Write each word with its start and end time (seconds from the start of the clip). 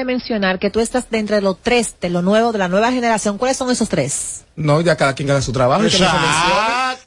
de 0.00 0.04
mencionar 0.06 0.58
que 0.58 0.70
tú 0.70 0.80
estás 0.80 1.08
de 1.10 1.18
entre 1.18 1.40
los 1.40 1.56
tres 1.62 1.94
de 2.00 2.10
lo 2.10 2.22
nuevo, 2.22 2.52
de 2.52 2.58
la 2.58 2.68
nueva 2.68 2.90
generación. 2.92 3.38
¿Cuáles 3.38 3.56
son 3.56 3.70
esos 3.70 3.88
tres? 3.88 4.42
No, 4.56 4.80
ya 4.80 4.96
cada 4.96 5.14
quien 5.14 5.28
gana 5.28 5.40
su 5.40 5.52
trabajo. 5.52 5.82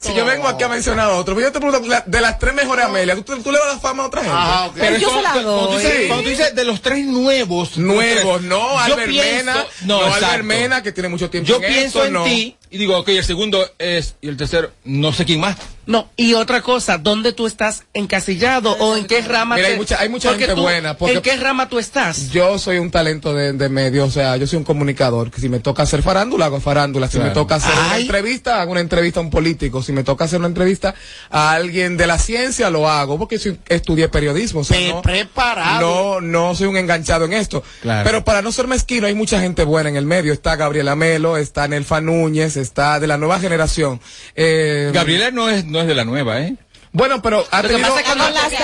Si 0.00 0.12
yo 0.14 0.24
vengo 0.24 0.46
aquí 0.48 0.62
a 0.64 0.68
mencionar 0.68 1.10
a 1.10 1.14
otro, 1.14 1.34
pues 1.34 1.46
yo 1.46 1.52
te 1.52 1.60
pregunto, 1.60 1.88
de 2.06 2.20
las 2.20 2.38
tres 2.38 2.54
mejores 2.54 2.84
Amelia, 2.84 3.14
¿tú, 3.16 3.22
tú 3.42 3.50
le 3.52 3.58
das 3.58 3.80
fama 3.80 4.02
a 4.04 4.06
otra 4.06 4.20
gente? 4.22 4.36
Ah. 4.38 4.70
Pero 4.74 4.96
yo 4.98 5.08
eso- 5.08 5.16
se 5.16 5.22
la 5.22 5.32
cuando, 5.32 5.68
tú 5.68 5.76
dices, 5.76 6.06
cuando 6.06 6.22
tú 6.24 6.28
dices 6.30 6.54
de 6.54 6.64
los 6.64 6.80
tres 6.82 7.06
nuevos. 7.06 7.76
Nuevos, 7.78 8.42
no, 8.42 8.78
Albert 8.78 9.08
pienso- 9.10 9.36
Mena, 9.36 9.54
no, 9.84 10.00
no, 10.00 10.06
exacto. 10.06 10.26
Albert 10.26 10.44
Mena, 10.44 10.82
que 10.82 10.92
tiene 10.92 11.08
mucho 11.08 11.30
tiempo 11.30 11.48
Yo 11.48 11.56
en 11.56 11.62
pienso 11.62 11.98
esto, 12.04 12.04
en 12.06 12.12
no. 12.12 12.24
ti 12.24 12.56
y 12.74 12.78
digo, 12.78 12.98
ok, 12.98 13.08
el 13.10 13.24
segundo 13.24 13.64
es, 13.78 14.16
y 14.20 14.28
el 14.28 14.36
tercero, 14.36 14.72
no 14.84 15.12
sé 15.12 15.24
quién 15.24 15.38
más. 15.38 15.56
No, 15.86 16.08
y 16.16 16.32
otra 16.34 16.60
cosa, 16.62 16.96
¿dónde 16.98 17.32
tú 17.32 17.46
estás 17.46 17.84
encasillado 17.92 18.72
o 18.80 18.96
en 18.96 19.06
qué 19.06 19.20
rama 19.20 19.56
Mira, 19.56 19.68
te- 19.68 19.72
hay 19.74 19.78
mucha- 19.78 20.00
hay 20.00 20.08
mucha 20.08 20.28
porque 20.30 20.44
gente 20.46 20.54
tú- 20.56 20.62
buena, 20.62 20.96
porque- 20.96 21.14
¿En 21.16 21.20
qué 21.22 21.36
rama 21.36 21.68
tú 21.68 21.78
estás? 21.78 22.30
Yo 22.30 22.58
soy 22.58 22.78
un 22.78 22.90
talento 22.90 23.34
de, 23.34 23.52
de 23.52 23.68
medio, 23.68 24.06
o 24.06 24.10
sea, 24.10 24.36
yo 24.38 24.46
soy 24.46 24.56
un 24.56 24.64
comunicador, 24.64 25.30
que 25.30 25.40
si 25.40 25.48
me 25.50 25.60
toca 25.60 25.82
hacer 25.84 26.02
farándula, 26.02 26.46
hago 26.46 26.58
farándula, 26.60 27.06
si 27.08 27.18
me 27.18 27.30
toca 27.30 27.56
hacer 27.56 27.72
una 27.74 27.98
entrevista, 27.98 28.60
hago 28.62 28.72
una 28.72 28.80
entrevista 28.80 29.20
a 29.20 29.22
un 29.22 29.30
político, 29.30 29.82
si 29.82 29.92
me 29.92 30.02
toca 30.04 30.24
hacer 30.24 30.38
una 30.40 30.48
entrevista 30.48 30.94
a 31.30 31.52
alguien 31.52 31.96
de 31.98 32.06
la 32.08 32.18
ciencia, 32.18 32.70
lo 32.70 32.88
hago, 32.88 33.18
porque 33.18 33.38
soy- 33.38 33.58
estudié 33.68 34.08
periodismo, 34.08 34.60
o 34.60 34.64
sea, 34.64 34.80
no, 34.88 35.02
preparado. 35.02 36.20
no, 36.20 36.48
no 36.48 36.54
soy 36.54 36.66
un 36.66 36.76
enganchado 36.78 37.26
en 37.26 37.34
esto. 37.34 37.62
Claro. 37.82 38.04
Pero 38.04 38.24
para 38.24 38.42
no 38.42 38.50
ser 38.52 38.66
mezquino, 38.66 39.06
hay 39.06 39.14
mucha 39.14 39.38
gente 39.40 39.64
buena 39.64 39.90
en 39.90 39.96
el 39.96 40.06
medio, 40.06 40.32
está 40.32 40.56
Gabriela 40.56 40.96
Melo, 40.96 41.36
está 41.36 41.68
Nelfa 41.68 42.00
Núñez, 42.00 42.56
está 42.64 42.98
de 42.98 43.06
la 43.06 43.16
nueva 43.16 43.38
generación. 43.38 44.00
Eh, 44.34 44.90
Gabriela 44.92 45.30
no 45.30 45.48
es, 45.48 45.64
no 45.64 45.80
es 45.80 45.86
de 45.86 45.94
la 45.94 46.04
nueva, 46.04 46.40
¿eh? 46.40 46.56
Bueno, 46.96 47.20
pero 47.20 47.44
ha 47.50 47.56
Lo 47.60 47.68
que 47.68 47.74
tenido... 47.74 47.88
pasa 47.88 48.00
es 48.02 48.08
que 48.08 48.16
no 48.16 48.24
Con 48.24 48.34
las- 48.34 48.52
el 48.52 48.56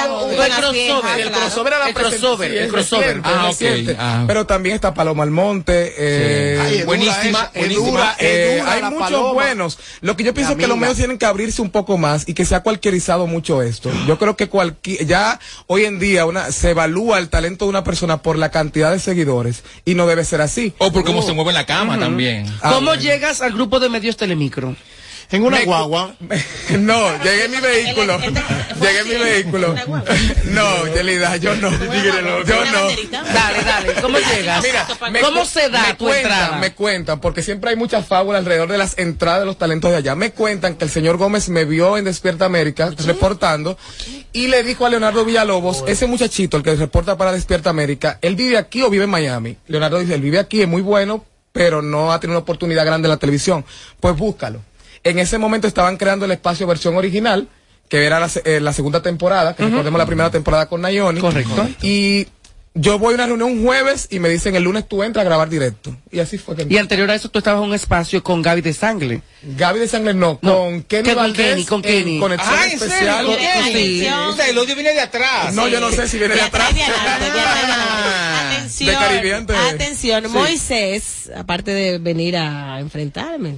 crossover, 0.54 1.20
el 1.20 1.30
crossover 1.32 1.72
era 1.72 1.88
El 1.88 1.94
crossover, 1.94 2.50
sí, 2.52 2.56
el 2.58 2.68
crossover. 2.68 3.20
Ah, 3.24 3.50
ok. 3.50 3.96
Ah. 3.98 4.24
Pero 4.28 4.46
también 4.46 4.76
está 4.76 4.94
Paloma 4.94 5.24
Almonte. 5.24 5.94
Eh, 5.98 6.60
Ay, 6.62 6.82
buenísima, 6.84 7.50
es 7.52 7.60
buenísima. 7.74 8.14
eh, 8.20 8.58
dura 8.60 8.72
hay 8.72 8.82
la 8.82 8.90
muchos 8.90 9.04
paloma. 9.10 9.32
buenos. 9.32 9.78
Lo 10.00 10.16
que 10.16 10.22
yo 10.22 10.32
pienso 10.32 10.52
es 10.52 10.58
que 10.58 10.68
los 10.68 10.78
medios 10.78 10.96
tienen 10.96 11.18
que 11.18 11.26
abrirse 11.26 11.60
un 11.60 11.70
poco 11.70 11.98
más 11.98 12.28
y 12.28 12.34
que 12.34 12.44
se 12.44 12.54
ha 12.54 12.62
cualquierizado 12.62 13.26
mucho 13.26 13.62
esto. 13.62 13.90
Yo 14.06 14.16
creo 14.16 14.36
que 14.36 14.48
cualquier, 14.48 15.04
ya 15.06 15.40
hoy 15.66 15.84
en 15.84 15.98
día 15.98 16.24
una, 16.24 16.52
se 16.52 16.70
evalúa 16.70 17.18
el 17.18 17.30
talento 17.30 17.64
de 17.64 17.70
una 17.70 17.82
persona 17.82 18.22
por 18.22 18.38
la 18.38 18.52
cantidad 18.52 18.92
de 18.92 19.00
seguidores 19.00 19.64
y 19.84 19.96
no 19.96 20.06
debe 20.06 20.24
ser 20.24 20.40
así. 20.40 20.72
O 20.78 20.92
por 20.92 21.02
cómo 21.04 21.22
se 21.22 21.32
mueve 21.32 21.50
en 21.50 21.54
la 21.56 21.66
cama 21.66 21.98
también. 21.98 22.46
Ah, 22.62 22.74
¿Cómo 22.74 22.86
bueno. 22.90 23.02
llegas 23.02 23.40
al 23.42 23.52
grupo 23.54 23.80
de 23.80 23.88
medios 23.88 24.16
Telemicro? 24.16 24.76
En 25.32 25.44
una 25.44 25.58
Me- 25.58 25.64
guagua. 25.64 26.14
No, 26.78 27.22
llegué 27.22 27.44
en 27.44 27.50
mi 27.50 27.56
vehículo. 27.58 28.18
Llegué 28.18 29.00
en 29.00 29.08
mi 29.08 29.14
vehículo. 29.14 29.74
No, 30.50 30.86
Yelida, 30.94 31.36
yo 31.36 31.54
no. 31.56 31.70
Yo 31.70 32.64
no. 32.64 32.88
Dale, 33.32 33.62
dale, 33.64 33.94
¿cómo 34.02 34.18
llegas? 34.18 34.62
Mira, 34.64 34.86
me 35.12 35.20
¿Cómo 35.20 35.44
se 35.44 35.68
da 35.68 35.82
me 35.88 35.94
tu 35.94 36.04
cuentan, 36.06 36.32
entrada? 36.32 36.58
Me 36.58 36.72
cuentan, 36.74 37.20
porque 37.20 37.42
siempre 37.42 37.70
hay 37.70 37.76
mucha 37.76 38.02
fábula 38.02 38.38
alrededor 38.38 38.68
de 38.68 38.78
las 38.78 38.98
entradas 38.98 39.40
de 39.40 39.46
los 39.46 39.58
talentos 39.58 39.90
de 39.92 39.98
allá. 39.98 40.14
Me 40.16 40.32
cuentan 40.32 40.74
que 40.74 40.84
el 40.84 40.90
señor 40.90 41.16
Gómez 41.18 41.48
me 41.48 41.64
vio 41.64 41.96
en 41.96 42.04
Despierta 42.04 42.46
América 42.46 42.90
reportando 43.06 43.78
y 44.32 44.48
le 44.48 44.64
dijo 44.64 44.86
a 44.86 44.90
Leonardo 44.90 45.24
Villalobos, 45.24 45.84
ese 45.86 46.06
muchachito, 46.06 46.56
el 46.56 46.62
que 46.64 46.74
reporta 46.74 47.16
para 47.16 47.32
Despierta 47.32 47.70
América, 47.70 48.18
él 48.22 48.34
vive 48.34 48.56
aquí 48.58 48.82
o 48.82 48.90
vive 48.90 49.04
en 49.04 49.10
Miami. 49.10 49.56
Leonardo 49.68 50.00
dice, 50.00 50.14
él 50.14 50.20
vive 50.22 50.38
aquí, 50.40 50.62
es 50.62 50.68
muy 50.68 50.82
bueno, 50.82 51.24
pero 51.52 51.82
no 51.82 52.12
ha 52.12 52.18
tenido 52.18 52.38
una 52.38 52.42
oportunidad 52.42 52.84
grande 52.84 53.06
en 53.06 53.10
la 53.10 53.16
televisión. 53.18 53.64
Pues 54.00 54.16
búscalo. 54.16 54.62
En 55.04 55.18
ese 55.18 55.38
momento 55.38 55.66
estaban 55.66 55.96
creando 55.96 56.24
el 56.26 56.30
espacio 56.32 56.66
versión 56.66 56.96
original, 56.96 57.48
que 57.88 58.04
era 58.04 58.20
la, 58.20 58.28
se- 58.28 58.42
eh, 58.44 58.60
la 58.60 58.72
segunda 58.72 59.02
temporada, 59.02 59.54
que 59.56 59.64
recordemos 59.64 59.98
la 59.98 60.06
primera 60.06 60.30
temporada 60.30 60.68
con 60.68 60.80
Nayoni. 60.82 61.20
Correcto. 61.20 61.68
Y 61.82 62.28
yo 62.74 63.00
voy 63.00 63.12
a 63.12 63.14
una 63.16 63.26
reunión 63.26 63.50
un 63.50 63.64
jueves 63.64 64.06
y 64.10 64.20
me 64.20 64.28
dicen 64.28 64.54
el 64.54 64.62
lunes 64.62 64.86
tú 64.86 65.02
entras 65.02 65.22
a 65.22 65.28
grabar 65.28 65.48
directo. 65.48 65.96
Y 66.12 66.20
así 66.20 66.38
fue 66.38 66.54
que 66.54 66.66
Y 66.68 66.78
anterior 66.78 67.10
a 67.10 67.16
eso 67.16 67.28
tú 67.28 67.38
estabas 67.40 67.62
en 67.62 67.68
un 67.70 67.74
espacio 67.74 68.22
con 68.22 68.42
Gaby 68.42 68.60
de 68.60 68.72
Sangle. 68.72 69.22
Gaby 69.42 69.80
de 69.80 69.88
Sangre 69.88 70.14
no, 70.14 70.38
No, 70.40 70.54
con 70.58 70.82
Kenny 70.84 71.02
que 71.08 71.14
con 71.14 71.22
Valdés 71.24 71.46
Kenny, 71.48 71.64
con 71.64 71.76
en 71.78 71.82
Kenny. 71.82 72.20
Conexión 72.20 72.54
Ah, 72.56 72.64
¿en 72.70 72.78
serio? 72.78 72.86
Especial. 72.94 73.26
¿Con 73.26 73.36
Kenny? 73.36 74.00
Sí. 74.00 74.06
O 74.28 74.32
sea, 74.36 74.48
el 74.48 74.58
odio 74.58 74.74
viene 74.76 74.92
de 74.92 75.00
atrás. 75.00 75.52
No, 75.54 75.66
yo 75.66 75.80
no 75.80 75.90
sé 75.90 76.06
si 76.06 76.18
viene 76.18 76.34
de 76.34 76.40
De 76.42 76.46
atrás. 76.46 76.70
atrás, 76.70 76.76
de 76.86 76.92
adelante, 76.92 77.24
de 77.24 77.40
adelante. 77.40 77.74
Ah, 77.82 78.50
Atención, 78.54 79.46
de 79.46 79.56
atención, 79.56 80.22
Sí. 80.26 80.28
Moisés, 80.30 81.30
aparte 81.36 81.72
de 81.72 81.98
venir 81.98 82.36
a 82.36 82.78
enfrentarme, 82.78 83.56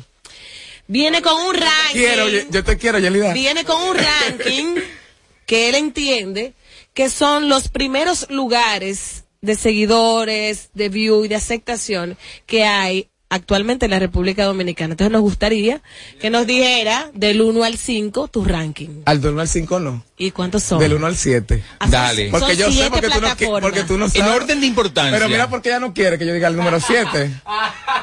viene 0.92 1.22
con 1.22 1.41
un 1.41 1.54
ranking. 1.54 1.92
Quiero, 1.92 2.28
yo, 2.28 2.41
yo 2.50 2.62
te 2.62 2.76
quiero, 2.76 2.98
Yelida. 2.98 3.32
viene 3.32 3.64
con 3.64 3.80
un 3.82 3.97
ranking 3.97 4.75
que 5.47 5.69
él 5.70 5.75
entiende 5.75 6.54
que 6.92 7.08
son 7.08 7.48
los 7.48 7.69
primeros 7.69 8.30
lugares 8.30 9.25
de 9.41 9.56
seguidores, 9.56 10.69
de 10.75 10.88
view 10.91 11.25
y 11.25 11.28
de 11.28 11.34
aceptación 11.34 12.19
que 12.47 12.64
hay 12.64 13.08
actualmente 13.32 13.87
en 13.87 13.91
la 13.93 13.98
República 13.98 14.44
Dominicana. 14.44 14.93
Entonces 14.93 15.10
nos 15.12 15.22
gustaría 15.22 15.81
que 16.20 16.31
nos 16.31 16.47
dijera 16.47 17.10
del 17.15 17.41
1 17.41 17.65
al 17.65 17.78
5 17.78 18.28
tu 18.28 18.44
ranking. 18.44 19.03
Al 19.06 19.20
del 19.20 19.32
1 19.32 19.41
al 19.41 19.48
5 19.48 19.81
no. 19.81 20.04
¿Y 20.19 20.31
cuántos 20.31 20.62
son? 20.62 20.78
Del 20.78 20.93
1 20.94 21.06
al 21.06 21.16
7. 21.16 21.65
Ah, 21.78 21.84
son- 21.84 21.91
Dale. 21.91 22.31
son 22.31 22.41
Porque 22.41 22.56
yo 22.56 22.70
sé, 22.70 22.91
porque 22.91 23.09
tú, 23.09 23.20
no, 23.20 23.60
porque 23.60 23.82
tú 23.84 23.98
no 23.98 24.04
En 24.06 24.10
sabes. 24.12 24.34
orden 24.43 24.60
de 24.60 24.66
importancia. 24.66 25.12
Pero 25.12 25.28
mira 25.28 25.48
porque 25.48 25.70
ella 25.70 25.81
no 25.81 25.93
quiere 25.94 26.19
que 26.19 26.26
yo 26.26 26.34
diga 26.34 26.48
el 26.48 26.56
número 26.56 26.78
7. 26.78 27.31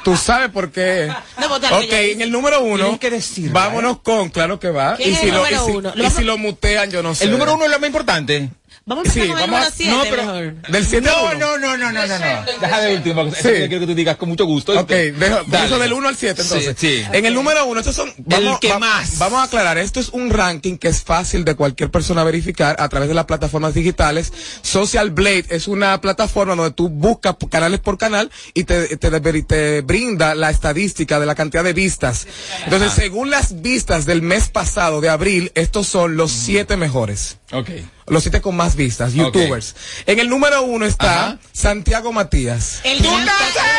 Tú 0.03 0.17
sabes 0.17 0.49
por 0.49 0.71
qué. 0.71 1.07
No, 1.39 1.47
pues, 1.47 1.71
ok, 1.71 1.93
en 1.93 2.21
el 2.21 2.31
número 2.31 2.61
1. 2.63 2.77
Tienes 2.83 2.99
que 2.99 3.09
decirlo, 3.11 3.53
Vámonos 3.53 3.99
con, 4.01 4.29
claro 4.29 4.59
que 4.59 4.69
va. 4.69 4.95
¿Quién 4.97 5.09
Y 5.09 5.13
es 5.13 5.19
si, 5.19 5.25
el 5.27 5.31
lo, 5.33 5.37
número 5.45 5.55
y 5.95 6.01
si- 6.01 6.07
y 6.07 6.09
si 6.09 6.23
lo 6.23 6.37
mutean, 6.37 6.91
yo 6.91 7.01
no 7.03 7.13
sé. 7.15 7.25
El 7.25 7.31
número 7.31 7.55
uno 7.55 7.65
es 7.65 7.71
lo 7.71 7.79
más 7.79 7.87
importante. 7.87 8.49
Vamos 8.89 9.05
a 9.05 9.07
empezar 9.09 9.23
Sí, 9.23 9.29
con 9.31 9.39
el 9.39 9.51
vamos 9.51 9.67
a- 9.67 9.71
7 9.71 9.91
no, 9.91 10.03
pero-. 10.09 10.71
Del 10.73 10.85
7 10.87 11.07
No, 11.07 11.27
al 11.27 11.35
1. 11.37 11.45
no, 11.45 11.57
no, 11.59 11.77
no, 11.77 11.91
no, 11.91 12.07
no, 12.07 12.19
no. 12.19 12.59
Deja 12.59 12.81
de 12.81 12.95
último. 12.95 13.23
porque 13.23 13.35
Sí. 13.41 13.49
quiero 13.67 13.79
que 13.81 13.85
tú 13.85 13.93
digas 13.95 14.17
con 14.17 14.29
mucho 14.29 14.45
gusto. 14.45 14.77
Ok, 14.79 14.89
dejo, 14.89 15.43
Dale. 15.45 15.65
eso 15.67 15.77
del 15.77 15.93
1 15.93 16.07
al 16.09 16.15
7 16.17 16.41
entonces. 16.41 16.75
Sí, 16.77 17.03
sí. 17.03 17.05
En 17.13 17.25
el 17.27 17.35
número 17.35 17.65
1, 17.67 17.79
estos 17.81 17.95
son... 17.95 18.11
que 18.59 18.73
más. 18.79 19.19
Vamos 19.19 19.39
a 19.39 19.43
aclarar, 19.43 19.77
esto 19.77 19.99
es 19.99 20.09
un 20.09 20.31
ranking 20.31 20.77
que 20.77 20.87
es 20.87 21.03
fácil 21.03 21.45
de 21.45 21.53
cualquier 21.55 21.91
persona 21.91 22.23
verificar 22.23 22.75
a 22.79 22.89
través 22.89 23.07
de 23.09 23.13
las 23.15 23.25
plataformas 23.25 23.75
digitales. 23.75 24.33
Social 24.63 25.11
Blade 25.11 25.45
es 25.49 25.67
una 25.67 26.01
plataforma 26.01 26.55
donde 26.55 26.71
tú 26.71 26.89
buscas 26.89 27.35
canales 27.51 27.79
por 27.81 27.99
canal 27.99 28.31
y 28.55 28.63
te, 28.63 28.97
te, 28.97 29.11
te- 29.19 29.43
te 29.43 29.81
brinda 29.81 30.33
la 30.33 30.49
estadística 30.49 31.19
de 31.19 31.27
la 31.27 31.35
cantidad 31.35 31.63
de 31.63 31.73
vistas. 31.73 32.25
Entonces, 32.63 32.91
según 32.93 33.29
las 33.29 33.61
vistas 33.61 34.05
del 34.07 34.23
mes 34.23 34.49
pasado, 34.49 34.99
de 34.99 35.09
abril, 35.09 35.51
estos 35.53 35.85
son 35.87 36.17
los 36.17 36.31
siete 36.31 36.75
mejores. 36.75 37.37
Ok. 37.51 37.69
Los 38.09 38.23
siete 38.23 38.41
con 38.41 38.55
más 38.55 38.75
vistas, 38.75 39.13
youtubers. 39.13 39.75
En 40.05 40.19
el 40.19 40.29
número 40.29 40.61
uno 40.63 40.85
está 40.85 41.25
Ajá. 41.27 41.39
Santiago 41.53 42.11
Matías. 42.11 42.81
El 42.83 42.99
gran 43.01 43.27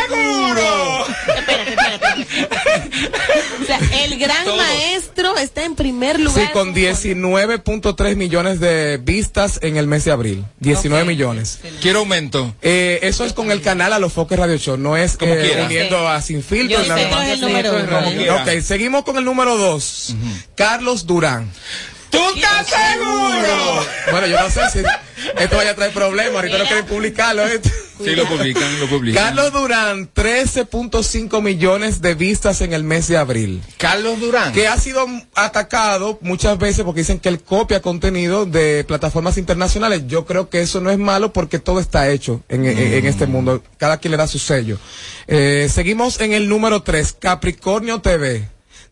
seguro? 0.09 1.07
Espérate, 1.37 1.71
espérate. 1.73 2.27
O 3.63 3.67
sea, 3.67 3.79
el 4.05 4.19
gran 4.19 4.47
maestro 4.57 5.37
está 5.37 5.65
en 5.65 5.75
primer 5.75 6.17
Sí, 6.17 6.23
lugar. 6.23 6.53
con 6.53 6.75
19.3 6.75 8.17
millones 8.17 8.61
de 8.61 8.99
vistas 9.03 9.59
en 9.63 9.77
el 9.77 9.87
mes 9.87 10.05
de 10.05 10.13
abril. 10.13 10.45
19 10.61 11.03
Ok. 11.03 11.09
millones. 11.09 11.59
Quiero 11.81 12.01
aumento. 12.01 12.55
Eh, 12.63 13.01
eso 13.03 13.25
es 13.25 13.33
con 13.33 13.51
el 13.51 13.61
canal 13.63 13.93
A 13.93 13.99
los 13.99 14.13
Foques 14.13 14.39
Radio 14.39 14.57
Show, 14.57 14.77
no 14.77 14.97
es 14.97 15.17
Como 15.17 15.35
eh, 15.35 15.41
quiera. 15.43 15.65
uniendo 15.65 16.09
a 16.09 16.21
Sin 16.23 16.43
Filtro. 16.43 16.81
Yo 16.83 16.89
nada 16.89 17.01
sé, 17.03 17.09
más. 17.11 17.27
es 17.29 17.33
el 17.35 17.41
número 17.41 17.73
uno. 17.77 18.37
Ok, 18.43 18.61
seguimos 18.63 19.05
con 19.05 19.17
el 19.19 19.25
número 19.25 19.57
dos. 19.57 20.15
Carlos 20.57 21.07
Durán. 21.07 21.51
¿Tú 22.11 22.19
estás 22.35 22.67
seguro? 22.67 23.87
Bueno, 24.11 24.27
yo 24.27 24.41
no 24.41 24.51
sé 24.51 24.61
si 24.73 24.79
esto 25.39 25.57
vaya 25.57 25.71
a 25.71 25.75
traer 25.75 25.93
problemas, 25.93 26.35
ahorita 26.37 26.59
no 26.59 26.65
quieren 26.65 26.87
publicarlo. 26.87 27.47
¿eh? 27.47 27.61
Sí, 28.03 28.17
lo 28.17 28.27
publican, 28.27 28.81
lo 28.81 28.89
publican. 28.89 29.23
Carlos 29.27 29.53
Durán, 29.53 30.11
13.5 30.15 31.43
millones 31.43 32.01
de 32.01 32.15
vistas 32.15 32.63
en 32.63 32.73
el 32.73 32.83
mes 32.83 33.07
de 33.09 33.19
abril. 33.19 33.63
Carlos 33.77 34.19
Durán. 34.21 34.53
que 34.53 34.67
ha 34.69 34.77
sido 34.79 35.07
atacado 35.35 36.19
muchas 36.23 36.59
veces 36.59 36.85
porque 36.85 37.01
dicen 37.03 37.19
que 37.21 37.29
él 37.29 37.43
copia 37.43 37.83
contenido 37.83 38.47
de 38.47 38.85
plataformas 38.85 39.37
internacionales. 39.37 40.05
Yo 40.07 40.25
creo 40.25 40.49
que 40.49 40.63
eso 40.63 40.81
no 40.81 40.91
es 40.91 40.99
malo 40.99 41.33
porque 41.33 41.59
todo 41.59 41.79
está 41.81 42.09
hecho 42.09 42.43
en, 42.49 42.65
en- 42.67 42.79
en 42.79 43.07
este 43.07 43.27
mundo. 43.27 43.63
Cada 43.77 43.99
quien 43.99 44.13
le 44.13 44.17
da 44.17 44.27
su 44.27 44.39
sello. 44.39 44.79
Eh, 45.27 45.69
seguimos 45.73 46.21
en 46.21 46.33
el 46.33 46.49
número 46.49 46.83
3, 46.83 47.13
Capricornio 47.21 48.01
TV. 48.01 48.49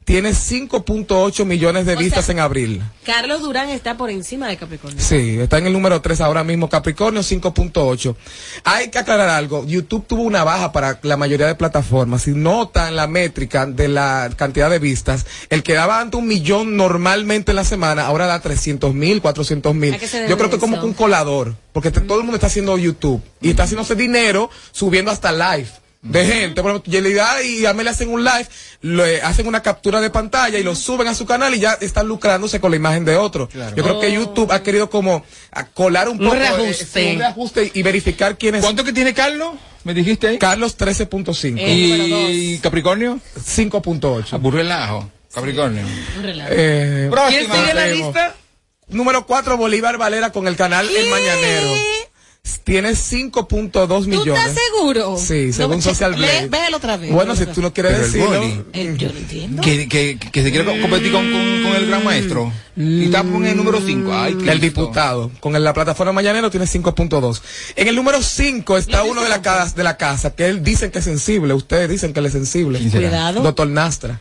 Tiene 0.09 0.31
5.8 0.33 1.45
millones 1.45 1.85
de 1.85 1.95
O 1.95 1.99
vistas 1.99 2.25
sea- 2.25 2.33
en 2.33 2.41
abril. 2.41 2.83
Carlos 3.05 3.43
Durán 3.43 3.69
está 3.69 3.99
por 3.99 4.09
encima 4.09 4.49
de 4.49 4.57
Capricornio. 4.57 4.99
Sí, 5.05 5.39
está 5.39 5.59
en 5.59 5.67
el 5.67 5.75
número 5.75 6.01
3 6.01 6.23
ahora 6.23 6.43
mismo, 6.45 6.71
Capricornio 6.71 7.23
5.8. 7.23 8.17
Hay 8.65 8.89
que 8.89 8.99
aclarar 8.99 9.29
algo, 9.29 9.67
YouTube 9.67 10.07
tuvo 10.07 10.23
una 10.23 10.45
baja 10.45 10.73
para 10.73 10.99
la 11.03 11.19
mayoría 11.19 11.47
de 11.47 11.55
plataformas. 11.57 12.23
Si 12.23 12.31
notan 12.31 12.97
la 12.97 13.07
métrica 13.07 13.67
de 13.67 13.89
la 13.89 14.31
cantidad 14.35 14.71
de 14.71 14.79
vistas, 14.79 15.27
el 15.51 15.63
que 15.63 15.75
daba 15.75 16.01
antes 16.01 16.19
un 16.19 16.27
millón 16.27 16.75
normalmente 16.79 17.53
en 17.53 17.57
la 17.57 17.65
semana, 17.65 18.07
ahora 18.07 18.25
da 18.25 18.41
300 18.41 18.95
mil, 18.95 19.21
400 19.21 19.75
mil. 19.75 19.93
¿A 19.93 19.99
qué 19.99 20.09
se 20.09 20.17
debe 20.17 20.31
Yo 20.31 20.39
creo 20.39 20.49
que 20.49 20.57
es 20.57 20.61
como 20.61 20.77
eso? 20.77 20.85
que 20.85 20.89
un 20.89 20.95
colador, 20.95 21.55
porque 21.75 21.91
todo 21.91 22.17
el 22.17 22.23
mundo 22.25 22.37
está 22.37 22.47
haciendo 22.47 22.79
YouTube 22.79 23.21
y 23.43 23.51
está 23.51 23.65
haciéndose 23.65 23.95
dinero 23.95 24.49
subiendo 24.73 25.11
hasta 25.11 25.33
live. 25.33 25.69
De 26.01 26.25
gente, 26.25 26.63
por 26.63 26.71
ejemplo, 26.71 26.93
Yelida 26.93 27.43
y 27.43 27.67
Amelia 27.67 27.91
hacen 27.91 28.09
un 28.09 28.23
live, 28.23 28.47
le 28.83 29.21
hacen 29.21 29.49
una 29.49 29.63
captura 29.63 30.01
de 30.01 30.11
pantalla 30.11 30.57
y 30.57 30.63
lo 30.63 30.77
suben 30.77 31.09
a 31.09 31.15
su 31.15 31.27
canal 31.27 31.53
y 31.55 31.59
ya 31.59 31.73
están 31.81 32.07
lucrándose 32.07 32.61
con 32.61 32.71
la 32.71 32.77
imagen 32.77 33.05
de 33.05 33.17
otro. 33.17 33.49
Yo 33.75 33.83
creo 33.83 33.99
que 33.99 34.13
YouTube 34.13 34.53
ha 34.53 34.63
querido 34.63 34.89
como 34.91 35.25
colar 35.75 36.09
un 36.09 36.19
Un 36.21 36.25
poco 36.25 36.37
eh, 36.37 36.39
reajuste. 36.39 36.85
sí, 36.87 37.13
un 37.15 37.19
reajuste 37.19 37.71
y 37.75 37.83
verificar 37.83 38.39
quiénes 38.39 38.63
¿Cuánto 38.63 38.85
que 38.85 38.93
tiene 38.93 39.13
Carlos? 39.13 39.55
¿Me 39.83 39.93
dijiste 39.93 40.29
ahí? 40.29 40.39
Carlos 40.39 40.79
13.5. 40.79 41.57
Eh, 41.59 41.99
número 41.99 42.31
¿Y 42.31 42.59
Capricornio? 42.59 43.19
5.8. 43.37 44.33
Aburre 44.35 44.61
el 44.61 44.71
ajo. 44.71 45.11
Capricornio. 45.35 45.83
Un 46.17 46.23
relajo. 46.23 46.51
Eh, 46.53 47.09
¿Quién 47.09 47.11
Próxima. 47.11 47.55
sigue 47.57 47.71
en 47.71 47.77
la 47.77 47.87
lista? 47.89 48.35
número 48.89 49.27
4, 49.27 49.57
Bolívar 49.57 49.99
Valera 49.99 50.31
con 50.31 50.47
el 50.47 50.57
canal 50.57 50.89
El 50.89 51.11
Mañanero. 51.11 51.75
Tiene 52.65 52.91
5.2 52.91 53.87
¿Tú 53.89 54.09
millones. 54.09 54.47
estás 54.47 54.55
seguro? 54.77 55.17
Sí, 55.19 55.53
según 55.55 55.77
No, 55.77 55.83
Social 55.83 56.15
Blade. 56.15 56.49
Véelo 56.49 56.77
otra 56.77 56.97
vez. 56.99 57.11
Bueno, 57.11 57.35
si 57.35 57.47
tú 57.47 57.63
no 57.63 57.73
quieres 57.73 57.93
Pero 57.93 58.05
el 58.05 58.13
decirlo. 58.13 58.41
boli. 58.41 58.65
Eh, 58.75 58.95
yo 58.99 59.09
no 59.13 59.19
entiendo. 59.19 59.63
Que, 59.63 59.89
que, 59.89 60.19
que 60.19 60.43
se 60.43 60.51
quiere 60.51 60.65
co- 60.67 60.79
competir 60.81 61.13
con, 61.13 61.31
con, 61.31 61.63
con 61.63 61.77
el 61.77 61.87
gran 61.87 62.05
maestro. 62.05 62.53
Y 62.77 63.05
está 63.07 63.21
en 63.21 63.47
el 63.47 63.57
número 63.57 63.81
5. 63.85 64.11
Ay, 64.15 64.37
El 64.47 64.61
diputado. 64.61 65.31
Con 65.41 65.57
el- 65.57 65.65
la 65.65 65.73
plataforma 65.73 66.13
Mañanero 66.13 66.51
tiene 66.51 66.67
5.2. 66.67 67.41
En 67.77 67.89
el 67.89 67.97
número 67.97 68.23
5 68.23 68.77
está 68.79 69.03
uno 69.03 69.23
de 69.23 69.29
la, 69.31 69.41
casa, 69.41 69.75
de 69.75 69.85
la 69.85 69.97
casa, 69.97 70.35
que 70.35 70.47
él 70.47 70.63
dicen 70.63 70.91
que 70.91 70.99
es 70.99 71.05
sensible. 71.05 71.55
Ustedes 71.55 71.89
dicen 71.89 72.13
que 72.13 72.21
él 72.21 72.27
es 72.27 72.33
sensible. 72.33 72.81
Cuidado. 72.91 73.43
Doctor 73.43 73.67
Nastra. 73.69 74.21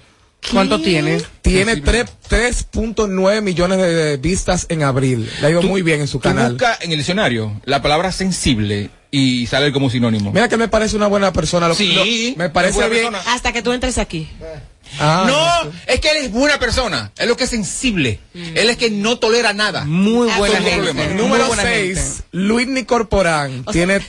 ¿Cuánto 0.52 0.82
tiene? 0.82 1.22
Tiene 1.42 1.74
Sensible. 1.76 2.06
tres- 2.28 2.68
3.9 2.72 3.42
millones 3.42 3.78
de 3.80 4.18
vistas 4.18 4.66
en 4.70 4.84
abril. 4.84 5.30
Le 5.42 5.48
ha 5.48 5.50
ido 5.50 5.62
muy 5.62 5.82
bien 5.82 6.02
en 6.02 6.08
su 6.08 6.20
canal. 6.20 6.54
busca 6.54 6.78
en 6.82 6.92
el 6.92 6.98
diccionario 6.98 7.60
la 7.66 7.82
palabra 7.82 8.12
sensible 8.12 8.90
y 9.12 9.48
sale 9.48 9.72
como 9.72 9.90
sinónimo. 9.90 10.32
Mira 10.34 10.50
que 10.50 10.58
me 10.58 10.68
parece 10.68 10.96
una 10.96 11.08
buena 11.08 11.32
persona. 11.34 11.68
Lo, 11.68 11.76
Sí, 11.76 11.94
lo- 12.36 12.38
me 12.38 12.50
parece 12.50 12.78
bien. 12.90 13.12
persona. 13.12 13.20
Hasta 13.34 13.52
que 13.54 13.62
tú 13.62 13.72
entres 13.72 13.98
aquí. 13.98 14.28
Ah, 15.00 15.26
no, 15.28 15.72
es 15.86 16.00
que 16.00 16.12
él 16.12 16.18
es 16.18 16.32
buena 16.32 16.60
persona. 16.60 17.12
Es 17.18 17.28
lo 17.28 17.36
que 17.36 17.44
es 17.46 17.50
sensible. 17.50 18.20
Él 18.34 18.70
es 18.70 18.78
que 18.78 18.90
no 18.90 19.20
tolera 19.20 19.52
nada. 19.54 19.84
Muy 19.86 20.30
buena 20.38 20.62
gente. 20.62 21.14
Número 21.16 21.48
buena 21.48 21.64
6, 21.64 21.98
gente. 21.98 22.24
Luis 22.32 22.68
Corporán. 22.86 23.62
O 23.66 23.72
sea- 23.72 23.74
tiene 23.74 24.00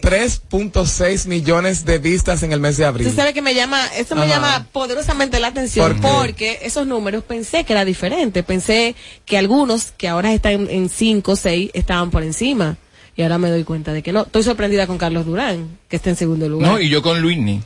3.6 0.00 1.26
millones 1.26 1.84
de 1.84 1.98
vistas 1.98 2.42
en 2.42 2.52
el 2.52 2.60
mes 2.60 2.76
de 2.76 2.84
abril. 2.84 3.06
Usted 3.06 3.20
sabe 3.20 3.34
que 3.34 3.42
me 3.42 3.54
llama, 3.54 3.84
esto 3.96 4.14
me 4.14 4.22
Ajá. 4.22 4.30
llama 4.34 4.66
poderosamente 4.72 5.40
la 5.40 5.48
atención 5.48 5.98
porque 6.00 6.60
esos 6.62 6.86
números 6.86 7.24
pensé 7.24 7.64
que 7.64 7.72
era 7.72 7.84
diferente. 7.84 8.42
Pensé 8.42 8.94
que 9.24 9.38
algunos 9.38 9.92
que 9.92 10.08
ahora 10.08 10.32
están 10.32 10.68
en 10.70 10.88
5 10.88 11.32
o 11.32 11.36
6 11.36 11.70
estaban 11.74 12.10
por 12.10 12.22
encima. 12.22 12.76
Y 13.16 13.22
ahora 13.22 13.38
me 13.38 13.48
doy 13.48 13.64
cuenta 13.64 13.92
de 13.92 14.02
que 14.02 14.12
no. 14.12 14.22
Estoy 14.22 14.42
sorprendida 14.42 14.86
con 14.86 14.98
Carlos 14.98 15.24
Durán, 15.24 15.78
que 15.88 15.96
está 15.96 16.10
en 16.10 16.16
segundo 16.16 16.48
lugar. 16.48 16.70
No, 16.70 16.80
y 16.80 16.90
yo 16.90 17.00
con 17.02 17.20
Luisni. 17.22 17.62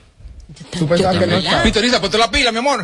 Tú 0.79 0.87
pensabas 0.87 1.19
que 1.19 2.01
ponte 2.01 2.19
la 2.19 2.31
pila, 2.31 2.53
mi 2.53 2.59
amor. 2.59 2.83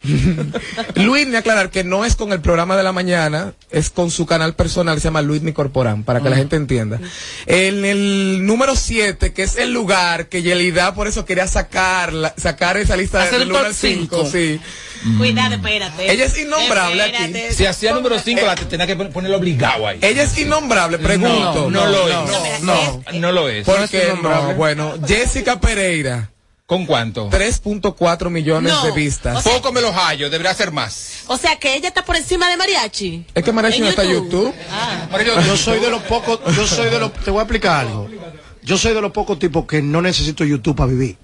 Luis, 0.94 1.26
me 1.26 1.38
aclarar 1.38 1.70
que 1.70 1.82
no 1.82 2.04
es 2.04 2.14
con 2.14 2.32
el 2.32 2.40
programa 2.40 2.76
de 2.76 2.82
la 2.84 2.92
mañana, 2.92 3.54
es 3.70 3.90
con 3.90 4.10
su 4.10 4.26
canal 4.26 4.54
personal, 4.54 4.98
se 5.00 5.04
llama 5.04 5.22
Luis 5.22 5.42
Corporán, 5.52 6.04
para 6.04 6.20
Ah. 6.20 6.22
que 6.22 6.30
la 6.30 6.36
gente 6.36 6.56
entienda. 6.56 7.00
En 7.46 7.84
el 7.84 8.46
número 8.46 8.76
7, 8.76 9.32
que 9.32 9.42
es 9.42 9.56
el 9.56 9.72
lugar 9.72 10.28
que 10.28 10.42
Yelida 10.42 10.94
por 10.94 11.08
eso 11.08 11.24
quería 11.24 11.46
sacar, 11.48 12.12
la- 12.12 12.32
sacar 12.36 12.76
esa 12.76 12.96
lista 12.96 13.22
Hacer 13.24 13.40
del 13.40 13.48
1 13.50 13.58
top 13.58 13.66
al 13.66 13.74
5, 13.74 14.16
cinco. 14.16 14.30
sí. 14.30 14.60
Cuidado, 15.16 15.54
espérate. 15.54 16.10
Ella 16.10 16.24
es 16.24 16.36
innombrable 16.38 17.02
aquí. 17.02 17.34
Si 17.54 17.66
hacía 17.66 17.92
número 17.92 18.18
5, 18.18 18.44
la 18.44 18.56
tenía 18.56 18.86
que 18.86 18.96
pon- 18.96 19.10
ponerlo 19.12 19.36
obligado 19.36 19.86
ahí. 19.86 19.98
Ella 20.02 20.24
es 20.24 20.36
innombrable, 20.38 20.98
pregunto. 20.98 21.70
No, 21.70 21.86
no 21.86 21.86
lo 21.86 22.08
es. 22.08 22.62
No, 22.62 23.02
No 23.14 23.32
lo 23.32 23.48
es. 23.48 23.64
¿Por 23.64 23.78
No 23.78 23.84
es 23.84 23.90
qué 23.90 24.04
innombrable. 24.08 24.48
no? 24.52 24.54
Bueno, 24.56 24.94
Jessica 25.06 25.60
Pereira, 25.60 26.30
¿Con 26.68 26.84
cuánto? 26.84 27.30
3.4 27.30 28.28
millones 28.28 28.70
No. 28.74 28.84
de 28.84 28.92
vistas. 28.92 29.38
O 29.38 29.40
sea- 29.40 29.54
Poco 29.54 29.72
me 29.72 29.80
los 29.80 29.94
hallo, 29.94 30.28
debería 30.28 30.52
ser 30.52 30.70
más. 30.70 31.20
O 31.26 31.38
sea 31.38 31.58
que 31.58 31.74
ella 31.74 31.88
está 31.88 32.04
por 32.04 32.14
encima 32.14 32.46
de 32.50 32.58
Mariachi. 32.58 33.24
es 33.34 33.42
que 33.42 33.52
Mariachi 33.52 33.80
no 33.80 33.88
está 33.88 34.02
en 34.04 34.10
YouTube. 34.10 34.54
Ah. 34.70 35.08
Yo 35.46 35.56
soy 35.56 35.80
de 35.80 35.88
los 35.88 36.02
pocos, 36.02 36.40
yo 36.54 36.66
soy 36.66 36.90
de 36.90 36.98
los, 36.98 37.10
te 37.14 37.30
voy 37.30 37.40
a 37.40 37.44
explicar 37.44 37.86
algo. 37.86 38.06
Yo 38.62 38.76
soy 38.76 38.92
de 38.92 39.00
los 39.00 39.12
pocos 39.12 39.38
tipos 39.38 39.64
que 39.64 39.80
no 39.80 40.02
necesito 40.02 40.44
YouTube 40.44 40.76
para 40.76 40.90
vivir. 40.90 41.16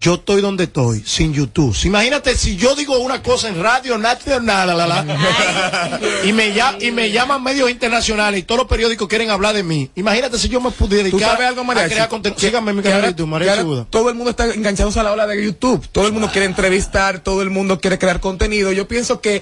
Yo 0.00 0.14
estoy 0.16 0.42
donde 0.42 0.64
estoy, 0.64 1.02
sin 1.06 1.32
YouTube. 1.32 1.74
Si- 1.74 1.88
Imagínate 1.88 2.36
si 2.36 2.56
yo 2.56 2.74
digo 2.74 2.98
una 2.98 3.22
cosa 3.22 3.48
en 3.48 3.62
radio 3.62 3.96
nacional, 3.96 4.66
la, 4.68 4.74
la, 4.74 4.86
la, 4.86 6.00
y, 6.24 6.32
me, 6.34 6.54
lla- 6.54 6.76
y 6.78 6.90
me 6.90 7.10
llaman 7.10 7.42
medios 7.42 7.70
internacionales 7.70 8.40
y 8.40 8.42
todos 8.42 8.58
los 8.58 8.68
periódicos 8.68 9.08
quieren 9.08 9.30
hablar 9.30 9.54
de 9.54 9.62
mí. 9.62 9.90
Imagínate 9.94 10.38
si 10.38 10.50
yo 10.50 10.60
me 10.60 10.70
pudiera 10.72 11.08
¿Tú 11.08 11.16
dedicar 11.16 11.32
sabes 11.36 11.48
algo, 11.48 11.62
a 11.62 11.64
Mariachi? 11.64 11.90
crear 11.94 12.08
contenido. 12.10 12.38
Síganme 12.38 12.72
en 12.72 12.76
mi 12.76 12.82
canal 12.82 13.00
de 13.00 13.08
YouTube, 13.08 13.32
ahora 13.32 13.62
Buda. 13.62 13.86
Todo 13.88 14.10
el 14.10 14.14
mundo 14.14 14.30
está 14.30 14.52
enganchado 14.52 14.90
a 15.00 15.02
la 15.02 15.12
ola 15.12 15.26
de 15.26 15.42
YouTube. 15.42 15.88
Todo 15.90 16.06
el 16.06 16.12
mundo 16.12 16.28
quiere 16.30 16.46
entrevistar, 16.48 17.20
todo 17.20 17.40
el 17.40 17.48
mundo 17.48 17.80
quiere 17.80 17.98
crear 17.98 18.20
contenido. 18.20 18.72
Yo 18.72 18.86
pienso 18.86 19.22
que 19.22 19.40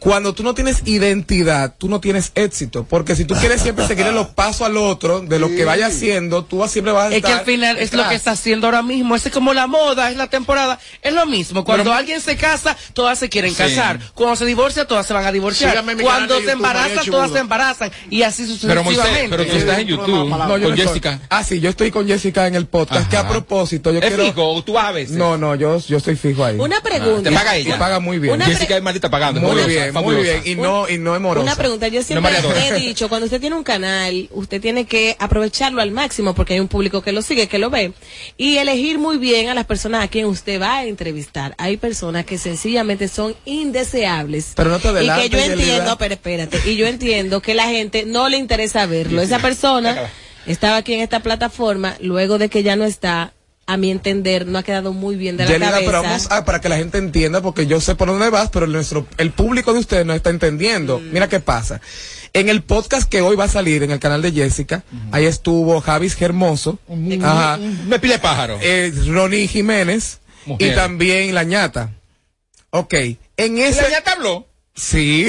cuando 0.00 0.32
tú 0.34 0.42
no 0.42 0.54
tienes 0.54 0.82
identidad, 0.86 1.74
tú 1.76 1.88
no 1.88 2.00
tienes 2.00 2.32
éxito. 2.34 2.84
Porque 2.88 3.16
si 3.16 3.24
tú 3.24 3.34
quieres 3.34 3.60
siempre 3.62 3.86
seguir 3.86 4.06
los 4.06 4.28
pasos 4.34 4.62
al 4.62 4.76
otro 4.76 5.20
de 5.20 5.38
lo 5.38 5.48
que 5.48 5.64
vaya 5.64 5.86
haciendo, 5.86 6.44
tú 6.44 6.58
vas- 6.58 6.70
siempre 6.70 6.92
vas 6.92 7.04
a 7.04 7.06
Es 7.08 7.12
que 7.12 7.16
estar 7.18 7.38
al 7.40 7.44
final 7.44 7.76
es 7.78 7.92
lo 7.92 8.08
que 8.08 8.14
está 8.14 8.32
haciendo 8.32 8.66
ahora 8.66 8.82
mismo. 8.82 9.14
Es 9.16 9.28
como 9.30 9.52
la 9.54 9.66
moda, 9.66 10.10
es 10.10 10.16
la 10.16 10.28
temporada. 10.28 10.78
Es 11.02 11.12
lo 11.12 11.26
mismo. 11.26 11.64
Cuando 11.64 11.92
alguien 11.92 12.20
se 12.20 12.36
casa, 12.36 12.76
todas 12.92 13.18
se 13.18 13.28
quieren 13.28 13.50
Sí. 13.50 13.56
casar. 13.58 14.00
Cuando 14.14 14.36
se 14.36 14.44
divorcia, 14.46 14.86
todas 14.86 15.06
se 15.06 15.12
van 15.12 15.24
a 15.26 15.32
divorciar. 15.32 15.74
Cuando 16.02 16.34
se 16.36 16.40
YouTube, 16.42 16.52
embarazan, 16.52 17.06
todas 17.06 17.30
se 17.32 17.38
embarazan. 17.38 17.90
Y 18.08 18.22
así 18.22 18.42
Pero 18.62 18.82
Moisés, 18.84 19.02
sucesivamente. 19.02 19.36
pero 19.36 19.50
tú 19.50 19.56
estás 19.58 19.78
en 19.78 19.86
YouTube 19.86 20.08
No, 20.08 20.26
yo 20.26 20.38
con 20.48 20.48
no 20.60 20.68
estoy. 20.68 20.86
Jessica. 20.86 21.20
Ah, 21.28 21.44
sí, 21.44 21.60
yo 21.60 21.68
estoy 21.70 21.90
con 21.90 22.06
Jessica 22.06 22.46
en 22.46 22.54
el 22.54 22.66
podcast. 22.66 23.08
Que 23.10 23.16
a 23.16 23.20
Ajá. 23.20 23.28
propósito, 23.28 23.92
yo 23.92 23.98
¿Es 24.00 24.06
quiero. 24.06 24.24
fijo 24.24 24.48
o 24.48 24.62
tú 24.62 24.72
vas 24.74 24.86
a 24.86 24.92
veces? 24.92 25.16
No, 25.16 25.36
no, 25.36 25.54
yo, 25.54 25.78
yo 25.78 25.96
estoy 25.98 26.16
fijo 26.16 26.44
ahí. 26.44 26.56
Una 26.58 26.80
pregunta. 26.80 27.28
¿Te 27.30 27.34
paga 27.36 27.56
ella? 27.56 27.76
Y 27.76 27.78
paga 27.78 28.00
muy 28.00 28.18
bien. 28.18 28.34
Una 28.34 28.46
Jessica 28.46 28.76
es 28.76 28.82
maldita 28.82 29.10
pagando. 29.10 29.40
Muy 29.40 29.50
fabulosa, 29.50 29.89
bien, 29.92 30.04
muy 30.04 30.22
bien. 30.22 30.42
Y 30.44 30.54
no, 30.54 30.88
y 30.88 30.98
no 30.98 31.14
es 31.14 31.20
morosa. 31.20 31.42
Una 31.42 31.56
pregunta, 31.56 31.88
yo 31.88 32.02
siempre 32.02 32.40
Dora. 32.40 32.68
he 32.68 32.74
dicho, 32.74 33.08
cuando 33.08 33.26
usted 33.26 33.40
tiene 33.40 33.56
un 33.56 33.64
canal, 33.64 34.28
usted 34.32 34.60
tiene 34.60 34.86
que 34.86 35.16
aprovecharlo 35.18 35.82
al 35.82 35.90
máximo 35.90 36.34
porque 36.34 36.54
hay 36.54 36.60
un 36.60 36.68
público 36.68 37.02
que 37.02 37.12
lo 37.12 37.22
sigue, 37.22 37.48
que 37.48 37.58
lo 37.58 37.70
ve, 37.70 37.92
y 38.36 38.56
elegir 38.56 38.98
muy 38.98 39.18
bien 39.18 39.48
a 39.48 39.54
las 39.54 39.66
personas 39.66 40.04
a 40.04 40.08
quien 40.08 40.26
usted 40.26 40.60
va 40.60 40.78
a 40.78 40.84
entrevistar. 40.84 41.54
Hay 41.58 41.76
personas 41.76 42.24
que 42.24 42.38
sencillamente 42.38 43.08
son 43.08 43.34
indeseables. 43.44 44.52
Pero 44.54 44.70
no 44.70 44.78
te 44.78 44.88
Y 44.88 44.92
que 44.92 44.98
adelantes, 44.98 45.30
yo 45.30 45.38
entiendo, 45.38 45.98
pero 45.98 46.14
espérate, 46.14 46.60
y 46.66 46.76
yo 46.76 46.86
entiendo 46.86 47.40
que 47.42 47.54
la 47.54 47.68
gente 47.68 48.04
no 48.06 48.28
le 48.28 48.36
interesa 48.36 48.86
verlo. 48.86 49.22
Esa 49.22 49.38
persona 49.38 50.10
estaba 50.46 50.76
aquí 50.76 50.94
en 50.94 51.00
esta 51.00 51.20
plataforma, 51.20 51.96
luego 52.00 52.38
de 52.38 52.48
que 52.48 52.62
ya 52.62 52.76
no 52.76 52.84
está, 52.84 53.32
a 53.72 53.76
mi 53.76 53.90
entender, 53.90 54.46
no 54.46 54.58
ha 54.58 54.62
quedado 54.62 54.92
muy 54.92 55.16
bien 55.16 55.36
de 55.36 55.44
la 55.44 55.50
Yelida, 55.50 55.70
cabeza. 55.70 55.90
pero 55.90 56.02
vamos 56.02 56.26
a, 56.30 56.44
para 56.44 56.60
que 56.60 56.68
la 56.68 56.76
gente 56.76 56.98
entienda, 56.98 57.40
porque 57.40 57.66
yo 57.66 57.80
sé 57.80 57.94
por 57.94 58.08
dónde 58.08 58.28
vas, 58.30 58.50
pero 58.50 58.66
nuestro, 58.66 59.06
el 59.16 59.30
público 59.30 59.72
de 59.72 59.78
ustedes 59.80 60.04
no 60.06 60.12
está 60.14 60.30
entendiendo. 60.30 60.98
Mm. 60.98 61.12
Mira 61.12 61.28
qué 61.28 61.40
pasa. 61.40 61.80
En 62.32 62.48
el 62.48 62.62
podcast 62.62 63.08
que 63.08 63.20
hoy 63.22 63.34
va 63.36 63.44
a 63.44 63.48
salir 63.48 63.82
en 63.82 63.90
el 63.90 63.98
canal 63.98 64.22
de 64.22 64.30
Jessica, 64.32 64.82
ahí 65.12 65.24
estuvo 65.26 65.80
Javis 65.80 66.20
Hermoso, 66.20 66.78
ajá, 67.22 67.58
Me 67.88 67.98
pile 67.98 68.18
pájaro. 68.18 68.58
eh, 68.62 68.92
Ronnie 69.06 69.48
Jiménez 69.48 70.20
Mujer. 70.46 70.72
y 70.72 70.74
también 70.76 71.34
La 71.34 71.42
Ñata. 71.44 71.90
Ok, 72.70 72.94
en 73.36 73.58
ese... 73.58 73.82
¿La 73.82 73.90
ñata 73.90 74.12
habló? 74.12 74.46
Sí, 74.80 75.24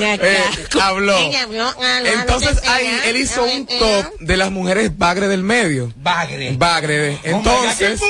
Ven 0.00 0.04
acá. 0.14 0.26
Eh, 0.26 0.42
habló. 0.82 1.14
Ah, 1.16 2.00
Entonces 2.04 2.60
ahí 2.66 2.86
ella, 2.88 3.04
él 3.06 3.16
hizo 3.18 3.44
un 3.44 3.66
ella. 3.68 3.78
top 3.78 4.18
de 4.18 4.36
las 4.36 4.50
mujeres 4.50 4.98
bagre 4.98 5.28
del 5.28 5.44
medio. 5.44 5.92
Bagre. 5.96 6.54
Bagre. 6.56 7.12
Oh 7.14 7.18
Entonces, 7.22 8.00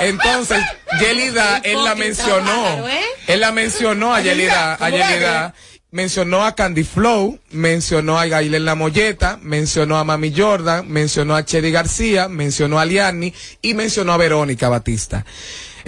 entonces, 0.00 0.62
Yelida, 1.00 1.58
él 1.64 1.82
la 1.82 1.94
mencionó. 1.94 2.86
¿eh? 2.88 3.00
Él 3.26 3.40
la 3.40 3.52
mencionó 3.52 4.14
a 4.14 4.20
Yelida, 4.20 4.74
a 4.74 4.76
¿cómo 4.76 4.90
Yelida. 4.90 5.54
Mencionó 5.90 6.44
a 6.44 6.54
Candy 6.54 6.84
Flow, 6.84 7.40
mencionó 7.48 8.18
a 8.18 8.26
Gailén 8.26 8.66
La 8.66 8.74
Molleta, 8.74 9.38
mencionó 9.40 9.96
a 9.96 10.04
Mami 10.04 10.34
Jordan, 10.36 10.86
mencionó 10.86 11.34
a 11.34 11.46
Chedi 11.46 11.70
García, 11.70 12.28
mencionó 12.28 12.78
a 12.78 12.84
Liani 12.84 13.32
y 13.62 13.72
mencionó 13.72 14.12
a 14.12 14.18
Verónica 14.18 14.68
Batista. 14.68 15.24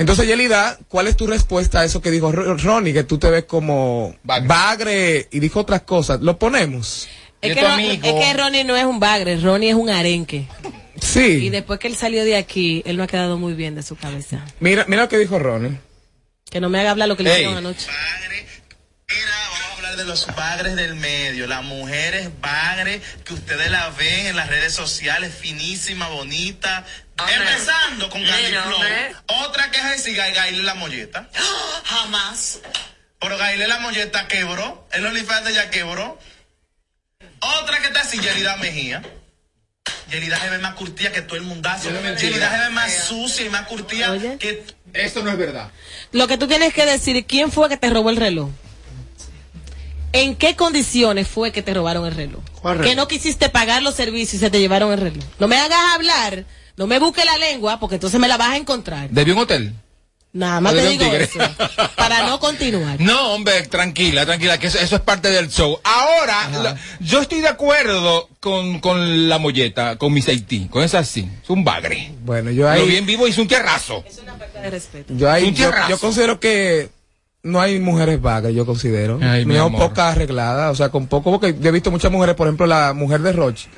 Entonces, 0.00 0.26
Yelida, 0.26 0.78
¿cuál 0.88 1.08
es 1.08 1.16
tu 1.16 1.26
respuesta 1.26 1.80
a 1.80 1.84
eso 1.84 2.00
que 2.00 2.10
dijo 2.10 2.32
Ro- 2.32 2.56
Ronnie, 2.56 2.92
que 2.94 3.04
tú 3.04 3.18
te 3.18 3.28
ves 3.30 3.44
como 3.44 4.16
Bagre. 4.24 4.48
bagre 4.48 5.28
y 5.30 5.40
dijo 5.40 5.60
otras 5.60 5.82
cosas? 5.82 6.20
¿Lo 6.22 6.38
ponemos? 6.38 7.06
Es 7.42 7.50
Y 7.50 7.54
que, 7.54 7.60
tu 7.60 7.66
Ron- 7.66 7.72
amigo. 7.74 8.06
es 8.06 8.12
que 8.26 8.34
Ronnie 8.34 8.64
no 8.64 8.76
es 8.76 8.84
un 8.84 8.98
bagre, 8.98 9.36
Ronnie 9.36 9.68
es 9.70 9.74
un 9.74 9.90
arenque. 9.90 10.46
Sí. 11.00 11.20
Y 11.20 11.50
después 11.50 11.78
que 11.78 11.88
él 11.88 11.96
salió 11.96 12.24
de 12.24 12.36
aquí, 12.36 12.82
él 12.86 12.96
no 12.96 13.02
ha 13.02 13.06
quedado 13.06 13.36
muy 13.38 13.52
bien 13.54 13.74
de 13.74 13.82
su 13.82 13.94
cabeza. 13.96 14.44
Mira, 14.58 14.84
mira 14.88 15.02
lo 15.02 15.08
que 15.10 15.18
dijo 15.18 15.38
Ronnie. 15.38 15.78
Que 16.50 16.60
no 16.60 16.68
me 16.70 16.80
haga 16.80 16.90
hablar 16.92 17.06
lo 17.08 17.16
que 17.16 17.22
le 17.22 17.30
Ey. 17.30 17.36
hicieron 17.36 17.58
anoche. 17.58 17.86
Bagre. 17.86 18.46
Mira, 19.08 19.30
vamos 19.50 19.60
a 19.70 19.76
hablar 19.76 19.96
de 19.96 20.04
los 20.04 20.26
bagres 20.34 20.76
del 20.76 20.94
medio, 20.96 21.46
las 21.46 21.62
mujeres 21.64 22.28
bagres 22.40 23.02
que 23.24 23.34
ustedes 23.34 23.70
la 23.70 23.90
ven 23.90 24.26
en 24.26 24.36
las 24.36 24.48
redes 24.48 24.72
sociales, 24.72 25.32
finísima, 25.34 26.08
bonita. 26.08 26.84
Empezando 27.28 28.08
con 28.10 28.24
Candy 28.24 28.42
Mira, 28.46 28.62
Flow. 28.64 28.74
hombre. 28.76 29.14
Otra 29.46 29.70
que 29.70 29.78
es 29.78 29.88
decir, 29.90 30.16
Gaile 30.16 30.62
la 30.62 30.74
molleta. 30.74 31.28
Jamás. 31.84 32.60
Pero 33.20 33.36
Gaile 33.36 33.68
la 33.68 33.78
molleta 33.80 34.26
quebró. 34.28 34.88
El 34.92 35.06
OnlyFans 35.06 35.44
de 35.44 35.50
ella 35.52 35.70
quebró. 35.70 36.18
Otra 37.62 37.78
que 37.80 37.86
está 37.88 38.00
así, 38.00 38.18
Yelida 38.18 38.56
Mejía. 38.56 39.02
Yelida 40.10 40.38
se 40.40 40.50
ve 40.50 40.58
más 40.58 40.74
curtida 40.74 41.12
que 41.12 41.22
todo 41.22 41.36
el 41.36 41.42
mundazo. 41.42 41.90
Yelida 41.90 42.50
se 42.50 42.58
ve 42.58 42.70
más 42.70 42.92
sucia 43.06 43.46
y 43.46 43.48
más 43.50 43.66
curtida 43.66 44.10
Oye. 44.12 44.36
que 44.38 44.64
Esto 44.92 45.22
no 45.22 45.30
es 45.30 45.38
verdad. 45.38 45.70
Lo 46.12 46.26
que 46.26 46.36
tú 46.36 46.48
tienes 46.48 46.74
que 46.74 46.84
decir, 46.84 47.24
¿quién 47.26 47.52
fue 47.52 47.68
que 47.68 47.76
te 47.76 47.90
robó 47.90 48.10
el 48.10 48.16
reloj? 48.16 48.50
¿En 50.12 50.34
qué 50.34 50.56
condiciones 50.56 51.28
fue 51.28 51.52
que 51.52 51.62
te 51.62 51.72
robaron 51.72 52.04
el 52.06 52.14
reloj? 52.16 52.42
¿Cuál 52.60 52.78
reloj? 52.78 52.90
Que 52.90 52.96
no 52.96 53.06
quisiste 53.06 53.48
pagar 53.48 53.82
los 53.82 53.94
servicios 53.94 54.34
y 54.34 54.38
se 54.38 54.50
te 54.50 54.58
llevaron 54.58 54.92
el 54.92 55.00
reloj. 55.00 55.24
No 55.38 55.46
me 55.46 55.56
hagas 55.56 55.94
hablar. 55.94 56.44
No 56.80 56.86
me 56.86 56.98
busque 56.98 57.22
la 57.26 57.36
lengua 57.36 57.78
porque 57.78 57.96
entonces 57.96 58.18
me 58.18 58.26
la 58.26 58.38
vas 58.38 58.48
a 58.52 58.56
encontrar. 58.56 59.10
¿Debió 59.10 59.34
un 59.34 59.40
hotel? 59.42 59.74
Nada 60.32 60.62
más 60.62 60.72
te 60.72 60.88
digo 60.88 61.04
eso. 61.12 61.38
Para 61.94 62.26
no 62.26 62.40
continuar. 62.40 62.98
No, 63.00 63.34
hombre, 63.34 63.66
tranquila, 63.66 64.24
tranquila, 64.24 64.56
que 64.58 64.68
eso, 64.68 64.78
eso 64.78 64.96
es 64.96 65.02
parte 65.02 65.28
del 65.28 65.50
show. 65.50 65.78
Ahora, 65.84 66.48
la- 66.62 66.76
yo 67.00 67.20
estoy 67.20 67.42
de 67.42 67.48
acuerdo 67.48 68.30
con, 68.40 68.80
con 68.80 69.28
la 69.28 69.36
molleta, 69.36 69.96
con 69.98 70.10
Miss 70.14 70.28
Haití, 70.28 70.68
con 70.68 70.82
esa 70.82 71.04
sí, 71.04 71.28
es 71.42 71.50
un 71.50 71.64
bagre. 71.64 72.12
Bueno, 72.24 72.50
yo 72.50 72.62
Lo 72.62 72.70
ahí, 72.70 72.88
vi 72.88 72.96
en 72.96 73.04
vivo 73.04 73.26
y 73.26 73.30
hizo 73.30 73.42
un 73.42 73.48
tierrazo. 73.48 74.02
Es 74.08 74.16
una 74.22 74.36
falta 74.36 74.62
de 74.62 74.70
respeto. 74.70 75.12
yo 75.14 75.30
ahí, 75.30 75.42
Un 75.48 75.50
yo, 75.50 75.56
tierrazo. 75.68 75.90
yo 75.90 75.98
considero 75.98 76.40
que 76.40 76.88
no 77.42 77.60
hay 77.60 77.78
mujeres 77.78 78.22
vagas, 78.22 78.54
yo 78.54 78.64
considero. 78.64 79.18
Ay, 79.20 79.44
mi 79.44 79.56
no 79.56 79.64
amor. 79.66 79.88
pocas 79.88 80.12
arregladas, 80.16 80.72
o 80.72 80.74
sea, 80.76 80.88
con 80.88 81.08
poco, 81.08 81.30
porque 81.30 81.54
yo 81.60 81.68
he 81.68 81.72
visto 81.72 81.90
muchas 81.90 82.10
mujeres, 82.10 82.36
por 82.36 82.46
ejemplo, 82.46 82.66
la 82.66 82.94
mujer 82.94 83.20
de 83.20 83.32
Roche. 83.32 83.68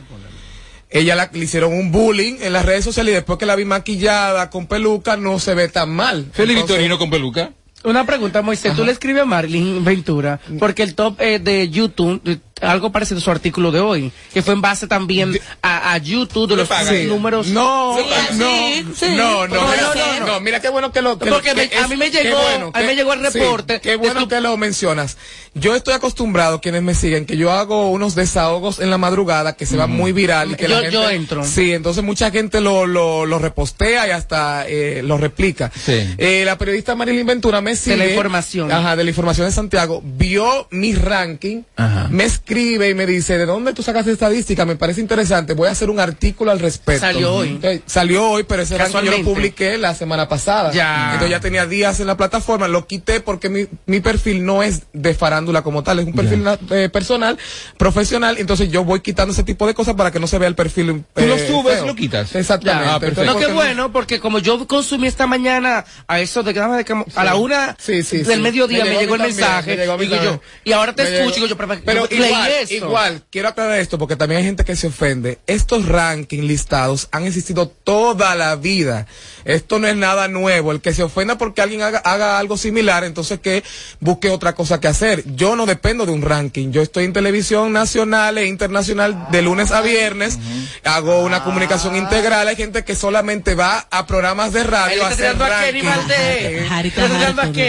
Ella 0.93 1.17
la, 1.17 1.31
le 1.33 1.45
hicieron 1.45 1.73
un 1.73 1.91
bullying 1.91 2.37
en 2.41 2.53
las 2.53 2.65
redes 2.65 2.85
sociales 2.85 3.13
y 3.13 3.15
después 3.15 3.39
que 3.39 3.47
la 3.47 3.57
vi 3.57 3.65
maquillada 3.65 4.51
con 4.51 4.67
peluca 4.67 5.17
no 5.17 5.39
se 5.39 5.55
ve 5.55 5.69
tan 5.69 5.91
mal. 5.91 6.27
Feliz 6.33 6.57
Entonces, 6.57 6.77
Victorino 6.77 6.99
con 6.99 7.11
peluca. 7.11 7.53
Una 7.85 8.07
pregunta, 8.07 8.43
Moisés. 8.43 8.77
Tú 8.77 8.85
le 8.85 8.93
escribes 8.93 9.23
a 9.23 9.25
Marilyn 9.25 9.85
Ventura 9.85 10.39
porque 10.59 10.83
el 10.83 10.95
top 10.95 11.21
eh, 11.21 11.41
de 11.41 11.69
YouTube, 11.69 12.21
algo 12.61 12.93
parecido 12.93 13.19
a 13.19 13.21
su 13.23 13.31
artículo 13.31 13.73
de 13.73 13.81
hoy, 13.81 14.13
que 14.33 14.43
fue 14.43 14.55
en 14.55 14.61
base 14.61 14.87
también 14.87 15.39
a, 15.63 15.93
a 15.93 15.99
YouTube 15.99 16.49
de 16.51 16.57
los 16.57 16.69
sí, 16.69 17.05
números. 17.07 17.49
No, 17.49 17.97
Sí, 17.99 18.05
no, 18.37 18.47
sí, 18.47 18.87
sí. 18.97 19.07
no, 19.17 19.49
no, 19.49 19.61
Puede 19.67 19.77
mira, 19.95 20.27
no, 20.27 20.41
mira 20.41 20.61
qué 20.61 20.69
bueno 20.69 20.93
que 20.93 21.03
lo 21.03 21.19
que 21.19 21.27
Porque 21.31 21.51
a 21.51 21.89
mí 21.89 21.97
me 21.97 22.11
llegó- 22.11 22.39
a 22.73 22.81
mí 22.81 22.87
me 22.87 22.95
llegó 22.95 23.13
el 23.15 23.21
sí, 23.33 23.39
reporte 23.39 23.81
qué 23.81 23.91
de 23.91 23.97
bueno 23.97 24.21
tu- 24.23 24.29
que 24.29 24.41
lo 24.41 24.57
mencionas. 24.57 25.17
Yo 25.55 25.75
estoy 25.75 25.93
acostumbrado, 25.95 26.61
quienes 26.61 26.83
me 26.83 26.95
siguen, 26.95 27.27
que 27.27 27.37
yo 27.37 27.53
hago 27.53 27.91
unos 27.91 28.15
desahogos 28.15 28.79
en 28.81 28.91
la 28.91 28.97
madrugada 28.99 29.55
que 29.55 29.67
se 29.67 29.77
van 29.77 29.91
muy 29.91 30.13
viral 30.13 30.53
y 30.53 30.55
que 30.55 30.65
Yo- 30.65 30.69
la 30.71 30.77
gente, 30.83 30.93
yo 30.93 31.11
entro. 31.11 31.45
Sí, 31.45 31.73
entonces 31.73 32.03
mucha 32.05 32.31
gente 32.31 32.61
lo, 32.61 32.87
lo, 32.87 33.27
lo 33.27 33.39
repostea 33.39 34.07
y 34.07 34.11
hasta 34.13 34.67
eh, 34.69 35.03
lo 35.05 35.19
replica. 35.19 35.71
Sí. 35.75 36.15
Eh, 36.17 36.43
la 36.47 36.57
periodista 36.57 36.95
Marilyn 36.95 37.27
Ventura 37.27 37.61
me 37.61 37.77
sigue. 37.77 37.97
la 37.97 38.07
información. 38.07 38.71
Ajá, 38.73 38.97
de 38.97 39.05
la 39.05 39.11
información 39.11 39.47
de 39.47 39.53
Santiago. 39.53 40.01
Vio 40.05 40.69
mi 40.71 40.95
ranking, 40.95 41.63
Ajá. 41.77 42.09
me 42.11 42.25
escribe 42.43 42.89
y 42.91 42.95
me 42.95 43.07
dice, 43.07 43.39
¿de 43.39 43.47
dónde 43.47 43.73
tú 43.73 43.83
sacas 43.83 44.07
estadística? 44.07 44.65
Me 44.65 44.77
parece 44.77 45.01
interesante. 45.01 45.55
Voy 45.55 45.69
a 45.69 45.73
hacer 45.73 45.91
un 45.91 46.01
artículo 46.01 46.51
al 46.51 46.59
respecto. 46.59 47.01
Salió 47.01 47.35
hoy. 47.35 47.59
Eh, 47.63 47.81
salió 47.87 48.29
hoy, 48.29 48.43
pero 48.43 48.63
ese 48.63 48.77
ranking 48.77 49.01
yo 49.05 49.19
lo 49.19 49.25
publiqué 49.25 49.79
la 49.79 49.95
semana 49.95 50.29
pasada. 50.29 50.73
Ya. 50.73 51.13
Entonces 51.15 51.31
ya 51.31 51.41
tenía 51.41 51.67
días 51.67 52.01
en 52.01 52.07
la 52.09 52.17
plataforma, 52.17 52.69
lo 52.69 52.87
quité 52.87 53.21
porque 53.21 53.49
mi, 53.49 53.67
mi 53.87 54.01
perfil 54.01 54.45
no 54.45 54.63
es 54.63 54.83
de 54.93 55.15
farándula 55.15 55.63
como 55.63 55.83
tal, 55.83 56.01
es 56.01 56.07
un 56.07 56.13
perfil 56.15 56.45
eh, 56.71 56.89
personal, 56.93 57.39
profesional, 57.79 58.37
entonces 58.39 58.71
yo 58.71 58.85
voy 58.85 59.01
quitando 59.01 59.33
ese 59.33 59.45
tipo 59.45 59.67
de 59.67 59.75
cosas 59.75 59.95
para 59.95 60.11
que 60.11 60.21
no 60.21 60.27
se 60.27 60.39
vea 60.39 60.49
el 60.49 60.55
perfil. 60.55 61.05
Tú 61.15 61.27
lo 61.27 61.37
eh, 61.37 61.47
subes 61.49 61.75
feo. 61.77 61.85
y 61.85 61.89
lo 61.89 61.95
quitas. 61.95 62.35
Exactamente. 62.35 62.89
Ah, 62.91 62.99
perfecto. 63.01 63.33
No, 63.33 63.39
qué 63.39 63.47
bueno, 63.47 63.93
porque 63.93 64.21
como 64.21 64.39
yo 64.41 64.67
consumí 64.67 65.07
esta 65.07 65.27
mañana 65.27 65.85
a 66.07 66.21
eso 66.21 66.43
de 66.43 66.53
de 66.53 66.85
que- 66.85 67.05
a 67.17 67.25
la 67.25 67.35
una 67.37 67.77
Sí, 67.79 68.03
sí, 68.03 68.19
del 68.19 68.37
sí. 68.37 68.41
mediodía 68.43 68.85
Me 68.85 68.91
me, 68.91 68.99
llegó 68.99 69.15
el 69.15 69.23
también, 69.23 69.37
mensaje 69.41 69.77
me 69.77 69.77
llegó 69.87 70.23
yo, 70.23 70.41
y 70.65 70.73
ahora 70.73 70.95
te 70.95 71.03
Me 71.05 71.09
escucho 71.19 71.35
llegó. 71.37 71.47
digo 71.47 71.47
yo, 71.49 71.57
pero, 71.57 71.81
Pero 71.85 72.07
leí 72.11 72.32
igual, 72.33 72.51
esto. 72.53 72.75
igual, 72.75 73.23
quiero 73.31 73.49
aclarar 73.49 73.79
esto 73.79 73.99
porque 73.99 74.17
también 74.17 74.39
hay 74.41 74.45
gente 74.45 74.65
que 74.65 74.77
se 74.77 74.87
ofende. 74.89 75.39
Estos 75.47 75.87
rankings 75.87 76.45
listados 76.45 77.09
han 77.13 77.25
existido 77.25 77.69
toda 77.69 78.35
la 78.35 78.57
vida. 78.57 79.07
Esto 79.45 79.79
no 79.79 79.89
es 79.89 79.97
nada 79.97 80.29
nuevo. 80.29 80.71
El 80.73 80.81
que 80.81 80.95
se 80.95 81.03
ofenda 81.03 81.37
porque 81.39 81.63
alguien 81.63 81.83
haga, 81.83 81.99
haga 81.99 82.39
algo 82.39 82.57
similar, 82.57 83.03
entonces 83.05 83.41
que 83.41 83.65
busque 84.01 84.31
otra 84.31 84.55
cosa 84.55 84.81
que 84.81 84.89
hacer. 84.89 85.25
Yo 85.35 85.57
no 85.57 85.67
dependo 85.67 86.07
de 86.07 86.13
un 86.13 86.23
ranking. 86.23 86.71
Yo 86.73 86.81
estoy 86.83 87.05
en 87.05 87.13
televisión 87.13 87.73
nacional 87.73 88.39
e 88.39 88.47
internacional 88.47 89.27
de 89.31 89.43
lunes 89.43 89.71
a 89.73 89.81
viernes. 89.81 90.39
Hago 90.85 91.23
una 91.23 91.43
comunicación 91.45 91.97
integral. 91.97 92.47
Hay 92.49 92.57
gente 92.57 92.85
que 92.85 92.95
solamente 92.95 93.55
va 93.55 93.87
a 93.91 94.07
programas 94.07 94.53
de 94.53 94.63
radio 94.65 95.05
a 95.07 95.11
está 95.11 95.25
hacer 95.31 95.39
ranking. 95.39 95.83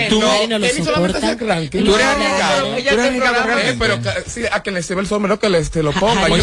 Tú- 0.09 0.19
No, 0.21 0.47
no 0.47 0.59
lo 0.59 0.65
Él 0.65 0.71
solamente 0.83 1.19
soporta. 1.19 1.27
hace 1.31 1.45
ranking. 1.45 1.79
Él 1.79 1.85
Tú 1.85 1.95
eres. 1.95 2.05
Eh, 3.73 3.75
pero 3.79 4.01
ca- 4.01 4.15
sí, 4.27 4.41
a 4.55 4.61
quien 4.63 4.75
le 4.75 4.83
sirve 4.83 5.01
el 5.01 5.07
sombrero 5.07 5.39
que 5.39 5.49
le, 5.49 5.63
se 5.63 5.81
lo 5.83 5.91
ponga. 5.93 6.27
Yo 6.29 6.35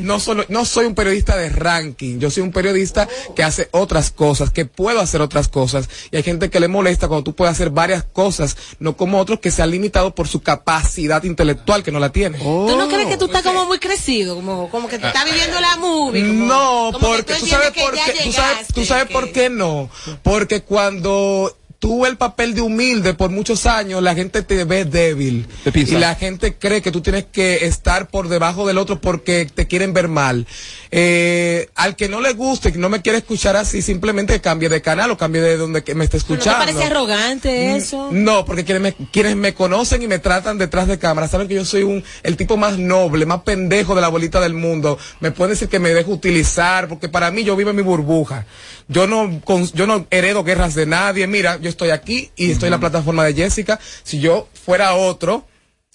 no, 0.00 0.20
solo, 0.20 0.44
no 0.48 0.64
soy 0.64 0.86
un 0.86 0.94
periodista 0.94 1.36
de 1.36 1.48
ranking, 1.50 2.18
yo 2.18 2.30
soy 2.30 2.42
un 2.42 2.52
periodista 2.52 3.08
que 3.36 3.42
hace 3.42 3.68
otras 3.72 4.10
cosas, 4.10 4.50
que 4.50 4.64
puedo 4.64 5.00
hacer 5.00 5.20
otras 5.20 5.48
cosas. 5.48 5.88
Y 6.10 6.16
hay 6.16 6.22
gente 6.22 6.50
que 6.50 6.60
le 6.60 6.68
molesta 6.68 7.08
cuando 7.08 7.24
tú 7.24 7.34
puedes 7.34 7.52
hacer 7.52 7.70
varias 7.70 8.04
cosas, 8.04 8.56
no 8.78 8.96
como 8.96 9.18
otros 9.18 9.40
que 9.40 9.50
se 9.50 9.62
han 9.62 9.70
limitado 9.70 10.14
por 10.14 10.28
su 10.28 10.42
capacidad 10.42 11.22
intelectual, 11.24 11.82
que 11.82 11.92
no 11.92 11.98
la 11.98 12.10
tiene. 12.10 12.38
¿Tú 12.38 12.76
no 12.76 12.88
crees 12.88 13.06
que 13.08 13.16
tú 13.16 13.26
estás 13.26 13.42
como 13.42 13.66
muy 13.66 13.78
crecido? 13.78 14.34
Como, 14.36 14.70
como 14.70 14.88
que 14.88 14.98
tú 14.98 15.06
estás 15.06 15.24
viviendo 15.24 15.60
la 15.60 15.76
movie. 15.76 16.26
como- 16.26 16.46
No, 16.46 16.90
como 16.92 16.98
que 16.98 17.22
porque 17.22 17.34
tú 17.34 17.46
sabes 17.46 17.70
que 17.72 17.80
por 17.82 17.92
qué, 17.94 18.00
tú 18.24 18.32
sabes, 18.32 18.66
tú 18.68 18.80
llegaste, 18.80 18.84
sabes 18.86 19.06
que- 19.08 19.12
por 19.12 19.32
qué 19.32 19.50
no. 19.50 19.90
Porque 20.22 20.62
cuando 20.62 21.56
tuve 21.78 22.08
el 22.08 22.16
papel 22.16 22.54
de 22.54 22.60
humilde 22.60 23.14
por 23.14 23.30
muchos 23.30 23.66
años, 23.66 24.02
la 24.02 24.14
gente 24.14 24.42
te 24.42 24.64
ve 24.64 24.84
débil. 24.84 25.46
Te 25.62 25.70
pisa. 25.70 25.94
Y 25.94 25.98
la 25.98 26.14
gente 26.16 26.56
cree 26.56 26.82
que 26.82 26.90
tú 26.90 27.00
tienes 27.00 27.26
que 27.26 27.66
estar 27.66 28.08
por 28.08 28.28
debajo 28.28 28.66
del 28.66 28.78
otro 28.78 29.00
porque 29.00 29.48
te 29.52 29.68
quieren 29.68 29.92
ver 29.92 30.08
mal. 30.08 30.46
Eh, 30.90 31.68
al 31.76 31.94
que 31.94 32.08
no 32.08 32.20
le 32.20 32.32
guste, 32.32 32.72
que 32.72 32.78
no 32.78 32.88
me 32.88 33.00
quiere 33.00 33.18
escuchar 33.18 33.56
así, 33.56 33.80
simplemente 33.82 34.40
cambie 34.40 34.68
de 34.68 34.82
canal 34.82 35.10
o 35.12 35.16
cambie 35.16 35.40
de 35.40 35.56
donde 35.56 35.84
que 35.84 35.94
me 35.94 36.04
esté 36.04 36.16
¿No 36.18 36.24
te 36.24 36.32
escuchando. 36.32 36.58
parece 36.58 36.84
arrogante 36.84 37.76
eso? 37.76 38.08
No, 38.10 38.44
porque 38.44 38.64
quienes 38.64 38.82
me, 38.82 38.92
quienes 39.12 39.36
me 39.36 39.54
conocen 39.54 40.02
y 40.02 40.08
me 40.08 40.18
tratan 40.18 40.58
detrás 40.58 40.88
de 40.88 40.98
cámara 40.98 41.28
saben 41.28 41.46
que 41.46 41.54
yo 41.54 41.64
soy 41.64 41.84
un 41.84 42.02
el 42.24 42.36
tipo 42.36 42.56
más 42.56 42.78
noble, 42.78 43.24
más 43.24 43.42
pendejo 43.42 43.94
de 43.94 44.00
la 44.00 44.08
bolita 44.08 44.40
del 44.40 44.54
mundo. 44.54 44.98
Me 45.20 45.30
pueden 45.30 45.54
decir 45.54 45.68
que 45.68 45.78
me 45.78 45.90
dejo 45.90 46.10
utilizar, 46.10 46.88
porque 46.88 47.08
para 47.08 47.30
mí 47.30 47.44
yo 47.44 47.54
vivo 47.54 47.70
en 47.70 47.76
mi 47.76 47.82
burbuja. 47.82 48.46
Yo 48.88 49.06
no 49.06 49.40
con- 49.44 49.70
yo 49.72 49.86
no 49.86 50.06
heredo 50.10 50.44
guerras 50.44 50.74
de 50.74 50.86
nadie. 50.86 51.26
Mira, 51.26 51.58
yo 51.60 51.68
estoy 51.68 51.90
aquí 51.90 52.30
y 52.36 52.50
estoy 52.50 52.68
en 52.68 52.72
la 52.72 52.80
plataforma 52.80 53.24
de 53.24 53.34
Jessica. 53.34 53.78
Si 54.02 54.18
yo 54.20 54.48
fuera 54.64 54.94
otro, 54.94 55.46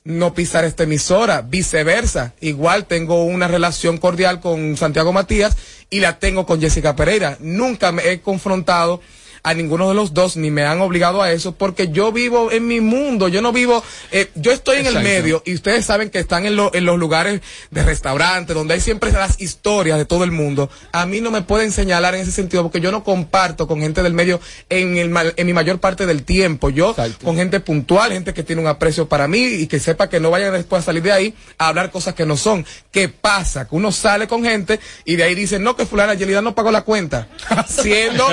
no 0.03 0.33
pisar 0.33 0.65
esta 0.65 0.83
emisora, 0.83 1.41
viceversa. 1.41 2.33
Igual 2.41 2.85
tengo 2.85 3.23
una 3.23 3.47
relación 3.47 3.97
cordial 3.97 4.39
con 4.41 4.77
Santiago 4.77 5.13
Matías 5.13 5.55
y 5.89 6.01
la 6.01 6.19
tengo 6.19 6.45
con 6.45 6.59
Jessica 6.61 6.95
Pereira. 6.95 7.37
Nunca 7.39 7.91
me 7.91 8.09
he 8.11 8.21
confrontado 8.21 9.01
a 9.43 9.53
ninguno 9.53 9.89
de 9.89 9.95
los 9.95 10.13
dos 10.13 10.37
ni 10.37 10.49
me 10.51 10.63
han 10.63 10.79
obligado 10.81 11.21
a 11.21 11.31
eso 11.31 11.51
porque 11.53 11.89
yo 11.89 12.11
vivo 12.11 12.51
en 12.51 12.65
mi 12.67 12.79
mundo, 12.81 13.27
yo 13.27 13.41
no 13.41 13.51
vivo, 13.51 13.83
eh, 14.11 14.29
yo 14.35 14.51
estoy 14.51 14.77
en 14.77 14.85
el 14.87 14.99
medio 15.01 15.43
y 15.45 15.53
ustedes 15.53 15.85
saben 15.85 16.09
que 16.09 16.19
están 16.19 16.45
en, 16.45 16.55
lo- 16.55 16.73
en 16.73 16.85
los 16.85 16.97
lugares 16.97 17.41
de 17.69 17.83
restaurantes 17.83 18.55
donde 18.55 18.73
hay 18.75 18.79
siempre 18.81 19.11
las 19.11 19.41
historias 19.41 19.97
de 19.97 20.05
todo 20.05 20.23
el 20.23 20.31
mundo. 20.31 20.69
A 20.91 21.05
mí 21.05 21.19
no 21.21 21.29
me 21.29 21.41
pueden 21.41 21.71
señalar 21.71 22.15
en 22.15 22.21
ese 22.21 22.31
sentido 22.31 22.63
porque 22.63 22.79
yo 22.81 22.91
no 22.91 23.03
comparto 23.03 23.67
con 23.67 23.81
gente 23.81 24.01
del 24.01 24.13
medio 24.13 24.39
en, 24.69 24.97
el, 24.97 25.33
en 25.35 25.45
mi 25.45 25.53
mayor 25.53 25.79
parte 25.79 26.05
del 26.05 26.23
tiempo. 26.23 26.69
Yo 26.69 26.91
Exacto. 26.91 27.25
con 27.25 27.35
gente 27.35 27.59
puntual, 27.59 28.11
gente 28.13 28.33
que 28.33 28.43
tiene 28.43 28.61
un 28.61 28.67
aprecio 28.67 29.09
para 29.09 29.27
mí 29.27 29.43
y 29.43 29.67
que 29.67 29.79
sepa 29.79 30.07
que 30.09 30.19
no 30.19 30.29
vayan 30.31 30.53
después 30.53 30.83
a 30.83 30.85
salir 30.85 31.03
de 31.03 31.11
ahí 31.11 31.33
a 31.57 31.67
hablar 31.67 31.91
cosas 31.91 32.13
que 32.15 32.25
no 32.25 32.37
son. 32.37 32.65
¿Qué 32.91 33.09
pasa? 33.09 33.67
Que 33.67 33.75
uno 33.75 33.91
sale 33.91 34.27
con 34.27 34.43
gente 34.43 34.79
y 35.03 35.15
de 35.17 35.23
ahí 35.23 35.35
dice, 35.35 35.59
no, 35.59 35.75
que 35.75 35.85
fulana 35.85 36.13
Yelida 36.13 36.41
no 36.41 36.55
pagó 36.55 36.71
la 36.71 36.81
cuenta. 36.83 37.27
Siendo... 37.67 38.25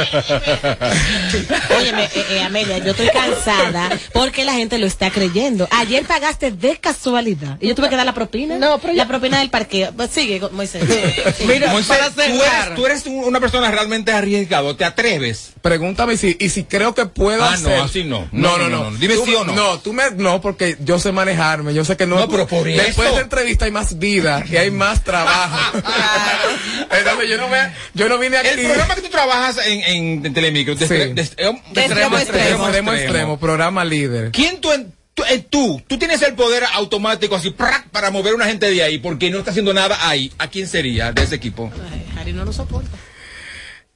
Óyeme, 1.78 2.04
eh, 2.04 2.26
eh, 2.30 2.42
Amelia, 2.42 2.78
yo 2.78 2.90
estoy 2.92 3.08
cansada 3.08 3.90
porque 4.12 4.44
la 4.44 4.52
gente 4.54 4.78
lo 4.78 4.86
está 4.86 5.10
creyendo. 5.10 5.68
Ayer 5.70 6.04
pagaste 6.04 6.50
de 6.50 6.76
casualidad 6.78 7.56
y 7.60 7.68
yo 7.68 7.74
tuve 7.74 7.88
que 7.88 7.96
dar 7.96 8.06
la 8.06 8.14
propina. 8.14 8.58
No, 8.58 8.78
pero 8.78 8.92
La 8.94 9.06
propina 9.06 9.38
del 9.38 9.50
parqueo. 9.50 9.92
Pues 9.92 10.10
sigue, 10.10 10.40
Moisés. 10.52 10.82
Sí. 10.88 11.44
Mira, 11.46 11.70
Moisés, 11.72 11.96
para 11.96 12.10
tú 12.10 12.20
eres, 12.20 12.74
tú 12.76 12.86
eres 12.86 13.06
una 13.06 13.40
persona 13.40 13.70
realmente 13.70 14.12
arriesgado, 14.12 14.76
¿te 14.76 14.84
atreves? 14.84 15.52
Pregúntame 15.62 16.16
si, 16.16 16.36
y 16.40 16.48
si 16.48 16.64
creo 16.64 16.94
que 16.94 17.06
puedo 17.06 17.42
Ah, 17.44 17.50
no, 17.50 17.68
hacer. 17.68 17.80
así 17.80 18.04
no. 18.04 18.28
No, 18.32 18.56
No, 18.56 18.58
no, 18.58 18.68
no, 18.68 18.90
no. 18.90 18.96
Dime 18.98 19.14
Tú- 19.14 19.24
sí 19.26 19.34
o 19.34 19.44
no. 19.44 19.52
No, 19.54 19.78
tú 19.78 19.92
me, 19.92 20.10
no, 20.16 20.40
porque 20.40 20.76
yo 20.80 20.98
sé 20.98 21.12
manejarme, 21.12 21.74
yo 21.74 21.84
sé 21.84 21.96
que 21.96 22.06
no. 22.06 22.16
No, 22.18 22.28
pero 22.28 22.46
por 22.46 22.64
Después 22.64 22.90
eso. 22.90 23.02
de 23.02 23.08
esta 23.08 23.20
entrevista 23.20 23.64
hay 23.66 23.70
más 23.70 23.98
vida 23.98 24.44
y 24.50 24.56
hay 24.56 24.70
más 24.70 25.02
trabajo. 25.04 25.78
Entonces 26.90 27.28
yo 27.28 27.36
no 27.38 27.48
me, 27.48 27.72
yo 27.94 28.08
no 28.08 28.18
vine 28.18 28.36
aquí. 28.38 28.48
El 28.48 28.66
programa 28.66 28.94
que 28.94 29.00
tú 29.02 29.08
trabajas 29.08 29.58
en, 29.66 29.80
en, 29.82 30.26
en 30.26 30.34
Telemicro, 30.34 30.74
extremo 30.94 32.16
a 32.16 32.20
extremo, 32.22 32.92
extremo. 32.92 33.38
programa 33.38 33.84
líder. 33.84 34.30
¿Quién 34.32 34.60
tú, 34.60 34.72
en- 34.72 34.92
tú, 35.14 35.22
eh, 35.28 35.44
tú, 35.48 35.82
tú 35.86 35.98
tienes 35.98 36.22
el 36.22 36.34
poder 36.34 36.64
automático 36.74 37.36
así 37.36 37.50
¡prac! 37.50 37.88
para 37.90 38.10
mover 38.10 38.32
a 38.32 38.36
una 38.36 38.46
gente 38.46 38.70
de 38.70 38.82
ahí 38.82 38.98
porque 38.98 39.30
no 39.30 39.38
está 39.38 39.50
haciendo 39.50 39.72
nada 39.74 39.96
ahí? 40.08 40.32
¿A 40.38 40.48
quién 40.48 40.66
sería 40.68 41.12
de 41.12 41.22
ese 41.22 41.34
equipo? 41.36 41.70
Ay, 41.92 42.06
Harry 42.18 42.32
no 42.32 42.44
lo 42.44 42.52
soporta. 42.52 42.96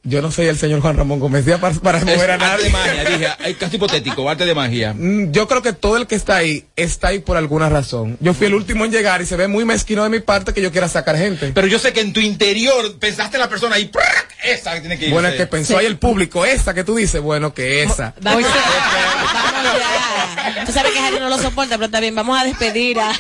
Yo 0.07 0.21
no 0.21 0.31
soy 0.31 0.49
el 0.49 0.59
señor 0.59 0.83
Juan 0.83 0.99
Ramón 0.99 1.19
Gómez 1.19 1.47
Díaz 1.47 1.59
para, 1.61 1.75
para 1.77 2.01
mover 2.01 2.33
a 2.33 2.35
arte 2.35 2.45
nadie. 2.47 2.65
de 2.65 2.71
magia, 2.71 3.05
dije, 3.05 3.29
es 3.47 3.57
casi 3.57 3.77
hipotético, 3.77 4.29
arte 4.29 4.45
de 4.45 4.55
magia. 4.55 4.93
Mm, 4.93 5.33
Yo 5.33 5.49
creo 5.49 5.63
que 5.63 5.73
todo 5.73 5.97
el 5.97 6.07
que 6.07 6.15
está 6.15 6.37
ahí 6.37 6.67
está 6.77 7.09
ahí 7.09 7.21
por 7.21 7.39
alguna 7.39 7.71
razón. 7.71 8.19
Yo 8.21 8.35
fui 8.35 8.49
el 8.49 8.55
último 8.55 8.85
en 8.85 8.91
llegar 8.93 9.23
y 9.23 9.27
se 9.27 9.37
ve 9.37 9.49
muy 9.49 9.65
mezquino 9.65 10.03
de 10.05 10.11
mi 10.11 10.21
parte 10.21 10.53
que 10.53 10.61
yo 10.61 10.71
quiera 10.73 10.91
sacar 10.91 11.17
gente. 11.17 11.53
Pero 11.55 11.67
yo 11.69 11.79
sé 11.79 11.95
que 11.95 12.01
en 12.03 12.13
tu 12.13 12.21
interior 12.21 12.99
pensaste 12.99 13.39
en 13.39 13.41
la 13.41 13.49
persona 13.49 13.77
ahí, 13.77 13.87
¡prac! 13.87 14.34
Esa 14.45 14.75
que 14.75 14.81
tiene 14.81 14.99
que 14.99 15.07
ir. 15.07 15.13
Bueno, 15.13 15.31
que 15.37 15.47
pensó 15.47 15.79
ahí 15.79 15.87
el 15.87 15.99
público, 15.99 16.45
esa 16.45 16.75
que 16.75 16.85
tú 16.85 16.95
dices, 16.97 17.21
bueno, 17.21 17.53
que 17.55 17.83
esa. 17.83 18.15
Vamos, 18.21 18.45
vamos 18.45 19.73
ya. 19.79 20.65
Tú 20.67 20.73
sabes 20.73 20.93
que 20.93 20.99
Harry 20.99 21.19
no 21.19 21.29
lo 21.29 21.39
soporta, 21.39 21.77
pero 21.79 21.91
también 21.91 22.15
vamos 22.15 22.39
a 22.39 22.45
despedir 22.45 22.99
a, 23.01 23.13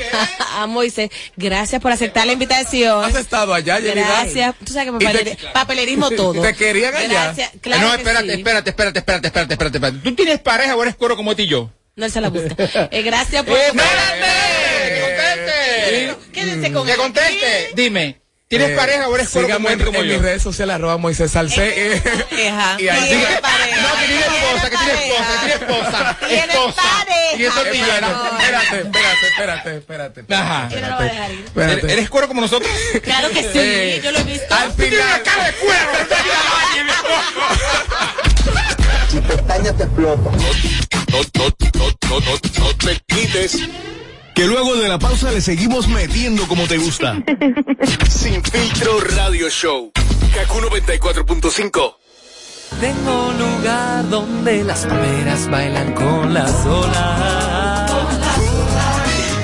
a 0.57 0.66
Moisés. 0.66 1.11
Gracias 1.37 1.81
por 1.81 1.93
aceptar 1.93 2.26
la 2.26 2.33
invitación. 2.33 3.04
¿Has 3.04 3.14
estado 3.16 3.54
allá? 3.54 3.78
Gracias. 3.81 4.54
Tú 4.64 4.73
sabes 4.73 4.93
que 4.93 4.99
te- 4.99 5.04
papelerismo, 5.04 5.52
papelerismo 5.52 6.11
todo. 6.11 6.43
¿Te 6.43 6.54
querían 6.54 6.95
allá? 6.95 7.09
Gracias. 7.25 7.50
Claro 7.61 7.83
no, 7.83 7.90
que 7.93 7.97
espérate, 7.99 8.33
sí. 8.33 8.38
espérate, 8.38 8.71
espérate, 8.71 8.99
espérate, 8.99 9.26
espérate, 9.28 9.52
espérate, 9.54 9.76
espérate. 9.78 9.99
¿Tú 10.02 10.14
tienes 10.14 10.40
pareja 10.40 10.76
o 10.76 10.83
eres 10.83 10.95
cuero 10.97 11.16
como 11.16 11.35
ti 11.35 11.43
y 11.45 11.47
yo? 11.49 11.71
No, 11.97 12.07
él 12.07 12.12
se 12.12 12.21
la 12.21 12.28
busca. 12.28 12.57
Eh, 12.90 13.02
gracias 13.02 13.43
por. 13.47 13.57
¡Espérate! 13.57 13.85
¡Que 14.88 15.00
conteste! 15.00 16.16
Quédense 16.33 16.73
con 16.73 16.87
¡Que 16.87 16.93
él. 16.93 16.99
conteste! 16.99 17.71
Dime, 17.76 18.21
¿tienes 18.58 18.70
Eh, 18.70 18.76
pareja 18.76 19.08
o 19.08 19.14
eres 19.14 19.28
síganme 19.28 19.73
en, 19.73 19.80
como 19.84 19.99
en 20.00 20.08
mis 20.08 20.20
redes 20.23 20.42
sociales, 20.42 20.75
arroba 20.76 20.96
Moisés 20.99 21.30
Salcé. 21.30 22.00
Pareja. 22.30 22.76
Y 22.78 22.88
ahí- 22.88 23.08
Tiene 23.08 23.25
pareja. 23.40 23.80
No, 23.82 24.00
que 24.00 24.06
tiene 24.06 24.25
esposa, 24.25 24.70
que 24.70 24.76
tiene 24.76 24.92
esposa, 24.92 25.28
que 25.40 25.46
tiene 25.46 25.54
esposa. 25.54 26.16
Tiene 26.28 26.52
esposa. 26.52 26.82
Y 27.37 27.44
eso 27.44 27.64
Espérate, 27.64 27.70
tiene. 27.73 27.88
espérate, 27.88 28.78
espérate, 28.78 29.26
espérate, 29.76 30.20
espérate. 30.20 30.34
Ajá. 30.34 30.68
Yo 30.68 30.80
no 30.80 30.88
lo 30.88 30.96
voy 30.96 31.06
a 31.06 31.11
dejar 31.11 31.30
ir. 31.32 31.44
Espérate. 31.44 31.73
¿Eres- 31.80 31.92
¿Eres 31.92 32.11
cuero 32.11 32.28
como 32.28 32.40
nosotros? 32.40 32.70
Claro 33.02 33.28
que 33.30 33.42
sí, 33.42 33.49
Eh, 33.54 34.00
yo 34.04 34.11
lo 34.12 34.18
he 34.20 34.25
visto. 34.25 34.54
Al 34.54 34.64
una 34.66 34.75
final. 34.75 35.23
cara 35.25 35.44
de 35.46 35.52
cuero. 35.54 35.90
No, 39.94 41.20
no, 41.34 41.49
no, 41.75 42.20
no, 42.20 42.30
no 42.61 42.76
te 42.76 43.00
quites. 43.08 43.56
Que 44.35 44.47
luego 44.47 44.75
de 44.75 44.88
la 44.88 44.99
pausa 44.99 45.31
le 45.31 45.41
seguimos 45.41 45.87
metiendo 45.87 46.49
como 46.49 46.67
te 46.67 46.76
gusta. 46.76 47.14
Sin 48.11 48.43
filtro 48.43 48.99
radio 49.17 49.49
show. 49.49 49.93
Kaku 50.35 50.59
94.5. 50.59 51.97
Tengo 52.81 53.29
un 53.29 53.38
lugar 53.38 54.09
donde 54.11 54.64
las 54.64 54.87
palmeras 54.87 55.49
bailan 55.49 55.93
con 55.93 56.35
las 56.35 56.67
olas. 56.67 57.93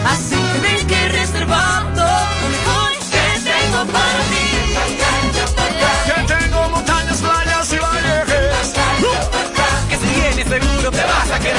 Así 0.07 0.35
que 0.35 0.61
ven 0.61 0.87
que 0.89 1.09
reservando 1.09 2.03
lo 2.03 2.49
mejor 2.51 2.91
que 3.13 3.41
tengo 3.49 3.93
para 3.93 4.21
ti. 4.33 4.47
Que 6.07 6.35
tengo 6.35 6.69
montañas, 6.71 7.19
playas 7.21 7.73
y 7.73 7.77
valles. 7.77 8.75
Que 9.89 9.97
si 9.97 10.21
vienes 10.21 10.49
seguro 10.49 10.91
te 10.91 11.05
vas 11.05 11.31
a 11.31 11.39
quedar. 11.39 11.50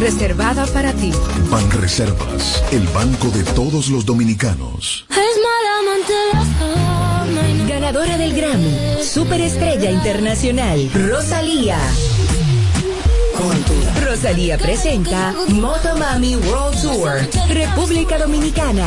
Reservada 0.00 0.66
para 0.66 0.92
ti. 0.94 1.12
Ban 1.50 1.70
Reservas, 1.70 2.64
el 2.72 2.86
banco 2.88 3.28
de 3.28 3.44
todos 3.44 3.88
los 3.88 4.06
dominicanos. 4.06 5.04
Ganadora 7.68 8.16
del 8.16 8.34
Grammy, 8.34 9.04
Superestrella 9.04 9.90
Internacional, 9.90 10.90
Rosalía. 10.94 11.78
Rosalía 14.04 14.58
presenta 14.58 15.34
Motomami 15.48 16.36
World 16.36 16.82
Tour, 16.82 17.28
República 17.48 18.18
Dominicana. 18.18 18.86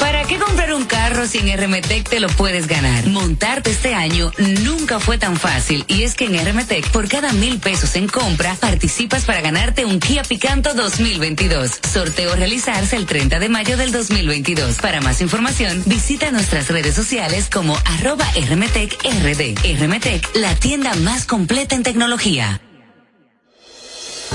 ¿Para 0.00 0.24
qué 0.24 0.38
comprar 0.38 0.74
un 0.74 0.84
carro 0.84 1.26
si 1.26 1.38
en 1.38 1.56
RMTEC 1.56 2.08
te 2.08 2.20
lo 2.20 2.28
puedes 2.28 2.66
ganar? 2.66 3.06
Montarte 3.06 3.70
este 3.70 3.94
año 3.94 4.32
nunca 4.62 4.98
fue 4.98 5.18
tan 5.18 5.36
fácil 5.36 5.84
y 5.88 6.02
es 6.02 6.14
que 6.14 6.26
en 6.26 6.44
RMTEC 6.44 6.90
por 6.90 7.08
cada 7.08 7.32
mil 7.32 7.58
pesos 7.58 7.94
en 7.96 8.08
compra 8.08 8.54
participas 8.56 9.24
para 9.24 9.40
ganarte 9.40 9.84
un 9.84 10.00
Kia 10.00 10.22
Picanto 10.22 10.74
2022. 10.74 11.80
Sorteo 11.92 12.34
realizarse 12.34 12.96
el 12.96 13.06
30 13.06 13.38
de 13.38 13.48
mayo 13.48 13.76
del 13.76 13.92
2022. 13.92 14.78
Para 14.78 15.00
más 15.00 15.20
información 15.20 15.82
visita 15.86 16.30
nuestras 16.30 16.68
redes 16.68 16.94
sociales 16.94 17.48
como 17.52 17.76
arroba 17.84 18.26
RMTEC 18.34 18.98
RD. 19.02 19.80
RMTEC, 19.80 20.36
la 20.36 20.54
tienda 20.56 20.94
más 20.94 21.24
completa 21.24 21.74
en 21.74 21.82
tecnología. 21.82 22.60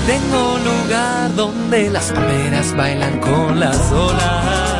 Tengo 0.06 0.54
un 0.54 0.64
lugar 0.64 1.34
donde 1.36 1.90
las 1.90 2.10
palmeras 2.12 2.74
bailan 2.74 3.20
con 3.20 3.60
las 3.60 3.92
olas. 3.92 4.79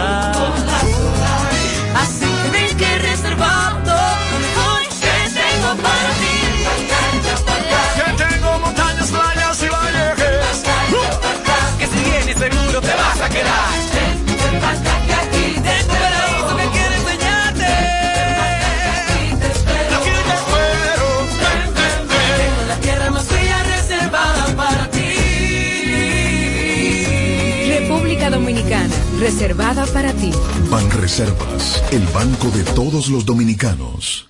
Reservada 29.30 29.86
para 29.86 30.12
ti. 30.12 30.32
Ban 30.70 30.90
Reservas, 30.90 31.82
el 31.92 32.04
banco 32.08 32.48
de 32.48 32.64
todos 32.74 33.08
los 33.08 33.24
dominicanos. 33.24 34.26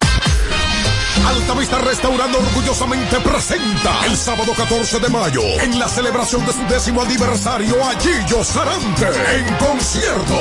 Altavista 1.27 1.79
Restaurando 1.79 2.39
orgullosamente 2.39 3.19
presenta 3.21 4.05
el 4.07 4.17
sábado 4.17 4.53
14 4.55 5.01
de 5.01 5.09
mayo 5.09 5.43
en 5.63 5.79
la 5.79 5.89
celebración 5.89 6.45
de 6.45 6.53
su 6.53 6.63
décimo 6.69 7.01
aniversario 7.01 7.83
a 7.83 7.99
Gillo 7.99 8.45
Sarante 8.45 9.07
en 9.39 9.55
concierto. 9.57 10.39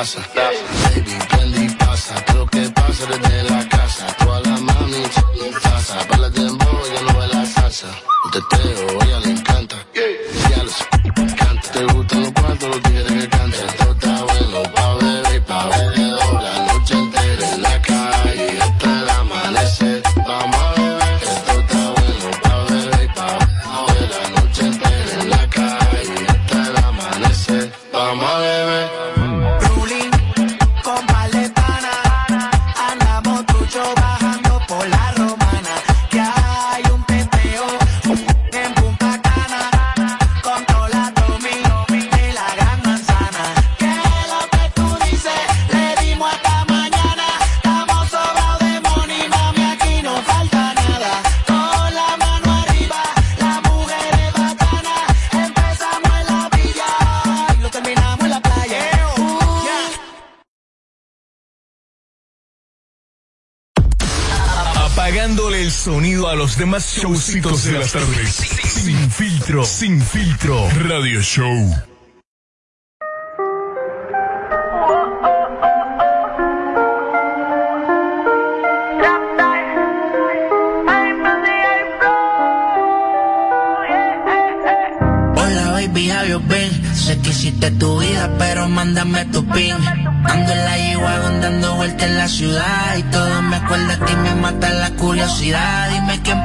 Baby, 0.05 1.19
prende 1.31 1.65
y 1.65 1.69
pasa. 1.77 2.23
Creo 2.27 2.47
que 2.47 2.69
pasa 2.69 3.07
desde 3.07 3.43
la 3.45 3.67
casa. 3.71 4.07
Toda 4.19 4.41
la 4.41 4.59
mami 4.59 5.03
taza. 5.63 5.99
Para 6.09 6.27
el 6.27 6.33
dembow, 6.35 6.79
ella 6.91 7.01
no 7.11 7.19
ve 7.19 7.29
la 7.29 7.47
salsa. 7.47 7.87
Un 8.25 8.31
teteo, 8.31 8.94
showcitos 67.05 67.65
de 67.65 67.73
las 67.73 67.93
tardes. 67.93 68.31
Sin 68.31 69.11
filtro, 69.11 69.63
sin 69.67 70.01
filtro. 70.01 70.67
Radio 70.89 71.21
Show. 71.21 71.75
Sé 86.95 87.19
que 87.19 87.31
hiciste 87.31 87.71
tu 87.73 88.01
vida, 88.01 88.31
pero 88.39 88.67
mándame 88.69 89.27
tu 89.27 89.45
pin. 89.49 89.77
Ando 90.25 90.53
en 90.53 90.65
la 90.65 90.77
G-Wagon 90.79 91.41
dando 91.43 91.75
vueltas 91.77 92.09
en 92.09 92.17
la 92.17 92.29
ciudad 92.29 92.97
y 92.97 93.03
todo 93.05 93.43
me 93.43 93.57
acuerda 93.57 94.07
ti, 94.07 94.17
me 94.17 94.35
mata 94.37 94.71
la 94.71 94.91
curiosidad. 94.93 95.91
Dime 95.91 96.23
quién 96.23 96.45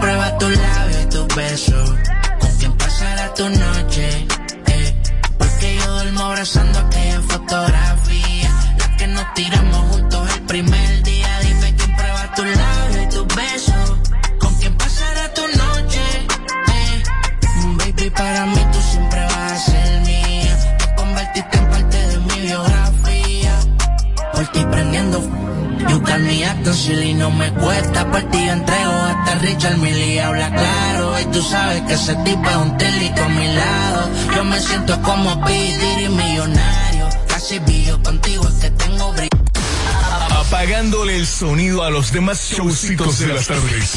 cuesta. 27.53 28.09
Por 28.11 28.21
ti 28.31 28.45
yo 28.45 28.53
entrego 28.53 28.91
hasta 28.91 29.35
Richard 29.39 29.77
Millie. 29.77 30.21
Habla 30.21 30.49
claro 30.51 31.19
y 31.19 31.25
tú 31.25 31.41
sabes 31.41 31.81
que 31.83 31.93
ese 31.93 32.15
tipo 32.17 32.49
es 32.49 32.55
un 32.55 32.77
telito 32.77 33.23
a 33.23 33.29
mi 33.29 33.47
lado. 33.47 34.09
Yo 34.35 34.43
me 34.43 34.59
siento 34.59 35.01
como 35.01 35.43
Peter 35.43 36.01
y 36.01 36.09
millonario. 36.09 37.09
Casi 37.27 37.59
billo 37.59 38.01
contigo 38.03 38.47
es 38.47 38.55
que 38.55 38.69
tengo 38.71 39.11
brillo. 39.13 39.29
Apagándole 40.29 41.15
el 41.15 41.27
sonido 41.27 41.83
a 41.83 41.89
los 41.89 42.11
demás 42.11 42.51
showcitos 42.51 43.19
de 43.19 43.27
las 43.27 43.47
tardes. 43.47 43.89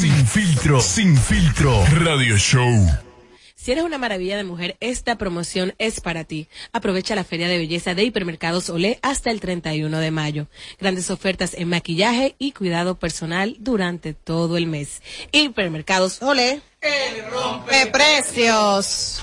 Sin 0.00 0.26
filtro, 0.26 0.80
sin 0.80 1.16
filtro. 1.16 1.84
Radio 2.04 2.36
Show. 2.36 3.09
Si 3.60 3.72
eres 3.72 3.84
una 3.84 3.98
maravilla 3.98 4.38
de 4.38 4.44
mujer, 4.44 4.78
esta 4.80 5.18
promoción 5.18 5.74
es 5.76 6.00
para 6.00 6.24
ti. 6.24 6.48
Aprovecha 6.72 7.14
la 7.14 7.24
feria 7.24 7.46
de 7.46 7.58
belleza 7.58 7.94
de 7.94 8.04
Hipermercados 8.04 8.70
Olé 8.70 8.98
hasta 9.02 9.30
el 9.30 9.38
31 9.38 9.98
de 9.98 10.10
mayo. 10.10 10.46
Grandes 10.78 11.10
ofertas 11.10 11.52
en 11.52 11.68
maquillaje 11.68 12.36
y 12.38 12.52
cuidado 12.52 12.98
personal 12.98 13.56
durante 13.58 14.14
todo 14.14 14.56
el 14.56 14.66
mes. 14.66 15.02
Hipermercados 15.32 16.22
Olé. 16.22 16.62
De 16.80 17.86
precios. 17.92 19.22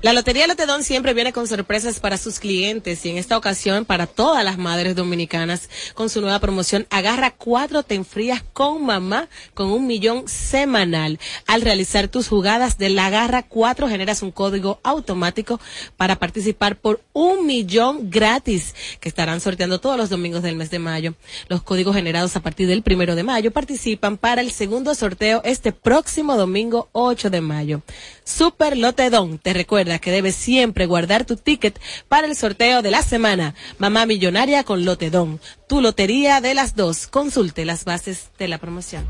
La 0.00 0.12
Lotería 0.12 0.46
Lotedón 0.46 0.84
siempre 0.84 1.12
viene 1.12 1.32
con 1.32 1.48
sorpresas 1.48 1.98
para 1.98 2.18
sus 2.18 2.38
clientes 2.38 3.04
y 3.04 3.10
en 3.10 3.18
esta 3.18 3.36
ocasión 3.36 3.84
para 3.84 4.06
todas 4.06 4.44
las 4.44 4.56
madres 4.56 4.94
dominicanas 4.94 5.68
con 5.94 6.08
su 6.08 6.20
nueva 6.20 6.38
promoción 6.38 6.86
Agarra 6.88 7.32
cuatro 7.32 7.82
te 7.82 7.96
enfrías 7.96 8.44
con 8.52 8.86
mamá 8.86 9.28
con 9.54 9.72
un 9.72 9.88
millón 9.88 10.28
semanal. 10.28 11.18
Al 11.48 11.62
realizar 11.62 12.06
tus 12.06 12.28
jugadas 12.28 12.78
de 12.78 12.90
la 12.90 13.06
Agarra 13.06 13.42
4 13.42 13.88
generas 13.88 14.22
un 14.22 14.30
código 14.30 14.78
automático 14.84 15.58
para 15.96 16.14
participar 16.14 16.76
por 16.76 17.00
un 17.12 17.44
millón 17.44 18.08
gratis 18.08 18.76
que 19.00 19.08
estarán 19.08 19.40
sorteando 19.40 19.80
todos 19.80 19.96
los 19.96 20.10
domingos 20.10 20.44
del 20.44 20.54
mes 20.54 20.70
de 20.70 20.78
mayo. 20.78 21.14
Los 21.48 21.62
códigos 21.62 21.96
generados 21.96 22.36
a 22.36 22.40
partir 22.40 22.68
del 22.68 22.82
primero 22.82 23.16
de 23.16 23.24
mayo 23.24 23.50
participan 23.50 24.16
para 24.16 24.42
el 24.42 24.52
segundo 24.52 24.94
sorteo 24.94 25.40
este 25.44 25.72
próximo 25.72 26.36
domingo 26.36 26.88
8 26.92 27.30
de 27.30 27.40
mayo. 27.40 27.82
Super 28.22 28.76
Lotedón 28.76 29.38
te 29.38 29.54
que 29.98 30.10
debes 30.10 30.34
siempre 30.34 30.84
guardar 30.84 31.24
tu 31.24 31.36
ticket 31.36 31.80
para 32.08 32.26
el 32.26 32.36
sorteo 32.36 32.82
de 32.82 32.90
la 32.90 33.02
semana. 33.02 33.54
Mamá 33.78 34.04
Millonaria 34.04 34.64
con 34.64 34.84
Lotedón. 34.84 35.40
Tu 35.66 35.80
lotería 35.80 36.42
de 36.42 36.54
las 36.54 36.76
dos. 36.76 37.06
Consulte 37.06 37.64
las 37.64 37.86
bases 37.86 38.30
de 38.38 38.48
la 38.48 38.58
promoción. 38.58 39.06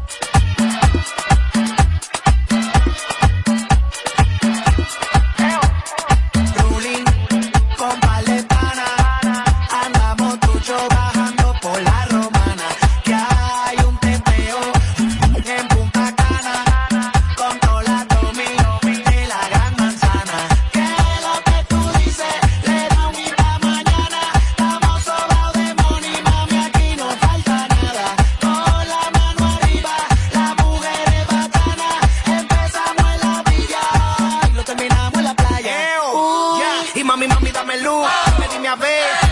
Dame 37.58 37.76
luz. 37.78 38.08
Me 38.38 38.46
dime 38.48 38.68
a 38.68 38.76
ver 38.76 39.27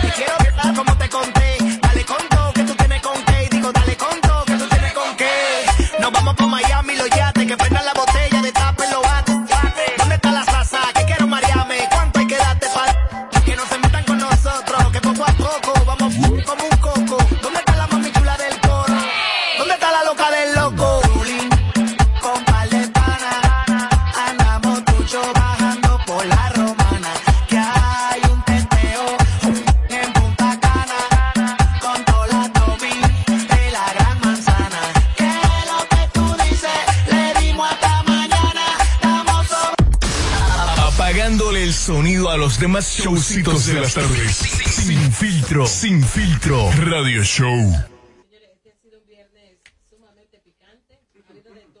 showcitos 43.07 43.67
de 43.67 43.79
las 43.79 43.93
tardes. 43.93 44.35
Sin 44.35 45.11
filtro, 45.13 45.65
sin 45.65 46.03
filtro. 46.03 46.69
Radio 46.73 47.23
Show. 47.23 47.73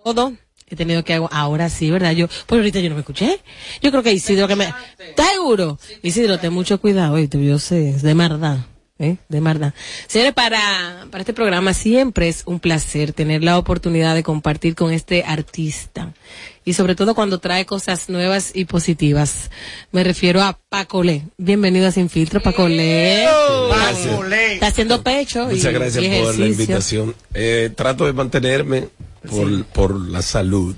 Todo. 0.05 0.33
He 0.69 0.75
tenido 0.77 1.03
que 1.03 1.13
hago 1.13 1.27
ahora 1.33 1.69
sí, 1.69 1.91
¿verdad? 1.91 2.11
Yo, 2.11 2.27
pues 2.27 2.59
ahorita 2.59 2.79
yo 2.79 2.89
no 2.89 2.95
me 2.95 3.01
escuché. 3.01 3.41
Yo 3.81 3.91
creo 3.91 4.03
que 4.03 4.13
Isidro 4.13 4.47
que 4.47 4.55
me, 4.55 4.73
¿estás 4.99 5.31
seguro? 5.31 5.77
Isidro, 6.01 6.39
ten 6.39 6.53
mucho 6.53 6.79
cuidado, 6.79 7.15
oíste, 7.15 7.43
yo 7.43 7.59
sé, 7.59 7.89
es 7.89 8.01
de 8.03 8.13
verdad. 8.13 8.59
¿Eh? 8.99 9.17
de 9.29 9.41
Marna. 9.41 9.73
Señores, 10.07 10.33
para, 10.33 11.05
para 11.11 11.21
este 11.21 11.33
programa 11.33 11.73
siempre 11.73 12.27
es 12.29 12.43
un 12.45 12.59
placer 12.59 13.13
tener 13.13 13.43
la 13.43 13.57
oportunidad 13.57 14.15
de 14.15 14.23
compartir 14.23 14.75
con 14.75 14.91
este 14.93 15.23
artista. 15.23 16.13
Y 16.65 16.73
sobre 16.73 16.95
todo 16.95 17.15
cuando 17.15 17.39
trae 17.39 17.65
cosas 17.65 18.09
nuevas 18.09 18.51
y 18.53 18.65
positivas. 18.65 19.49
Me 19.93 20.03
refiero 20.03 20.41
a 20.41 20.59
Pacolé. 20.69 21.23
Bienvenido 21.37 21.87
a 21.87 21.91
Sin 21.91 22.09
Filtro, 22.09 22.41
Pacolé. 22.41 23.23
Está 24.53 24.67
haciendo 24.67 25.01
pecho. 25.01 25.49
y- 25.51 25.55
Muchas 25.55 25.73
gracias 25.73 26.03
y 26.03 26.09
por 26.21 26.37
la 26.37 26.45
invitación. 26.47 27.15
Eh, 27.33 27.69
trato 27.75 28.05
de 28.05 28.13
mantenerme 28.13 28.89
por, 29.29 29.65
por 29.65 29.99
la 30.09 30.21
salud. 30.21 30.75